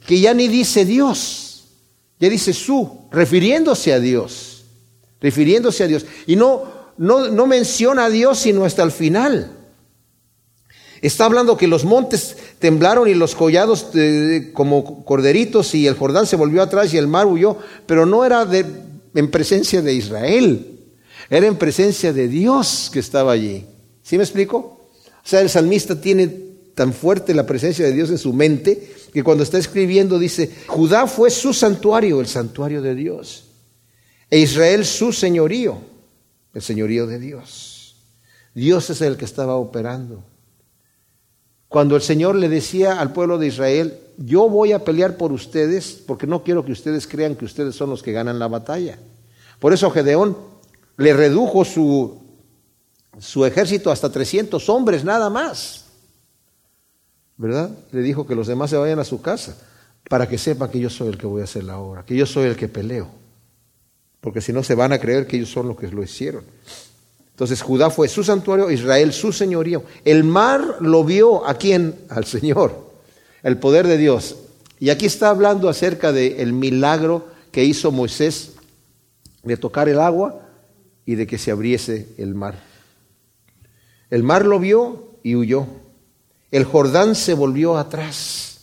que 0.08 0.18
ya 0.18 0.32
ni 0.32 0.48
dice 0.48 0.86
Dios, 0.86 1.64
ya 2.18 2.30
dice 2.30 2.54
su, 2.54 3.02
refiriéndose 3.10 3.92
a 3.92 4.00
Dios, 4.00 4.64
refiriéndose 5.20 5.84
a 5.84 5.86
Dios. 5.86 6.06
Y 6.26 6.34
no, 6.34 6.62
no, 6.96 7.28
no 7.28 7.46
menciona 7.46 8.06
a 8.06 8.10
Dios 8.10 8.38
sino 8.38 8.64
hasta 8.64 8.82
el 8.82 8.90
final. 8.90 9.52
Está 11.02 11.26
hablando 11.26 11.58
que 11.58 11.68
los 11.68 11.84
montes 11.84 12.38
temblaron 12.58 13.06
y 13.06 13.12
los 13.12 13.34
collados 13.34 13.88
como 14.54 15.04
corderitos 15.04 15.74
y 15.74 15.86
el 15.86 15.94
Jordán 15.94 16.26
se 16.26 16.36
volvió 16.36 16.62
atrás 16.62 16.94
y 16.94 16.96
el 16.96 17.06
mar 17.06 17.26
huyó, 17.26 17.58
pero 17.84 18.06
no 18.06 18.24
era 18.24 18.46
de, 18.46 18.64
en 19.14 19.30
presencia 19.30 19.82
de 19.82 19.92
Israel, 19.92 20.88
era 21.28 21.46
en 21.46 21.56
presencia 21.56 22.14
de 22.14 22.28
Dios 22.28 22.88
que 22.90 23.00
estaba 23.00 23.32
allí. 23.32 23.66
¿Sí 24.02 24.16
me 24.16 24.24
explico? 24.24 24.56
O 24.56 25.28
sea, 25.28 25.42
el 25.42 25.50
salmista 25.50 26.00
tiene 26.00 26.47
tan 26.78 26.92
fuerte 26.92 27.34
la 27.34 27.44
presencia 27.44 27.84
de 27.84 27.92
Dios 27.92 28.08
en 28.10 28.18
su 28.18 28.32
mente 28.32 28.94
que 29.12 29.24
cuando 29.24 29.42
está 29.42 29.58
escribiendo 29.58 30.16
dice, 30.16 30.48
Judá 30.68 31.08
fue 31.08 31.28
su 31.28 31.52
santuario, 31.52 32.20
el 32.20 32.28
santuario 32.28 32.80
de 32.80 32.94
Dios, 32.94 33.46
e 34.30 34.38
Israel 34.38 34.86
su 34.86 35.12
señorío, 35.12 35.78
el 36.54 36.62
señorío 36.62 37.08
de 37.08 37.18
Dios. 37.18 37.96
Dios 38.54 38.90
es 38.90 39.00
el 39.00 39.16
que 39.16 39.24
estaba 39.24 39.56
operando. 39.56 40.22
Cuando 41.66 41.96
el 41.96 42.02
Señor 42.02 42.36
le 42.36 42.48
decía 42.48 43.00
al 43.00 43.12
pueblo 43.12 43.38
de 43.38 43.48
Israel, 43.48 43.98
yo 44.16 44.48
voy 44.48 44.70
a 44.70 44.84
pelear 44.84 45.16
por 45.16 45.32
ustedes 45.32 46.00
porque 46.06 46.28
no 46.28 46.44
quiero 46.44 46.64
que 46.64 46.72
ustedes 46.72 47.08
crean 47.08 47.34
que 47.34 47.44
ustedes 47.44 47.74
son 47.74 47.90
los 47.90 48.04
que 48.04 48.12
ganan 48.12 48.38
la 48.38 48.46
batalla. 48.46 49.00
Por 49.58 49.72
eso 49.72 49.90
Gedeón 49.90 50.36
le 50.96 51.12
redujo 51.12 51.64
su, 51.64 52.22
su 53.18 53.44
ejército 53.44 53.90
hasta 53.90 54.12
300 54.12 54.68
hombres 54.68 55.02
nada 55.02 55.28
más. 55.28 55.87
¿Verdad? 57.38 57.70
Le 57.92 58.02
dijo 58.02 58.26
que 58.26 58.34
los 58.34 58.46
demás 58.46 58.70
se 58.70 58.76
vayan 58.76 58.98
a 58.98 59.04
su 59.04 59.22
casa 59.22 59.56
para 60.10 60.28
que 60.28 60.36
sepan 60.36 60.70
que 60.70 60.80
yo 60.80 60.90
soy 60.90 61.08
el 61.08 61.16
que 61.16 61.26
voy 61.26 61.40
a 61.40 61.44
hacer 61.44 61.64
la 61.64 61.78
obra, 61.78 62.04
que 62.04 62.16
yo 62.16 62.26
soy 62.26 62.46
el 62.46 62.56
que 62.56 62.68
peleo. 62.68 63.08
Porque 64.20 64.40
si 64.40 64.52
no 64.52 64.62
se 64.62 64.74
van 64.74 64.92
a 64.92 64.98
creer 64.98 65.26
que 65.26 65.36
ellos 65.36 65.50
son 65.50 65.68
los 65.68 65.78
que 65.78 65.88
lo 65.88 66.02
hicieron. 66.02 66.42
Entonces 67.30 67.62
Judá 67.62 67.88
fue 67.88 68.08
su 68.08 68.24
santuario, 68.24 68.70
Israel 68.70 69.12
su 69.12 69.32
señorío. 69.32 69.84
El 70.04 70.24
mar 70.24 70.78
lo 70.80 71.04
vio 71.04 71.46
a 71.46 71.54
quién? 71.54 71.94
Al 72.08 72.24
Señor, 72.24 72.90
el 73.44 73.58
poder 73.58 73.86
de 73.86 73.96
Dios. 73.96 74.36
Y 74.80 74.90
aquí 74.90 75.06
está 75.06 75.30
hablando 75.30 75.68
acerca 75.68 76.10
del 76.12 76.52
milagro 76.52 77.28
que 77.52 77.64
hizo 77.64 77.92
Moisés 77.92 78.54
de 79.44 79.56
tocar 79.56 79.88
el 79.88 80.00
agua 80.00 80.40
y 81.06 81.14
de 81.14 81.26
que 81.28 81.38
se 81.38 81.52
abriese 81.52 82.08
el 82.18 82.34
mar. 82.34 82.60
El 84.10 84.24
mar 84.24 84.44
lo 84.44 84.58
vio 84.58 85.14
y 85.22 85.36
huyó. 85.36 85.66
El 86.50 86.64
Jordán 86.64 87.14
se 87.14 87.34
volvió 87.34 87.76
atrás. 87.76 88.58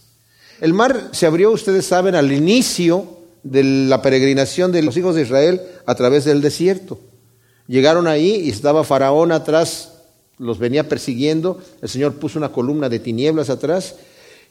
El 0.61 0.73
mar 0.73 1.09
se 1.11 1.25
abrió, 1.25 1.51
ustedes 1.51 1.85
saben, 1.85 2.15
al 2.15 2.31
inicio 2.31 3.15
de 3.43 3.63
la 3.63 4.01
peregrinación 4.01 4.71
de 4.71 4.81
los 4.81 4.97
hijos 4.97 5.15
de 5.15 5.21
Israel 5.21 5.61
a 5.85 5.95
través 5.95 6.25
del 6.25 6.41
desierto. 6.41 6.99
Llegaron 7.67 8.07
ahí 8.07 8.41
y 8.43 8.49
estaba 8.49 8.83
Faraón 8.83 9.31
atrás, 9.31 9.93
los 10.37 10.57
venía 10.59 10.89
persiguiendo, 10.89 11.61
el 11.81 11.89
Señor 11.89 12.15
puso 12.15 12.39
una 12.39 12.51
columna 12.51 12.89
de 12.89 12.99
tinieblas 12.99 13.49
atrás 13.49 13.95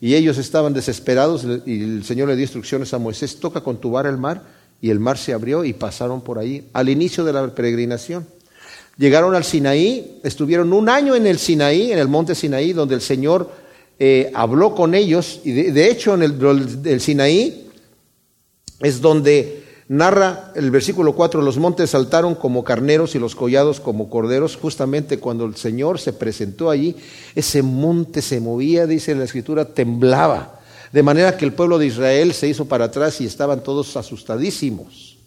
y 0.01 0.15
ellos 0.15 0.39
estaban 0.39 0.75
desesperados 0.75 1.45
y 1.67 1.83
el 1.83 2.05
Señor 2.05 2.29
le 2.29 2.37
dio 2.37 2.45
instrucciones 2.45 2.93
a 2.95 2.99
Moisés, 2.99 3.39
toca 3.41 3.63
con 3.63 3.81
tu 3.81 3.91
vara 3.91 4.09
el 4.09 4.19
mar 4.19 4.43
y 4.81 4.91
el 4.91 5.01
mar 5.01 5.19
se 5.19 5.33
abrió 5.33 5.65
y 5.65 5.73
pasaron 5.73 6.21
por 6.21 6.39
ahí 6.39 6.69
al 6.73 6.89
inicio 6.89 7.25
de 7.25 7.33
la 7.33 7.55
peregrinación. 7.55 8.27
Llegaron 8.97 9.35
al 9.35 9.45
Sinaí, 9.45 10.21
estuvieron 10.23 10.73
un 10.73 10.89
año 10.89 11.15
en 11.17 11.27
el 11.27 11.39
Sinaí, 11.39 11.91
en 11.91 11.99
el 11.99 12.09
monte 12.09 12.35
Sinaí, 12.35 12.73
donde 12.73 12.95
el 12.95 13.01
Señor 13.01 13.51
eh, 13.99 14.31
habló 14.35 14.75
con 14.75 14.95
ellos. 14.95 15.41
Y 15.45 15.53
de, 15.53 15.91
hecho, 15.91 16.15
en 16.15 16.23
el, 16.23 17.01
Sinaí 17.01 17.71
es 18.81 19.01
donde 19.01 19.65
narra 19.89 20.53
el 20.55 20.71
versículo 20.71 21.15
4, 21.15 21.43
los 21.43 21.59
montes 21.59 21.91
saltaron 21.91 22.37
como 22.37 22.63
carneros 22.63 23.15
y 23.15 23.19
los 23.19 23.35
collados 23.35 23.81
como 23.81 24.09
corderos, 24.09 24.57
justamente 24.57 25.19
cuando 25.19 25.45
el 25.45 25.57
Señor 25.57 25.99
se 25.99 26.13
presentó 26.13 26.71
allí, 26.71 26.97
ese 27.35 27.63
monte 27.63 28.23
se 28.23 28.41
movía, 28.41 28.87
dice 28.87 29.15
la 29.15 29.25
escritura, 29.25 29.67
temblaba, 29.67 30.61
de 30.93 31.03
manera 31.03 31.37
que 31.37 31.45
el 31.45 31.53
pueblo 31.53 31.79
de 31.79 31.87
Israel 31.87 32.33
se 32.33 32.49
hizo 32.49 32.67
para 32.67 32.87
atrás 32.87 33.21
y 33.21 33.27
estaban 33.27 33.63
todos 33.63 33.97
asustadísimos. 33.97 35.19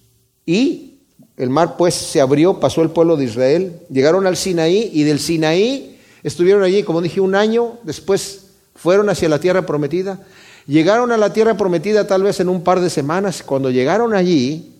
Y 0.45 0.96
el 1.37 1.51
mar 1.51 1.77
pues 1.77 1.93
se 1.93 2.19
abrió, 2.19 2.59
pasó 2.59 2.81
el 2.81 2.89
pueblo 2.89 3.15
de 3.15 3.25
Israel, 3.25 3.79
llegaron 3.89 4.25
al 4.25 4.35
Sinaí 4.35 4.89
y 4.91 5.03
del 5.03 5.19
Sinaí 5.19 5.99
estuvieron 6.23 6.63
allí, 6.63 6.81
como 6.81 7.01
dije, 7.01 7.21
un 7.21 7.35
año, 7.35 7.77
después 7.83 8.47
fueron 8.75 9.09
hacia 9.09 9.29
la 9.29 9.39
tierra 9.39 9.65
prometida. 9.65 10.25
Llegaron 10.65 11.11
a 11.11 11.17
la 11.17 11.31
tierra 11.31 11.55
prometida 11.55 12.07
tal 12.07 12.23
vez 12.23 12.39
en 12.39 12.49
un 12.49 12.63
par 12.63 12.81
de 12.81 12.89
semanas. 12.89 13.41
Cuando 13.43 13.69
llegaron 13.69 14.13
allí, 14.13 14.73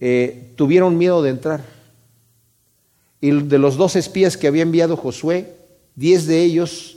eh, 0.00 0.52
tuvieron 0.56 0.98
miedo 0.98 1.22
de 1.22 1.30
entrar. 1.30 1.62
Y 3.20 3.30
de 3.30 3.58
los 3.58 3.76
dos 3.76 3.96
espías 3.96 4.36
que 4.36 4.48
había 4.48 4.62
enviado 4.62 4.96
Josué, 4.96 5.54
diez 5.94 6.26
de 6.26 6.42
ellos 6.42 6.96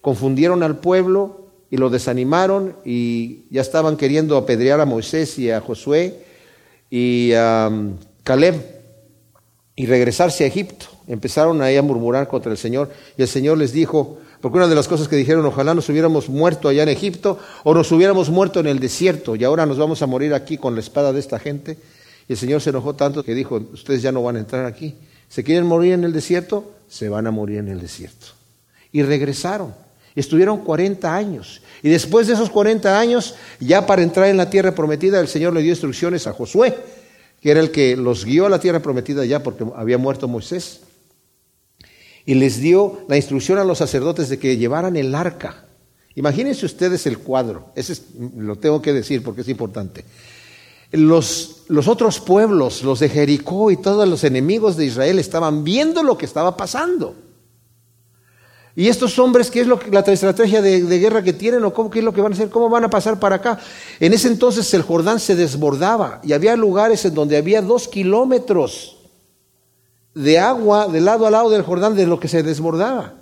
confundieron 0.00 0.62
al 0.62 0.78
pueblo 0.78 1.48
y 1.70 1.76
lo 1.76 1.90
desanimaron 1.90 2.76
y 2.84 3.44
ya 3.50 3.60
estaban 3.60 3.96
queriendo 3.96 4.36
apedrear 4.36 4.80
a 4.80 4.86
Moisés 4.86 5.38
y 5.38 5.50
a 5.50 5.60
Josué 5.60 6.31
y 6.94 7.32
Caleb 8.22 8.54
y 9.74 9.86
regresarse 9.86 10.44
a 10.44 10.46
Egipto. 10.46 10.86
Empezaron 11.08 11.62
ahí 11.62 11.78
a 11.78 11.82
murmurar 11.82 12.28
contra 12.28 12.52
el 12.52 12.58
Señor 12.58 12.90
y 13.16 13.22
el 13.22 13.28
Señor 13.28 13.56
les 13.56 13.72
dijo, 13.72 14.18
porque 14.42 14.58
una 14.58 14.68
de 14.68 14.74
las 14.74 14.88
cosas 14.88 15.08
que 15.08 15.16
dijeron, 15.16 15.46
ojalá 15.46 15.72
nos 15.72 15.88
hubiéramos 15.88 16.28
muerto 16.28 16.68
allá 16.68 16.82
en 16.82 16.90
Egipto 16.90 17.38
o 17.64 17.72
nos 17.72 17.90
hubiéramos 17.92 18.28
muerto 18.28 18.60
en 18.60 18.66
el 18.66 18.78
desierto 18.78 19.36
y 19.36 19.42
ahora 19.42 19.64
nos 19.64 19.78
vamos 19.78 20.02
a 20.02 20.06
morir 20.06 20.34
aquí 20.34 20.58
con 20.58 20.74
la 20.74 20.80
espada 20.80 21.14
de 21.14 21.20
esta 21.20 21.38
gente. 21.38 21.78
Y 22.28 22.34
el 22.34 22.38
Señor 22.38 22.60
se 22.60 22.68
enojó 22.68 22.94
tanto 22.94 23.24
que 23.24 23.34
dijo, 23.34 23.56
ustedes 23.72 24.02
ya 24.02 24.12
no 24.12 24.22
van 24.22 24.36
a 24.36 24.40
entrar 24.40 24.66
aquí. 24.66 24.94
¿Se 25.30 25.42
quieren 25.42 25.64
morir 25.64 25.94
en 25.94 26.04
el 26.04 26.12
desierto? 26.12 26.74
Se 26.88 27.08
van 27.08 27.26
a 27.26 27.30
morir 27.30 27.56
en 27.56 27.68
el 27.68 27.80
desierto. 27.80 28.26
Y 28.92 29.02
regresaron. 29.02 29.74
Estuvieron 30.14 30.58
40 30.58 31.14
años. 31.14 31.62
Y 31.82 31.88
después 31.88 32.26
de 32.26 32.34
esos 32.34 32.50
40 32.50 32.98
años, 32.98 33.34
ya 33.60 33.86
para 33.86 34.02
entrar 34.02 34.28
en 34.28 34.36
la 34.36 34.50
tierra 34.50 34.74
prometida, 34.74 35.20
el 35.20 35.28
Señor 35.28 35.54
le 35.54 35.62
dio 35.62 35.70
instrucciones 35.70 36.26
a 36.26 36.32
Josué, 36.32 36.76
que 37.40 37.50
era 37.50 37.60
el 37.60 37.70
que 37.70 37.96
los 37.96 38.24
guió 38.24 38.46
a 38.46 38.50
la 38.50 38.60
tierra 38.60 38.80
prometida 38.80 39.24
ya 39.24 39.42
porque 39.42 39.64
había 39.74 39.98
muerto 39.98 40.28
Moisés. 40.28 40.80
Y 42.24 42.34
les 42.34 42.58
dio 42.58 43.00
la 43.08 43.16
instrucción 43.16 43.58
a 43.58 43.64
los 43.64 43.78
sacerdotes 43.78 44.28
de 44.28 44.38
que 44.38 44.56
llevaran 44.56 44.96
el 44.96 45.14
arca. 45.14 45.64
Imagínense 46.14 46.66
ustedes 46.66 47.06
el 47.06 47.18
cuadro, 47.18 47.72
ese 47.74 47.96
lo 48.36 48.56
tengo 48.56 48.82
que 48.82 48.92
decir 48.92 49.22
porque 49.22 49.40
es 49.40 49.48
importante. 49.48 50.04
Los, 50.92 51.62
los 51.68 51.88
otros 51.88 52.20
pueblos, 52.20 52.82
los 52.82 53.00
de 53.00 53.08
Jericó 53.08 53.70
y 53.70 53.78
todos 53.78 54.06
los 54.06 54.24
enemigos 54.24 54.76
de 54.76 54.84
Israel 54.84 55.18
estaban 55.18 55.64
viendo 55.64 56.02
lo 56.02 56.18
que 56.18 56.26
estaba 56.26 56.54
pasando. 56.54 57.16
Y 58.74 58.88
estos 58.88 59.18
hombres, 59.18 59.50
¿qué 59.50 59.60
es 59.60 59.66
lo 59.66 59.78
que, 59.78 59.90
la 59.90 60.00
estrategia 60.00 60.62
de, 60.62 60.80
guerra 60.98 61.22
que 61.22 61.34
tienen 61.34 61.62
o 61.64 61.74
cómo, 61.74 61.90
qué 61.90 61.98
es 61.98 62.04
lo 62.04 62.14
que 62.14 62.22
van 62.22 62.32
a 62.32 62.34
hacer? 62.34 62.48
¿Cómo 62.48 62.70
van 62.70 62.84
a 62.84 62.90
pasar 62.90 63.20
para 63.20 63.36
acá? 63.36 63.58
En 64.00 64.14
ese 64.14 64.28
entonces 64.28 64.72
el 64.72 64.82
Jordán 64.82 65.20
se 65.20 65.36
desbordaba 65.36 66.20
y 66.22 66.32
había 66.32 66.56
lugares 66.56 67.04
en 67.04 67.14
donde 67.14 67.36
había 67.36 67.60
dos 67.60 67.86
kilómetros 67.86 68.96
de 70.14 70.38
agua 70.38 70.88
de 70.88 71.00
lado 71.00 71.26
a 71.26 71.30
lado 71.30 71.50
del 71.50 71.62
Jordán 71.62 71.94
de 71.94 72.06
lo 72.06 72.18
que 72.18 72.28
se 72.28 72.42
desbordaba. 72.42 73.14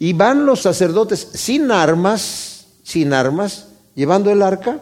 Y 0.00 0.14
van 0.14 0.46
los 0.46 0.62
sacerdotes 0.62 1.28
sin 1.32 1.70
armas, 1.70 2.66
sin 2.82 3.12
armas, 3.12 3.68
llevando 3.94 4.30
el 4.30 4.42
arca 4.42 4.80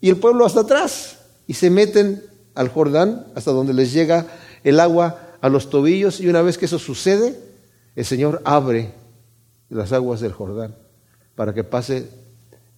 y 0.00 0.10
el 0.10 0.16
pueblo 0.16 0.44
hasta 0.44 0.60
atrás. 0.60 1.18
Y 1.46 1.54
se 1.54 1.70
meten 1.70 2.20
al 2.56 2.68
Jordán 2.68 3.26
hasta 3.36 3.52
donde 3.52 3.74
les 3.74 3.92
llega 3.92 4.26
el 4.64 4.80
agua 4.80 5.20
a 5.40 5.48
los 5.48 5.70
tobillos 5.70 6.18
y 6.20 6.26
una 6.26 6.42
vez 6.42 6.58
que 6.58 6.64
eso 6.64 6.80
sucede, 6.80 7.38
el 7.94 8.04
Señor 8.04 8.42
abre 8.44 9.03
las 9.74 9.92
aguas 9.92 10.20
del 10.20 10.32
Jordán, 10.32 10.74
para 11.34 11.52
que 11.52 11.64
pase 11.64 12.08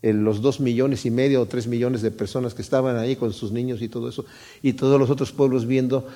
los 0.03 0.41
dos 0.41 0.61
millones 0.61 1.05
y 1.05 1.11
medio 1.11 1.43
o 1.43 1.47
tres 1.47 1.67
millones 1.67 2.01
de 2.01 2.11
personas 2.11 2.55
que 2.55 2.63
estaban 2.63 2.97
ahí 2.97 3.17
con 3.17 3.33
sus 3.33 3.53
niños 3.53 3.83
y 3.83 3.89
todo 3.89 4.09
eso, 4.09 4.25
y 4.63 4.73
todos 4.73 4.99
los 4.99 5.11
otros 5.11 5.33
pueblos 5.33 5.67
viendo, 5.67 6.07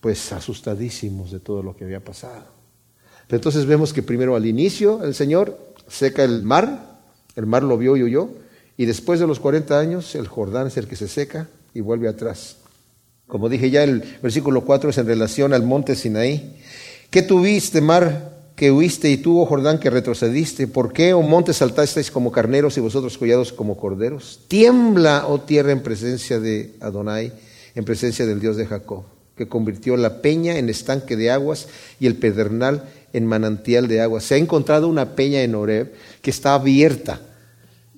pues 0.00 0.32
asustadísimos 0.32 1.30
de 1.30 1.40
todo 1.40 1.62
lo 1.62 1.76
que 1.76 1.84
había 1.84 2.00
pasado. 2.00 2.44
Pero 3.26 3.36
entonces 3.36 3.66
vemos 3.66 3.92
que 3.92 4.02
primero 4.02 4.34
al 4.34 4.46
inicio 4.46 5.04
el 5.04 5.14
Señor 5.14 5.58
seca 5.86 6.24
el 6.24 6.42
mar, 6.42 7.00
el 7.36 7.46
mar 7.46 7.62
lo 7.62 7.76
vio 7.76 7.96
y 7.96 8.02
huyó, 8.02 8.30
y 8.76 8.86
después 8.86 9.20
de 9.20 9.26
los 9.26 9.38
40 9.38 9.78
años 9.78 10.14
el 10.14 10.28
Jordán 10.28 10.68
es 10.68 10.76
el 10.78 10.86
que 10.86 10.96
se 10.96 11.08
seca 11.08 11.48
y 11.74 11.80
vuelve 11.80 12.08
atrás. 12.08 12.56
Como 13.26 13.48
dije 13.48 13.70
ya, 13.70 13.84
el 13.84 14.02
versículo 14.22 14.62
4 14.62 14.90
es 14.90 14.98
en 14.98 15.06
relación 15.06 15.52
al 15.52 15.62
monte 15.62 15.94
Sinaí. 15.94 16.58
¿Qué 17.10 17.22
tuviste, 17.22 17.80
mar, 17.80 18.31
que 18.62 18.70
huiste 18.70 19.10
y 19.10 19.16
tú, 19.16 19.40
oh 19.40 19.44
Jordán, 19.44 19.80
que 19.80 19.90
retrocediste? 19.90 20.68
¿Por 20.68 20.92
qué, 20.92 21.14
oh 21.14 21.22
monte, 21.22 21.52
saltasteis 21.52 22.12
como 22.12 22.30
carneros 22.30 22.76
y 22.76 22.80
vosotros 22.80 23.18
collados 23.18 23.52
como 23.52 23.76
corderos? 23.76 24.38
Tiembla, 24.46 25.24
oh 25.26 25.40
tierra, 25.40 25.72
en 25.72 25.82
presencia 25.82 26.38
de 26.38 26.76
Adonai, 26.78 27.32
en 27.74 27.84
presencia 27.84 28.24
del 28.24 28.38
Dios 28.38 28.56
de 28.56 28.66
Jacob, 28.66 29.02
que 29.36 29.48
convirtió 29.48 29.96
la 29.96 30.22
peña 30.22 30.58
en 30.58 30.68
estanque 30.68 31.16
de 31.16 31.32
aguas 31.32 31.66
y 31.98 32.06
el 32.06 32.14
pedernal 32.14 32.88
en 33.12 33.26
manantial 33.26 33.88
de 33.88 34.00
aguas. 34.00 34.22
Se 34.22 34.36
ha 34.36 34.38
encontrado 34.38 34.86
una 34.86 35.16
peña 35.16 35.42
en 35.42 35.56
Oreb 35.56 35.92
que 36.20 36.30
está 36.30 36.54
abierta 36.54 37.20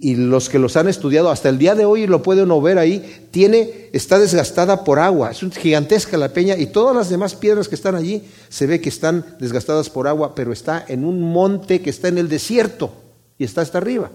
y 0.04 0.16
los 0.16 0.50
que 0.50 0.58
los 0.58 0.76
han 0.76 0.86
estudiado 0.86 1.30
hasta 1.30 1.48
el 1.48 1.56
día 1.56 1.74
de 1.74 1.86
hoy 1.86 2.06
lo 2.06 2.22
pueden 2.22 2.50
ver 2.62 2.76
ahí, 2.76 3.26
tiene, 3.30 3.88
está 3.94 4.18
desgastada 4.18 4.84
por 4.84 4.98
agua, 4.98 5.30
es 5.30 5.40
gigantesca 5.56 6.18
la 6.18 6.28
peña 6.28 6.58
y 6.58 6.66
todas 6.66 6.94
las 6.94 7.08
demás 7.08 7.34
piedras 7.34 7.68
que 7.68 7.74
están 7.74 7.94
allí 7.94 8.22
se 8.50 8.66
ve 8.66 8.82
que 8.82 8.90
están 8.90 9.24
desgastadas 9.40 9.88
por 9.88 10.06
agua, 10.06 10.34
pero 10.34 10.52
está 10.52 10.84
en 10.88 11.06
un 11.06 11.22
monte 11.22 11.80
que 11.80 11.88
está 11.88 12.08
en 12.08 12.18
el 12.18 12.28
desierto 12.28 12.92
y 13.38 13.44
está 13.44 13.62
hasta 13.62 13.78
arriba. 13.78 14.10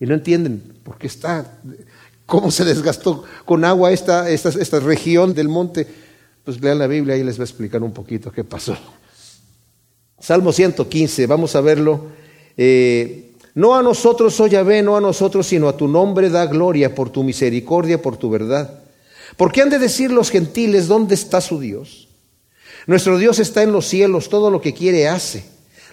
Y 0.00 0.06
no 0.06 0.14
entienden 0.14 0.80
por 0.82 0.98
qué 0.98 1.06
está, 1.06 1.60
cómo 2.26 2.50
se 2.50 2.64
desgastó 2.64 3.22
con 3.44 3.64
agua 3.64 3.92
esta, 3.92 4.28
esta, 4.28 4.48
esta 4.48 4.80
región 4.80 5.32
del 5.32 5.48
monte. 5.48 5.86
Pues 6.42 6.60
lean 6.60 6.80
la 6.80 6.88
Biblia 6.88 7.16
y 7.16 7.22
les 7.22 7.38
va 7.38 7.42
a 7.42 7.46
explicar 7.46 7.84
un 7.84 7.92
poquito 7.92 8.32
qué 8.32 8.42
pasó. 8.42 8.76
Salmo 10.18 10.52
115, 10.52 11.28
vamos 11.28 11.54
a 11.54 11.60
verlo. 11.60 12.06
Eh, 12.56 13.29
no 13.60 13.76
a 13.76 13.82
nosotros, 13.82 14.40
oh 14.40 14.46
Yahvé, 14.46 14.82
no 14.82 14.96
a 14.96 15.02
nosotros, 15.02 15.46
sino 15.46 15.68
a 15.68 15.76
tu 15.76 15.86
nombre 15.86 16.30
da 16.30 16.46
gloria 16.46 16.94
por 16.94 17.10
tu 17.10 17.22
misericordia, 17.22 18.00
por 18.00 18.16
tu 18.16 18.30
verdad. 18.30 18.80
¿Por 19.36 19.52
qué 19.52 19.60
han 19.60 19.68
de 19.68 19.78
decir 19.78 20.10
los 20.10 20.30
gentiles 20.30 20.88
dónde 20.88 21.14
está 21.14 21.42
su 21.42 21.60
Dios? 21.60 22.08
Nuestro 22.86 23.18
Dios 23.18 23.38
está 23.38 23.62
en 23.62 23.72
los 23.72 23.84
cielos, 23.84 24.30
todo 24.30 24.50
lo 24.50 24.62
que 24.62 24.72
quiere 24.72 25.08
hace. 25.08 25.44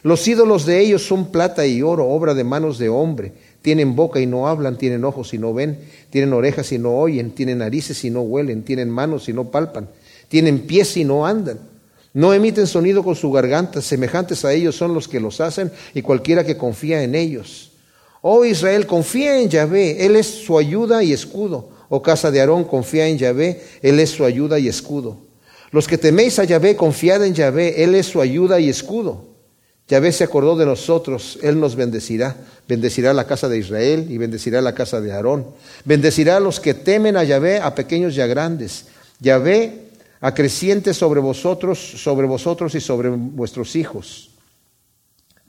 Los 0.02 0.26
ídolos 0.30 0.66
de 0.66 0.80
ellos 0.80 1.06
son 1.06 1.30
plata 1.30 1.68
y 1.68 1.82
oro, 1.82 2.08
obra 2.08 2.34
de 2.34 2.46
manos 2.46 2.78
de 2.78 2.88
hombre. 2.88 3.34
Tienen 3.62 3.98
boca 3.98 4.22
y 4.22 4.28
no 4.28 4.48
hablan, 4.48 4.78
tienen 4.78 5.04
ojos 5.04 5.34
y 5.34 5.38
no 5.38 5.54
ven, 5.54 5.78
tienen 6.10 6.32
orejas 6.32 6.72
y 6.72 6.78
no 6.78 6.98
oyen, 6.98 7.32
tienen 7.32 7.58
narices 7.58 8.02
y 8.06 8.10
no 8.10 8.22
huelen, 8.22 8.64
tienen 8.64 8.90
manos 8.90 9.28
y 9.28 9.34
no 9.34 9.52
palpan, 9.52 9.90
tienen 10.30 10.62
pies 10.62 10.96
y 10.96 11.04
no 11.04 11.26
andan 11.26 11.60
no 12.18 12.34
emiten 12.34 12.66
sonido 12.66 13.04
con 13.04 13.16
su 13.16 13.32
garganta, 13.32 13.80
semejantes 13.80 14.44
a 14.44 14.52
ellos 14.52 14.76
son 14.76 14.92
los 14.92 15.08
que 15.08 15.20
los 15.20 15.40
hacen 15.40 15.72
y 15.94 16.02
cualquiera 16.02 16.44
que 16.44 16.58
confía 16.58 17.04
en 17.04 17.14
ellos. 17.14 17.74
Oh 18.24 18.44
Israel, 18.44 18.88
confía 18.88 19.40
en 19.40 19.50
Yahvé, 19.50 20.04
Él 20.04 20.16
es 20.16 20.26
su 20.26 20.58
ayuda 20.58 21.04
y 21.04 21.14
escudo. 21.14 21.70
Oh 21.90 22.02
casa 22.02 22.32
de 22.32 22.40
Aarón, 22.40 22.64
confía 22.64 23.08
en 23.08 23.20
Yahvé, 23.20 23.62
Él 23.84 24.00
es 24.00 24.10
su 24.10 24.26
ayuda 24.26 24.58
y 24.58 24.68
escudo. 24.68 25.20
Los 25.70 25.88
que 25.88 26.00
teméis 26.00 26.40
a 26.40 26.44
Yahvé, 26.44 26.76
confiad 26.76 27.24
en 27.24 27.36
Yahvé, 27.36 27.84
Él 27.84 27.94
es 27.94 28.08
su 28.08 28.20
ayuda 28.20 28.60
y 28.60 28.70
escudo. 28.70 29.26
Yahvé 29.88 30.12
se 30.12 30.24
acordó 30.24 30.58
de 30.58 30.66
nosotros, 30.66 31.38
Él 31.44 31.60
nos 31.60 31.76
bendecirá. 31.76 32.36
Bendecirá 32.68 33.14
la 33.14 33.28
casa 33.28 33.48
de 33.48 33.60
Israel 33.60 34.08
y 34.10 34.18
bendecirá 34.18 34.60
la 34.64 34.74
casa 34.74 35.02
de 35.02 35.12
Aarón. 35.12 35.46
Bendecirá 35.86 36.38
a 36.38 36.40
los 36.40 36.60
que 36.60 36.74
temen 36.74 37.16
a 37.16 37.24
Yahvé, 37.24 37.60
a 37.60 37.76
pequeños 37.76 38.18
y 38.18 38.22
a 38.22 38.26
grandes. 38.26 38.86
Yahvé 39.20 39.87
acreciente 40.22 40.94
sobre 40.94 41.20
vosotros, 41.20 41.80
sobre 41.80 42.28
vosotros 42.28 42.76
y 42.76 42.82
sobre 42.82 43.10
vuestros 43.10 43.76
hijos. 43.76 44.32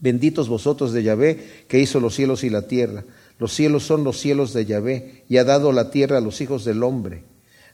Benditos 0.01 0.49
vosotros 0.49 0.93
de 0.93 1.03
Yahvé, 1.03 1.65
que 1.69 1.81
hizo 1.81 2.01
los 2.01 2.15
cielos 2.15 2.45
y 2.45 2.51
la 2.51 2.63
tierra. 2.63 3.05
Los 3.39 3.53
cielos 3.53 3.85
son 3.85 4.05
los 4.05 4.19
cielos 4.19 4.53
de 4.53 4.65
Yahvé, 4.65 5.25
y 5.29 5.39
ha 5.39 5.45
dado 5.45 5.73
la 5.73 5.91
tierra 5.91 6.19
a 6.19 6.21
los 6.21 6.41
hijos 6.41 6.65
del 6.65 6.83
hombre. 6.83 7.25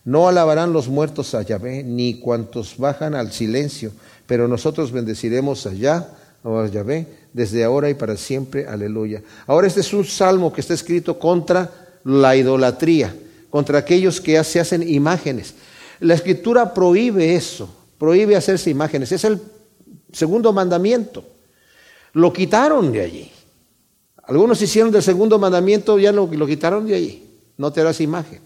No 0.04 0.28
alabarán 0.28 0.72
los 0.72 0.88
muertos 0.88 1.34
a 1.34 1.42
Yahvé, 1.42 1.82
ni 1.82 2.20
cuantos 2.20 2.76
bajan 2.76 3.14
al 3.14 3.32
silencio, 3.32 3.92
pero 4.26 4.48
nosotros 4.48 4.92
bendeciremos 4.92 5.66
allá, 5.66 6.08
a 6.44 6.66
Yahvé, 6.66 7.06
desde 7.32 7.64
ahora 7.64 7.88
y 7.88 7.94
para 7.94 8.16
siempre. 8.16 8.66
Aleluya. 8.66 9.22
Ahora 9.46 9.66
este 9.66 9.80
es 9.80 9.92
un 9.94 10.04
salmo 10.04 10.52
que 10.52 10.60
está 10.60 10.74
escrito 10.74 11.18
contra 11.18 11.70
la 12.04 12.36
idolatría, 12.36 13.16
contra 13.48 13.78
aquellos 13.78 14.20
que 14.20 14.42
se 14.44 14.60
hacen 14.60 14.86
imágenes. 14.86 15.54
La 16.04 16.12
escritura 16.12 16.74
prohíbe 16.74 17.34
eso, 17.34 17.66
prohíbe 17.96 18.36
hacerse 18.36 18.68
imágenes. 18.68 19.10
Es 19.10 19.24
el 19.24 19.40
segundo 20.12 20.52
mandamiento. 20.52 21.24
Lo 22.12 22.30
quitaron 22.30 22.92
de 22.92 23.00
allí. 23.00 23.32
Algunos 24.24 24.60
hicieron 24.60 24.92
del 24.92 25.02
segundo 25.02 25.38
mandamiento, 25.38 25.98
ya 25.98 26.12
lo, 26.12 26.26
lo 26.26 26.46
quitaron 26.46 26.86
de 26.86 26.94
allí. 26.94 27.30
No 27.56 27.72
te 27.72 27.80
harás 27.80 28.02
imagen. 28.02 28.40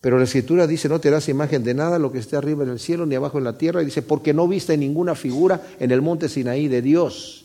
Pero 0.00 0.16
la 0.16 0.24
escritura 0.24 0.66
dice, 0.66 0.88
no 0.88 1.00
te 1.00 1.08
harás 1.08 1.28
imagen 1.28 1.64
de 1.64 1.74
nada, 1.74 1.98
lo 1.98 2.10
que 2.10 2.20
esté 2.20 2.34
arriba 2.34 2.64
en 2.64 2.70
el 2.70 2.80
cielo 2.80 3.04
ni 3.04 3.14
abajo 3.14 3.36
en 3.36 3.44
la 3.44 3.58
tierra. 3.58 3.82
Y 3.82 3.84
dice, 3.84 4.00
porque 4.00 4.32
no 4.32 4.48
viste 4.48 4.74
ninguna 4.78 5.14
figura 5.14 5.60
en 5.78 5.90
el 5.90 6.00
monte 6.00 6.30
Sinaí 6.30 6.66
de 6.66 6.80
Dios. 6.80 7.44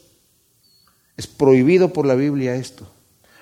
Es 1.17 1.27
prohibido 1.27 1.91
por 1.91 2.05
la 2.05 2.15
Biblia 2.15 2.55
esto. 2.55 2.87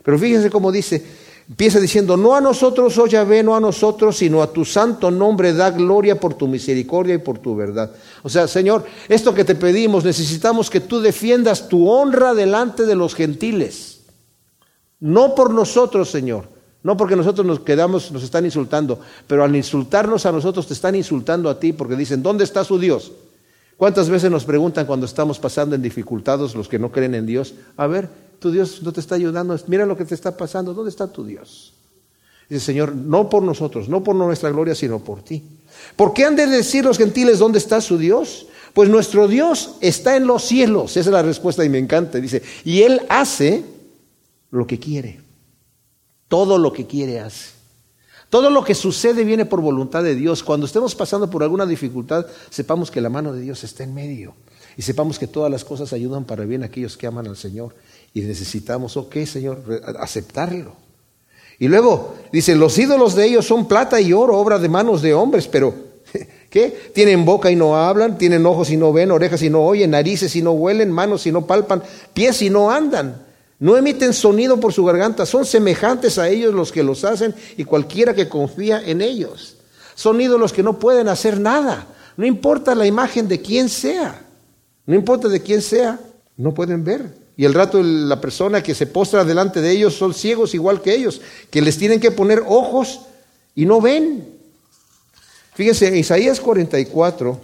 Pero 0.03 0.17
fíjense 0.17 0.49
cómo 0.49 0.71
dice, 0.71 1.05
Empieza 1.47 1.79
diciendo, 1.79 2.17
no 2.17 2.35
a 2.35 2.41
nosotros, 2.41 2.97
oh 2.97 3.05
Yahvé, 3.05 3.43
no 3.43 3.55
a 3.55 3.59
nosotros, 3.59 4.17
sino 4.17 4.41
a 4.41 4.51
tu 4.51 4.65
santo 4.65 5.11
nombre 5.11 5.53
da 5.53 5.69
gloria 5.69 6.19
por 6.19 6.33
tu 6.33 6.47
misericordia 6.47 7.15
y 7.15 7.19
por 7.19 7.37
tu 7.37 7.55
verdad. 7.55 7.91
O 8.23 8.29
sea, 8.29 8.47
Señor, 8.47 8.83
esto 9.07 9.33
que 9.35 9.45
te 9.45 9.53
pedimos, 9.53 10.03
necesitamos 10.03 10.71
que 10.71 10.79
tú 10.79 11.01
defiendas 11.01 11.69
tu 11.69 11.87
honra 11.87 12.33
delante 12.33 12.87
de 12.87 12.95
los 12.95 13.13
gentiles. 13.13 14.01
No 14.99 15.35
por 15.35 15.53
nosotros, 15.53 16.09
Señor, 16.09 16.47
no 16.81 16.97
porque 16.97 17.15
nosotros 17.15 17.45
nos 17.45 17.59
quedamos, 17.59 18.11
nos 18.11 18.23
están 18.23 18.45
insultando, 18.45 18.99
pero 19.27 19.43
al 19.43 19.55
insultarnos 19.55 20.25
a 20.25 20.31
nosotros 20.31 20.65
te 20.65 20.73
están 20.73 20.95
insultando 20.95 21.49
a 21.51 21.59
ti 21.59 21.73
porque 21.73 21.95
dicen, 21.95 22.23
¿dónde 22.23 22.43
está 22.43 22.63
su 22.63 22.79
Dios? 22.79 23.11
¿Cuántas 23.77 24.09
veces 24.09 24.31
nos 24.31 24.45
preguntan 24.45 24.87
cuando 24.87 25.05
estamos 25.05 25.37
pasando 25.37 25.75
en 25.75 25.81
dificultades 25.81 26.55
los 26.55 26.67
que 26.67 26.79
no 26.79 26.91
creen 26.91 27.13
en 27.13 27.25
Dios? 27.25 27.53
A 27.77 27.85
ver, 27.85 28.09
tu 28.39 28.51
Dios 28.51 28.81
no 28.83 28.93
te 28.93 28.99
está 28.99 29.15
ayudando, 29.15 29.57
mira 29.67 29.85
lo 29.85 29.97
que 29.97 30.05
te 30.05 30.15
está 30.15 30.35
pasando, 30.35 30.73
¿dónde 30.73 30.89
está 30.89 31.07
tu 31.07 31.25
Dios? 31.25 31.73
Dice 32.49 32.63
Señor, 32.63 32.93
no 32.93 33.29
por 33.29 33.43
nosotros, 33.43 33.89
no 33.89 34.03
por 34.03 34.15
nuestra 34.15 34.51
gloria, 34.51 34.75
sino 34.75 34.99
por 34.99 35.23
ti. 35.23 35.43
¿Por 35.95 36.13
qué 36.13 36.25
han 36.25 36.35
de 36.35 36.47
decir 36.47 36.85
los 36.85 36.97
gentiles 36.97 37.39
dónde 37.39 37.57
está 37.57 37.81
su 37.81 37.97
Dios? 37.97 38.47
Pues 38.73 38.89
nuestro 38.89 39.27
Dios 39.27 39.75
está 39.81 40.15
en 40.15 40.27
los 40.27 40.43
cielos. 40.43 40.91
Esa 40.91 41.09
es 41.09 41.13
la 41.13 41.21
respuesta 41.21 41.63
y 41.63 41.69
me 41.69 41.79
encanta. 41.79 42.19
Dice, 42.19 42.43
y 42.63 42.81
Él 42.81 43.01
hace 43.09 43.63
lo 44.51 44.67
que 44.67 44.79
quiere. 44.79 45.21
Todo 46.27 46.57
lo 46.57 46.73
que 46.73 46.85
quiere 46.85 47.19
hace. 47.19 47.55
Todo 48.29 48.49
lo 48.49 48.63
que 48.63 48.75
sucede 48.75 49.23
viene 49.23 49.45
por 49.45 49.61
voluntad 49.61 50.03
de 50.03 50.15
Dios. 50.15 50.43
Cuando 50.43 50.65
estemos 50.65 50.93
pasando 50.93 51.29
por 51.29 51.41
alguna 51.41 51.65
dificultad, 51.65 52.25
sepamos 52.49 52.91
que 52.91 53.01
la 53.01 53.09
mano 53.09 53.31
de 53.33 53.41
Dios 53.41 53.63
está 53.63 53.83
en 53.83 53.93
medio. 53.93 54.33
Y 54.77 54.81
sepamos 54.81 55.17
que 55.17 55.27
todas 55.27 55.49
las 55.49 55.63
cosas 55.63 55.93
ayudan 55.93 56.25
para 56.25 56.43
bien 56.43 56.63
a 56.63 56.65
aquellos 56.65 56.97
que 56.97 57.07
aman 57.07 57.27
al 57.27 57.37
Señor 57.37 57.73
Y 58.15 58.21
necesitamos, 58.21 58.95
ok, 58.95 59.13
Señor, 59.25 59.61
aceptarlo. 59.99 60.71
Y 61.59 61.67
luego 61.67 62.15
dicen, 62.31 62.59
los 62.61 62.77
ídolos 62.77 63.13
de 63.13 63.25
ellos 63.25 63.45
son 63.45 63.67
plata 63.67 63.99
y 63.99 64.13
oro, 64.13 64.37
obra 64.37 64.57
de 64.57 64.69
manos 64.69 65.01
de 65.01 65.13
hombres, 65.13 65.49
pero 65.49 65.75
¿qué? 66.49 66.91
Tienen 66.95 67.25
boca 67.25 67.51
y 67.51 67.57
no 67.57 67.75
hablan, 67.75 68.17
tienen 68.17 68.45
ojos 68.45 68.69
y 68.69 68.77
no 68.77 68.93
ven, 68.93 69.11
orejas 69.11 69.41
y 69.41 69.49
no 69.49 69.65
oyen, 69.65 69.91
narices 69.91 70.33
y 70.37 70.41
no 70.41 70.53
huelen, 70.53 70.91
manos 70.91 71.27
y 71.27 71.33
no 71.33 71.45
palpan, 71.45 71.83
pies 72.13 72.41
y 72.41 72.49
no 72.49 72.71
andan. 72.71 73.21
No 73.59 73.75
emiten 73.75 74.13
sonido 74.13 74.61
por 74.61 74.71
su 74.71 74.85
garganta, 74.85 75.25
son 75.25 75.45
semejantes 75.45 76.17
a 76.17 76.29
ellos 76.29 76.53
los 76.53 76.71
que 76.71 76.83
los 76.83 77.03
hacen 77.03 77.35
y 77.57 77.65
cualquiera 77.65 78.13
que 78.13 78.29
confía 78.29 78.81
en 78.81 79.01
ellos. 79.01 79.57
Son 79.93 80.21
ídolos 80.21 80.53
que 80.53 80.63
no 80.63 80.79
pueden 80.79 81.09
hacer 81.09 81.37
nada, 81.37 81.85
no 82.15 82.25
importa 82.25 82.75
la 82.75 82.87
imagen 82.87 83.27
de 83.27 83.41
quién 83.41 83.67
sea, 83.67 84.25
no 84.85 84.95
importa 84.95 85.27
de 85.27 85.41
quién 85.41 85.61
sea, 85.61 85.99
no 86.37 86.53
pueden 86.53 86.85
ver. 86.85 87.24
Y 87.37 87.45
el 87.45 87.53
rato 87.53 87.81
la 87.83 88.21
persona 88.21 88.63
que 88.63 88.75
se 88.75 88.87
postra 88.87 89.25
delante 89.25 89.61
de 89.61 89.71
ellos 89.71 89.95
son 89.95 90.13
ciegos 90.13 90.53
igual 90.53 90.81
que 90.81 90.95
ellos, 90.95 91.21
que 91.49 91.61
les 91.61 91.77
tienen 91.77 91.99
que 91.99 92.11
poner 92.11 92.43
ojos 92.47 93.01
y 93.55 93.65
no 93.65 93.81
ven. 93.81 94.27
Fíjense, 95.53 95.87
en 95.87 95.97
Isaías 95.97 96.39
44, 96.39 97.39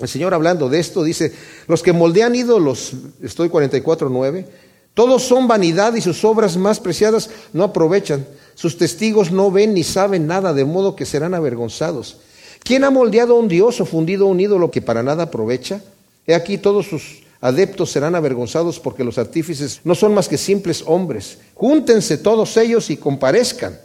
el 0.00 0.08
Señor 0.08 0.34
hablando 0.34 0.68
de 0.68 0.80
esto 0.80 1.02
dice, 1.02 1.32
los 1.66 1.82
que 1.82 1.92
moldean 1.92 2.34
ídolos, 2.34 2.92
estoy 3.22 3.48
44, 3.48 4.08
9, 4.08 4.46
todos 4.94 5.22
son 5.22 5.46
vanidad 5.46 5.94
y 5.94 6.00
sus 6.00 6.24
obras 6.24 6.56
más 6.56 6.80
preciadas 6.80 7.30
no 7.52 7.62
aprovechan. 7.62 8.26
Sus 8.54 8.78
testigos 8.78 9.30
no 9.30 9.52
ven 9.52 9.74
ni 9.74 9.84
saben 9.84 10.26
nada, 10.26 10.52
de 10.52 10.64
modo 10.64 10.96
que 10.96 11.06
serán 11.06 11.34
avergonzados. 11.34 12.18
¿Quién 12.64 12.82
ha 12.82 12.90
moldeado 12.90 13.36
a 13.36 13.38
un 13.38 13.46
dios 13.46 13.80
o 13.80 13.86
fundido 13.86 14.26
un 14.26 14.40
ídolo 14.40 14.72
que 14.72 14.82
para 14.82 15.04
nada 15.04 15.24
aprovecha? 15.24 15.80
He 16.26 16.34
aquí 16.34 16.58
todos 16.58 16.86
sus 16.86 17.22
adeptos 17.40 17.90
serán 17.90 18.14
avergonzados 18.14 18.80
porque 18.80 19.04
los 19.04 19.18
artífices 19.18 19.80
no 19.84 19.94
son 19.94 20.14
más 20.14 20.28
que 20.28 20.38
simples 20.38 20.82
hombres. 20.86 21.38
Júntense 21.54 22.18
todos 22.18 22.56
ellos 22.56 22.90
y 22.90 22.96
comparezcan. 22.96 23.78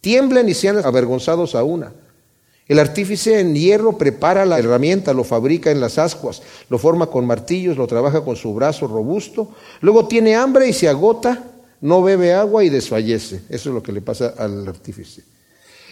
Tiemblen 0.00 0.48
y 0.48 0.54
sean 0.54 0.78
avergonzados 0.78 1.54
a 1.54 1.64
una. 1.64 1.92
El 2.68 2.78
artífice 2.78 3.40
en 3.40 3.54
hierro 3.54 3.98
prepara 3.98 4.46
la 4.46 4.58
herramienta, 4.58 5.12
lo 5.12 5.24
fabrica 5.24 5.70
en 5.70 5.80
las 5.80 5.98
ascuas, 5.98 6.42
lo 6.70 6.78
forma 6.78 7.08
con 7.08 7.26
martillos, 7.26 7.76
lo 7.76 7.86
trabaja 7.86 8.24
con 8.24 8.36
su 8.36 8.54
brazo 8.54 8.86
robusto, 8.86 9.50
luego 9.80 10.06
tiene 10.06 10.36
hambre 10.36 10.68
y 10.68 10.72
se 10.72 10.88
agota, 10.88 11.44
no 11.80 12.02
bebe 12.02 12.32
agua 12.32 12.64
y 12.64 12.70
desfallece. 12.70 13.42
Eso 13.48 13.68
es 13.68 13.74
lo 13.74 13.82
que 13.82 13.92
le 13.92 14.00
pasa 14.00 14.34
al 14.38 14.66
artífice. 14.66 15.22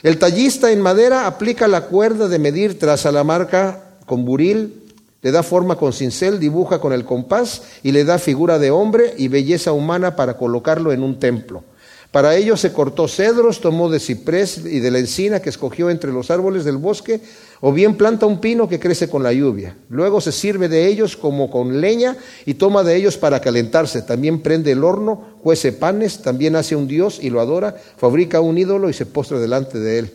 El 0.03 0.19
tallista 0.19 0.71
en 0.71 0.81
madera 0.81 1.27
aplica 1.27 1.69
la 1.69 1.87
cuerda 1.87 2.29
de 2.29 2.39
medir 2.39 2.79
tras 2.79 3.05
a 3.05 3.13
la 3.13 3.25
marca 3.25 3.97
con 4.07 4.25
buril 4.25 4.80
le 5.23 5.31
da 5.31 5.43
forma 5.43 5.77
con 5.77 5.93
cincel, 5.93 6.41
dibuja 6.41 6.81
con 6.81 6.93
el 6.93 7.05
compás 7.05 7.63
y 7.83 7.93
le 7.93 8.05
da 8.05 8.19
figura 8.19 8.59
de 8.59 8.71
hombre 8.71 9.15
y 9.19 9.29
belleza 9.29 9.73
humana 9.73 10.17
para 10.17 10.37
colocarlo 10.37 10.93
en 10.93 11.03
un 11.03 11.19
templo. 11.19 11.63
Para 12.11 12.35
ello 12.35 12.57
se 12.57 12.73
cortó 12.73 13.07
cedros, 13.07 13.61
tomó 13.61 13.89
de 13.89 14.01
ciprés 14.01 14.59
y 14.59 14.81
de 14.81 14.91
la 14.91 14.99
encina 14.99 15.41
que 15.41 15.49
escogió 15.49 15.91
entre 15.91 16.11
los 16.11 16.33
árboles 16.33 16.65
del 16.65 16.77
bosque, 16.77 17.21
o 17.61 17.73
bien 17.73 17.97
planta 17.97 18.27
un 18.27 18.41
pino 18.41 18.69
que 18.69 18.81
crece 18.81 19.09
con 19.09 19.23
la 19.23 19.33
lluvia. 19.33 19.77
Luego 19.89 20.21
se 20.21 20.33
sirve 20.33 20.69
de 20.69 20.89
ellos 20.89 21.17
como 21.17 21.53
con 21.53 21.81
leña 21.81 22.17
y 22.47 22.55
toma 22.55 22.83
de 22.83 22.97
ellos 22.97 23.17
para 23.17 23.41
calentarse. 23.41 24.03
También 24.03 24.41
prende 24.41 24.73
el 24.73 24.83
horno, 24.83 25.37
cuece 25.41 25.71
panes, 25.71 26.21
también 26.21 26.57
hace 26.57 26.75
un 26.75 26.89
dios 26.89 27.21
y 27.23 27.31
lo 27.31 27.41
adora, 27.41 27.77
fabrica 27.97 28.41
un 28.41 28.59
ídolo 28.59 28.91
y 28.91 28.93
se 28.93 29.07
postra 29.07 29.39
delante 29.39 29.79
de 29.79 30.01
él. 30.01 30.11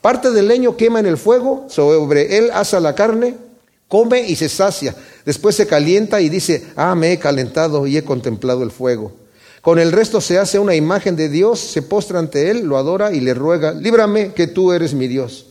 Parte 0.00 0.30
del 0.30 0.46
leño 0.46 0.76
quema 0.76 1.00
en 1.00 1.06
el 1.06 1.16
fuego, 1.16 1.66
sobre 1.68 2.38
él 2.38 2.50
asa 2.52 2.78
la 2.78 2.94
carne, 2.94 3.34
come 3.88 4.22
y 4.22 4.36
se 4.36 4.48
sacia. 4.48 4.94
Después 5.24 5.56
se 5.56 5.66
calienta 5.66 6.20
y 6.20 6.28
dice, 6.28 6.66
ah, 6.76 6.94
me 6.94 7.12
he 7.12 7.18
calentado 7.18 7.86
y 7.86 7.96
he 7.96 8.04
contemplado 8.04 8.62
el 8.62 8.70
fuego. 8.70 9.12
Con 9.62 9.78
el 9.78 9.92
resto 9.92 10.20
se 10.20 10.38
hace 10.38 10.58
una 10.58 10.74
imagen 10.74 11.16
de 11.16 11.28
Dios, 11.28 11.58
se 11.58 11.80
postra 11.80 12.18
ante 12.18 12.50
Él, 12.50 12.64
lo 12.64 12.76
adora 12.76 13.12
y 13.12 13.20
le 13.20 13.32
ruega, 13.32 13.72
líbrame 13.72 14.34
que 14.34 14.46
tú 14.46 14.72
eres 14.72 14.92
mi 14.92 15.08
Dios. 15.08 15.46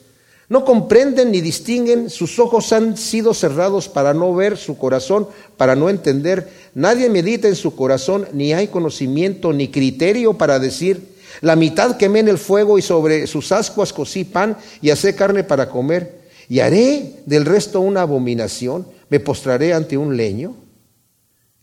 No 0.50 0.66
comprenden 0.66 1.32
ni 1.32 1.42
distinguen, 1.42 2.12
sus 2.12 2.38
ojos 2.38 2.72
han 2.74 2.96
sido 2.96 3.34
cerrados 3.34 3.90
para 3.90 4.14
no 4.14 4.36
ver, 4.36 4.58
su 4.58 4.78
corazón 4.78 5.28
para 5.58 5.76
no 5.76 5.90
entender. 5.90 6.48
Nadie 6.76 7.10
medita 7.10 7.48
en 7.48 7.56
su 7.56 7.76
corazón, 7.76 8.28
ni 8.34 8.54
hay 8.54 8.68
conocimiento 8.68 9.52
ni 9.52 9.70
criterio 9.70 10.34
para 10.34 10.60
decir, 10.60 11.14
la 11.42 11.56
mitad 11.56 11.98
quemé 11.98 12.20
en 12.20 12.28
el 12.28 12.38
fuego 12.38 12.78
y 12.78 12.84
sobre 12.84 13.26
sus 13.26 13.52
ascuas 13.52 13.94
cocí 13.94 14.26
pan 14.26 14.58
y 14.82 14.92
hacé 14.92 15.16
carne 15.16 15.44
para 15.44 15.70
comer 15.70 16.23
y 16.50 16.60
haré 16.60 17.22
del 17.26 17.46
resto 17.46 17.80
una 17.80 18.02
abominación, 18.02 18.86
me 19.10 19.20
postraré 19.20 19.74
ante 19.74 19.98
un 19.98 20.18
leño. 20.18 20.56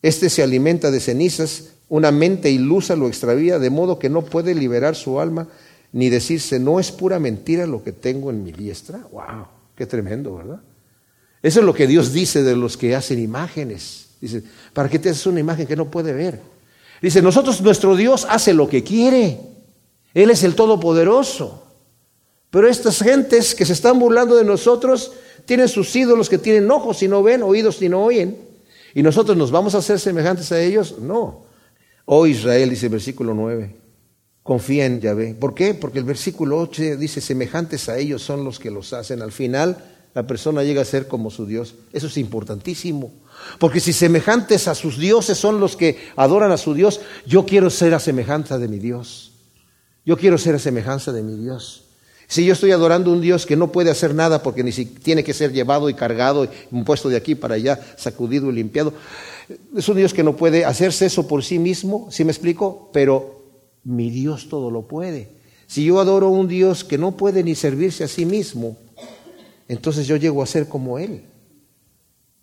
Este 0.03 0.31
se 0.31 0.43
alimenta 0.43 0.91
de 0.91 1.01
cenizas, 1.01 1.71
una 1.89 2.11
mente 2.11 2.51
ilusa 2.51 2.97
lo 2.97 3.09
extravía, 3.09 3.59
de 3.59 3.71
modo 3.71 3.99
que 3.99 4.09
no 4.09 4.23
puede 4.23 4.55
liberar 4.55 4.95
su 4.95 5.21
alma 5.21 5.49
ni 5.93 6.09
decirse, 6.09 6.59
no 6.61 6.79
es 6.79 6.93
pura 6.93 7.19
mentira 7.19 7.67
lo 7.67 7.83
que 7.83 7.93
tengo 7.93 8.31
en 8.31 8.45
mi 8.45 8.53
diestra. 8.53 9.01
¡Wow! 9.11 9.47
Qué 9.75 9.87
tremendo, 9.87 10.37
¿verdad? 10.37 10.61
Eso 11.43 11.61
es 11.61 11.67
lo 11.67 11.75
que 11.75 11.87
Dios 11.87 12.13
dice 12.13 12.43
de 12.43 12.55
los 12.55 12.77
que 12.77 12.95
hacen 12.95 13.19
imágenes. 13.19 14.11
Dice, 14.21 14.43
¿para 14.73 14.89
qué 14.89 14.99
te 14.99 15.09
haces 15.09 15.27
una 15.27 15.41
imagen 15.41 15.67
que 15.67 15.77
no 15.77 15.91
puede 15.91 16.13
ver? 16.13 16.41
Dice, 17.01 17.23
nosotros, 17.23 17.61
nuestro 17.63 17.97
Dios 17.97 18.27
hace 18.29 18.53
lo 18.53 18.69
que 18.69 18.85
quiere. 18.85 19.41
Él 20.13 20.31
es 20.31 20.45
el 20.45 20.55
Todopoderoso. 20.55 21.60
Pero 22.51 22.69
estas 22.69 22.99
gentes 22.99 23.55
que 23.55 23.65
se 23.65 23.73
están 23.73 23.99
burlando 23.99 24.37
de 24.37 24.45
nosotros 24.45 25.13
tienen 25.45 25.69
sus 25.69 25.95
ídolos 25.95 26.29
que 26.29 26.39
tienen 26.39 26.71
ojos 26.71 27.03
y 27.03 27.09
no 27.09 27.23
ven, 27.23 27.43
oídos 27.43 27.81
y 27.81 27.89
no 27.89 28.05
oyen. 28.05 28.37
¿Y 28.95 29.03
nosotros 29.03 29.37
nos 29.37 29.51
vamos 29.51 29.75
a 29.75 29.79
hacer 29.79 30.01
semejantes 30.01 30.51
a 30.53 30.61
ellos? 30.61 30.99
No. 30.99 31.45
Oh 32.05 32.27
Israel, 32.27 32.71
dice 32.71 32.87
el 32.87 32.93
versículo 32.93 33.35
9, 33.35 33.77
confía 34.43 34.87
en 34.87 35.01
Yahvé. 35.01 35.35
¿Por 35.35 35.55
qué? 35.55 35.75
Porque 35.75 36.01
el 36.01 36.05
versículo 36.05 36.59
8 36.59 36.97
dice, 36.97 37.21
semejantes 37.21 37.89
a 37.89 37.99
ellos 37.99 38.23
son 38.23 38.45
los 38.45 38.59
que 38.59 38.71
los 38.71 38.93
hacen. 38.93 39.23
Al 39.23 39.31
final, 39.31 39.85
la 40.13 40.27
persona 40.27 40.65
llega 40.65 40.83
a 40.83 40.85
ser 40.85 41.07
como 41.07 41.31
su 41.31 41.47
Dios. 41.47 41.77
Eso 41.93 42.09
es 42.09 42.17
importantísimo. 42.17 43.13
Porque 43.61 43.79
si 43.79 43.93
semejantes 43.93 44.67
a 44.67 44.75
sus 44.75 44.99
dioses 44.99 45.39
son 45.39 45.61
los 45.61 45.77
que 45.77 45.99
adoran 46.17 46.51
a 46.51 46.57
su 46.57 46.75
Dios, 46.75 47.01
yo 47.27 47.47
quiero 47.47 47.71
ser 47.71 47.95
a 47.95 48.01
semejanza 48.01 48.59
de 48.59 48.67
mi 48.67 48.81
Dios. 48.81 49.33
Yo 50.05 50.17
quiero 50.17 50.37
ser 50.37 50.57
a 50.57 50.59
semejanza 50.59 51.13
de 51.13 51.23
mi 51.23 51.37
Dios. 51.37 51.90
Si 52.31 52.45
yo 52.45 52.53
estoy 52.53 52.71
adorando 52.71 53.11
a 53.11 53.15
un 53.15 53.21
Dios 53.21 53.45
que 53.45 53.57
no 53.57 53.73
puede 53.73 53.91
hacer 53.91 54.15
nada 54.15 54.41
porque 54.41 54.63
ni 54.63 54.71
si 54.71 54.87
tiene 54.87 55.25
que 55.25 55.35
ser 55.35 55.53
llevado 55.53 55.91
y 55.91 55.95
cargado, 55.95 56.45
y 56.45 56.83
puesto 56.85 57.09
de 57.09 57.17
aquí 57.17 57.35
para 57.35 57.57
allá, 57.57 57.81
sacudido 57.97 58.49
y 58.51 58.53
limpiado, 58.55 58.93
es 59.77 59.89
un 59.89 59.97
Dios 59.97 60.15
que 60.15 60.23
no 60.23 60.37
puede 60.37 60.65
hacerse 60.65 61.07
eso 61.07 61.27
por 61.27 61.43
sí 61.43 61.59
mismo, 61.59 62.07
¿sí 62.13 62.25
me 62.25 62.31
explico? 62.31 62.89
Pero 62.93 63.43
mi 63.83 64.11
Dios 64.11 64.49
todo 64.49 64.71
lo 64.71 64.83
puede. 64.83 65.27
Si 65.67 65.85
yo 65.85 65.99
adoro 65.99 66.29
a 66.29 66.31
un 66.31 66.47
Dios 66.47 66.85
que 66.85 66.99
no 66.99 67.17
puede 67.17 67.43
ni 67.43 67.57
servirse 67.57 68.05
a 68.05 68.09
sí 68.09 68.25
mismo, 68.25 68.77
entonces 69.67 70.07
yo 70.07 70.15
llego 70.15 70.41
a 70.41 70.47
ser 70.47 70.69
como 70.69 71.01
Él. 71.01 71.23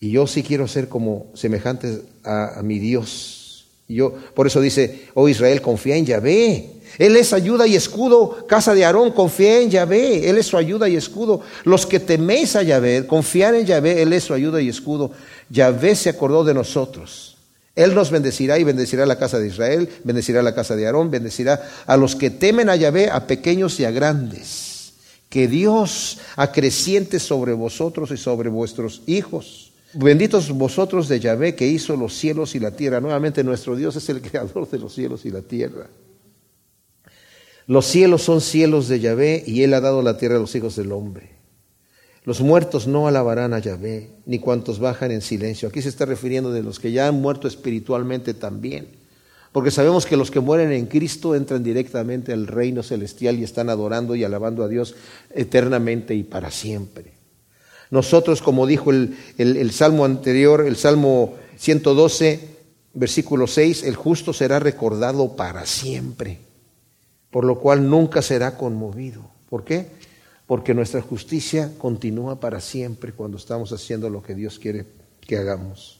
Y 0.01 0.11
yo 0.11 0.27
sí 0.27 0.43
quiero 0.43 0.67
ser 0.67 0.89
como 0.89 1.27
semejante 1.33 2.01
a, 2.25 2.59
a 2.59 2.61
mi 2.61 2.77
Dios. 2.77 3.67
Y 3.87 3.95
yo, 3.95 4.13
por 4.33 4.47
eso 4.47 4.59
dice, 4.59 5.05
oh 5.13 5.29
Israel, 5.29 5.61
confía 5.61 5.95
en 5.95 6.05
Yahvé. 6.05 6.76
Él 6.97 7.15
es 7.15 7.33
ayuda 7.33 7.67
y 7.67 7.75
escudo. 7.75 8.47
Casa 8.47 8.73
de 8.73 8.85
Aarón, 8.85 9.11
confía 9.11 9.61
en 9.61 9.69
Yahvé. 9.69 10.29
Él 10.29 10.37
es 10.37 10.47
su 10.47 10.57
ayuda 10.57 10.89
y 10.89 10.95
escudo. 10.95 11.41
Los 11.63 11.85
que 11.85 11.99
teméis 11.99 12.55
a 12.55 12.63
Yahvé, 12.63 13.05
confiar 13.05 13.55
en 13.55 13.65
Yahvé, 13.65 14.01
Él 14.01 14.13
es 14.13 14.23
su 14.23 14.33
ayuda 14.33 14.61
y 14.61 14.69
escudo. 14.69 15.11
Yahvé 15.49 15.95
se 15.95 16.09
acordó 16.09 16.43
de 16.43 16.53
nosotros. 16.53 17.37
Él 17.75 17.93
nos 17.93 18.09
bendecirá 18.09 18.57
y 18.57 18.63
bendecirá 18.63 19.05
la 19.05 19.19
casa 19.19 19.37
de 19.37 19.47
Israel, 19.47 19.87
bendecirá 20.03 20.41
la 20.41 20.55
casa 20.55 20.75
de 20.75 20.87
Aarón, 20.87 21.11
bendecirá 21.11 21.61
a 21.85 21.95
los 21.95 22.15
que 22.15 22.31
temen 22.31 22.69
a 22.69 22.75
Yahvé, 22.75 23.11
a 23.11 23.27
pequeños 23.27 23.79
y 23.79 23.85
a 23.85 23.91
grandes. 23.91 24.93
Que 25.29 25.47
Dios 25.47 26.17
acreciente 26.35 27.19
sobre 27.19 27.53
vosotros 27.53 28.09
y 28.09 28.17
sobre 28.17 28.49
vuestros 28.49 29.03
hijos. 29.05 29.73
Benditos 29.93 30.49
vosotros 30.49 31.07
de 31.07 31.19
Yahvé 31.19 31.53
que 31.53 31.67
hizo 31.67 31.95
los 31.95 32.17
cielos 32.17 32.55
y 32.55 32.59
la 32.59 32.71
tierra. 32.71 32.99
Nuevamente 32.99 33.43
nuestro 33.43 33.75
Dios 33.75 33.95
es 33.95 34.09
el 34.09 34.21
creador 34.21 34.67
de 34.67 34.79
los 34.79 34.95
cielos 34.95 35.25
y 35.25 35.29
la 35.29 35.41
tierra. 35.41 35.87
Los 37.67 37.85
cielos 37.85 38.23
son 38.23 38.39
cielos 38.39 38.87
de 38.87 39.01
Yahvé 39.01 39.43
y 39.45 39.63
Él 39.63 39.73
ha 39.73 39.81
dado 39.81 40.01
la 40.01 40.17
tierra 40.17 40.37
a 40.37 40.39
los 40.39 40.55
hijos 40.55 40.77
del 40.77 40.93
hombre. 40.93 41.31
Los 42.23 42.39
muertos 42.39 42.87
no 42.87 43.09
alabarán 43.09 43.53
a 43.53 43.59
Yahvé, 43.59 44.09
ni 44.25 44.39
cuantos 44.39 44.79
bajan 44.79 45.11
en 45.11 45.21
silencio. 45.21 45.67
Aquí 45.67 45.81
se 45.81 45.89
está 45.89 46.05
refiriendo 46.05 46.51
de 46.51 46.63
los 46.63 46.79
que 46.79 46.93
ya 46.93 47.09
han 47.09 47.21
muerto 47.21 47.45
espiritualmente 47.45 48.33
también. 48.33 48.87
Porque 49.51 49.71
sabemos 49.71 50.05
que 50.05 50.15
los 50.15 50.31
que 50.31 50.39
mueren 50.39 50.71
en 50.71 50.85
Cristo 50.85 51.35
entran 51.35 51.61
directamente 51.61 52.31
al 52.31 52.47
reino 52.47 52.83
celestial 52.83 53.37
y 53.37 53.43
están 53.43 53.69
adorando 53.69 54.15
y 54.15 54.23
alabando 54.23 54.63
a 54.63 54.69
Dios 54.69 54.95
eternamente 55.33 56.15
y 56.15 56.23
para 56.23 56.51
siempre. 56.51 57.13
Nosotros, 57.91 58.41
como 58.41 58.65
dijo 58.65 58.91
el, 58.91 59.17
el 59.37 59.71
salmo 59.71 60.05
anterior, 60.05 60.65
el 60.65 60.77
salmo 60.77 61.35
112, 61.57 62.39
versículo 62.93 63.45
6, 63.45 63.83
el 63.83 63.95
justo 63.95 64.31
será 64.31 64.59
recordado 64.59 65.35
para 65.35 65.65
siempre 65.65 66.46
por 67.31 67.45
lo 67.45 67.59
cual 67.59 67.89
nunca 67.89 68.21
será 68.21 68.57
conmovido. 68.57 69.21
¿Por 69.49 69.63
qué? 69.63 69.87
Porque 70.45 70.73
nuestra 70.73 71.01
justicia 71.01 71.71
continúa 71.77 72.39
para 72.39 72.61
siempre 72.61 73.11
cuando 73.11 73.37
estamos 73.37 73.71
haciendo 73.71 74.09
lo 74.09 74.23
que 74.23 74.35
Dios 74.35 74.59
quiere 74.59 74.85
que 75.21 75.37
hagamos. 75.37 75.99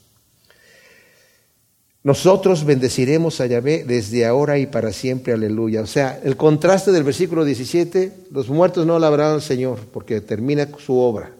nosotros 2.03 2.63
bendeciremos 2.63 3.41
a 3.41 3.47
Yahvé 3.47 3.83
desde 3.83 4.25
ahora 4.25 4.57
y 4.57 4.65
para 4.65 4.93
siempre, 4.93 5.33
aleluya. 5.33 5.81
O 5.81 5.87
sea, 5.87 6.21
el 6.23 6.37
contraste 6.37 6.93
del 6.93 7.03
versículo 7.03 7.43
17, 7.43 8.13
los 8.31 8.47
muertos 8.47 8.85
no 8.85 8.95
alabarán 8.95 9.33
al 9.33 9.41
Señor 9.41 9.79
porque 9.91 10.21
termina 10.21 10.69
su 10.77 10.97
obra, 10.97 11.31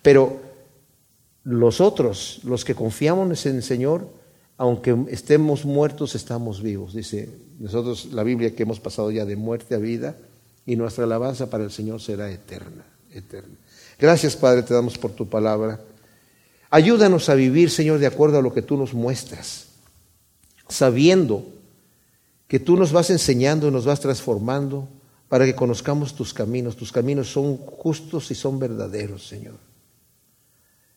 pero 0.00 0.40
los 1.42 1.82
otros, 1.82 2.40
los 2.44 2.64
que 2.64 2.74
confiamos 2.74 3.44
en 3.44 3.56
el 3.56 3.62
Señor, 3.62 4.08
aunque 4.56 4.96
estemos 5.08 5.64
muertos, 5.64 6.14
estamos 6.14 6.62
vivos. 6.62 6.94
Dice 6.94 7.28
nosotros 7.58 8.06
la 8.12 8.22
Biblia 8.22 8.54
que 8.54 8.62
hemos 8.64 8.80
pasado 8.80 9.10
ya 9.10 9.24
de 9.24 9.36
muerte 9.36 9.74
a 9.74 9.78
vida 9.78 10.16
y 10.66 10.76
nuestra 10.76 11.04
alabanza 11.04 11.50
para 11.50 11.64
el 11.64 11.70
Señor 11.70 12.00
será 12.00 12.30
eterna, 12.30 12.84
eterna. 13.12 13.54
Gracias, 13.98 14.36
Padre, 14.36 14.62
te 14.62 14.74
damos 14.74 14.98
por 14.98 15.12
tu 15.12 15.28
palabra. 15.28 15.80
Ayúdanos 16.70 17.28
a 17.28 17.34
vivir, 17.34 17.70
Señor, 17.70 17.98
de 17.98 18.06
acuerdo 18.06 18.38
a 18.38 18.42
lo 18.42 18.52
que 18.52 18.62
tú 18.62 18.76
nos 18.76 18.94
muestras, 18.94 19.66
sabiendo 20.68 21.46
que 22.48 22.58
tú 22.58 22.76
nos 22.76 22.92
vas 22.92 23.10
enseñando 23.10 23.68
y 23.68 23.70
nos 23.70 23.84
vas 23.84 24.00
transformando 24.00 24.88
para 25.28 25.44
que 25.44 25.54
conozcamos 25.54 26.14
tus 26.14 26.34
caminos. 26.34 26.76
Tus 26.76 26.92
caminos 26.92 27.32
son 27.32 27.56
justos 27.56 28.30
y 28.30 28.34
son 28.34 28.58
verdaderos, 28.58 29.26
Señor. 29.26 29.56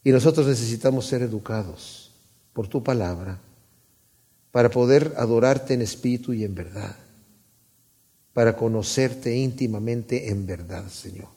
Y 0.03 0.11
nosotros 0.11 0.47
necesitamos 0.47 1.05
ser 1.05 1.21
educados 1.21 2.11
por 2.53 2.67
tu 2.67 2.83
palabra 2.83 3.39
para 4.57 4.71
poder 4.71 5.13
adorarte 5.17 5.75
en 5.75 5.83
espíritu 5.83 6.33
y 6.33 6.43
en 6.43 6.55
verdad, 6.55 6.95
para 8.33 8.57
conocerte 8.57 9.37
íntimamente 9.37 10.31
en 10.31 10.47
verdad, 10.47 10.89
Señor. 10.89 11.27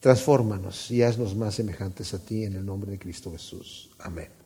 Transfórmanos 0.00 0.90
y 0.90 1.02
haznos 1.02 1.36
más 1.36 1.54
semejantes 1.54 2.14
a 2.14 2.18
ti 2.18 2.44
en 2.44 2.54
el 2.54 2.64
nombre 2.64 2.92
de 2.92 2.98
Cristo 2.98 3.30
Jesús. 3.30 3.90
Amén. 3.98 4.41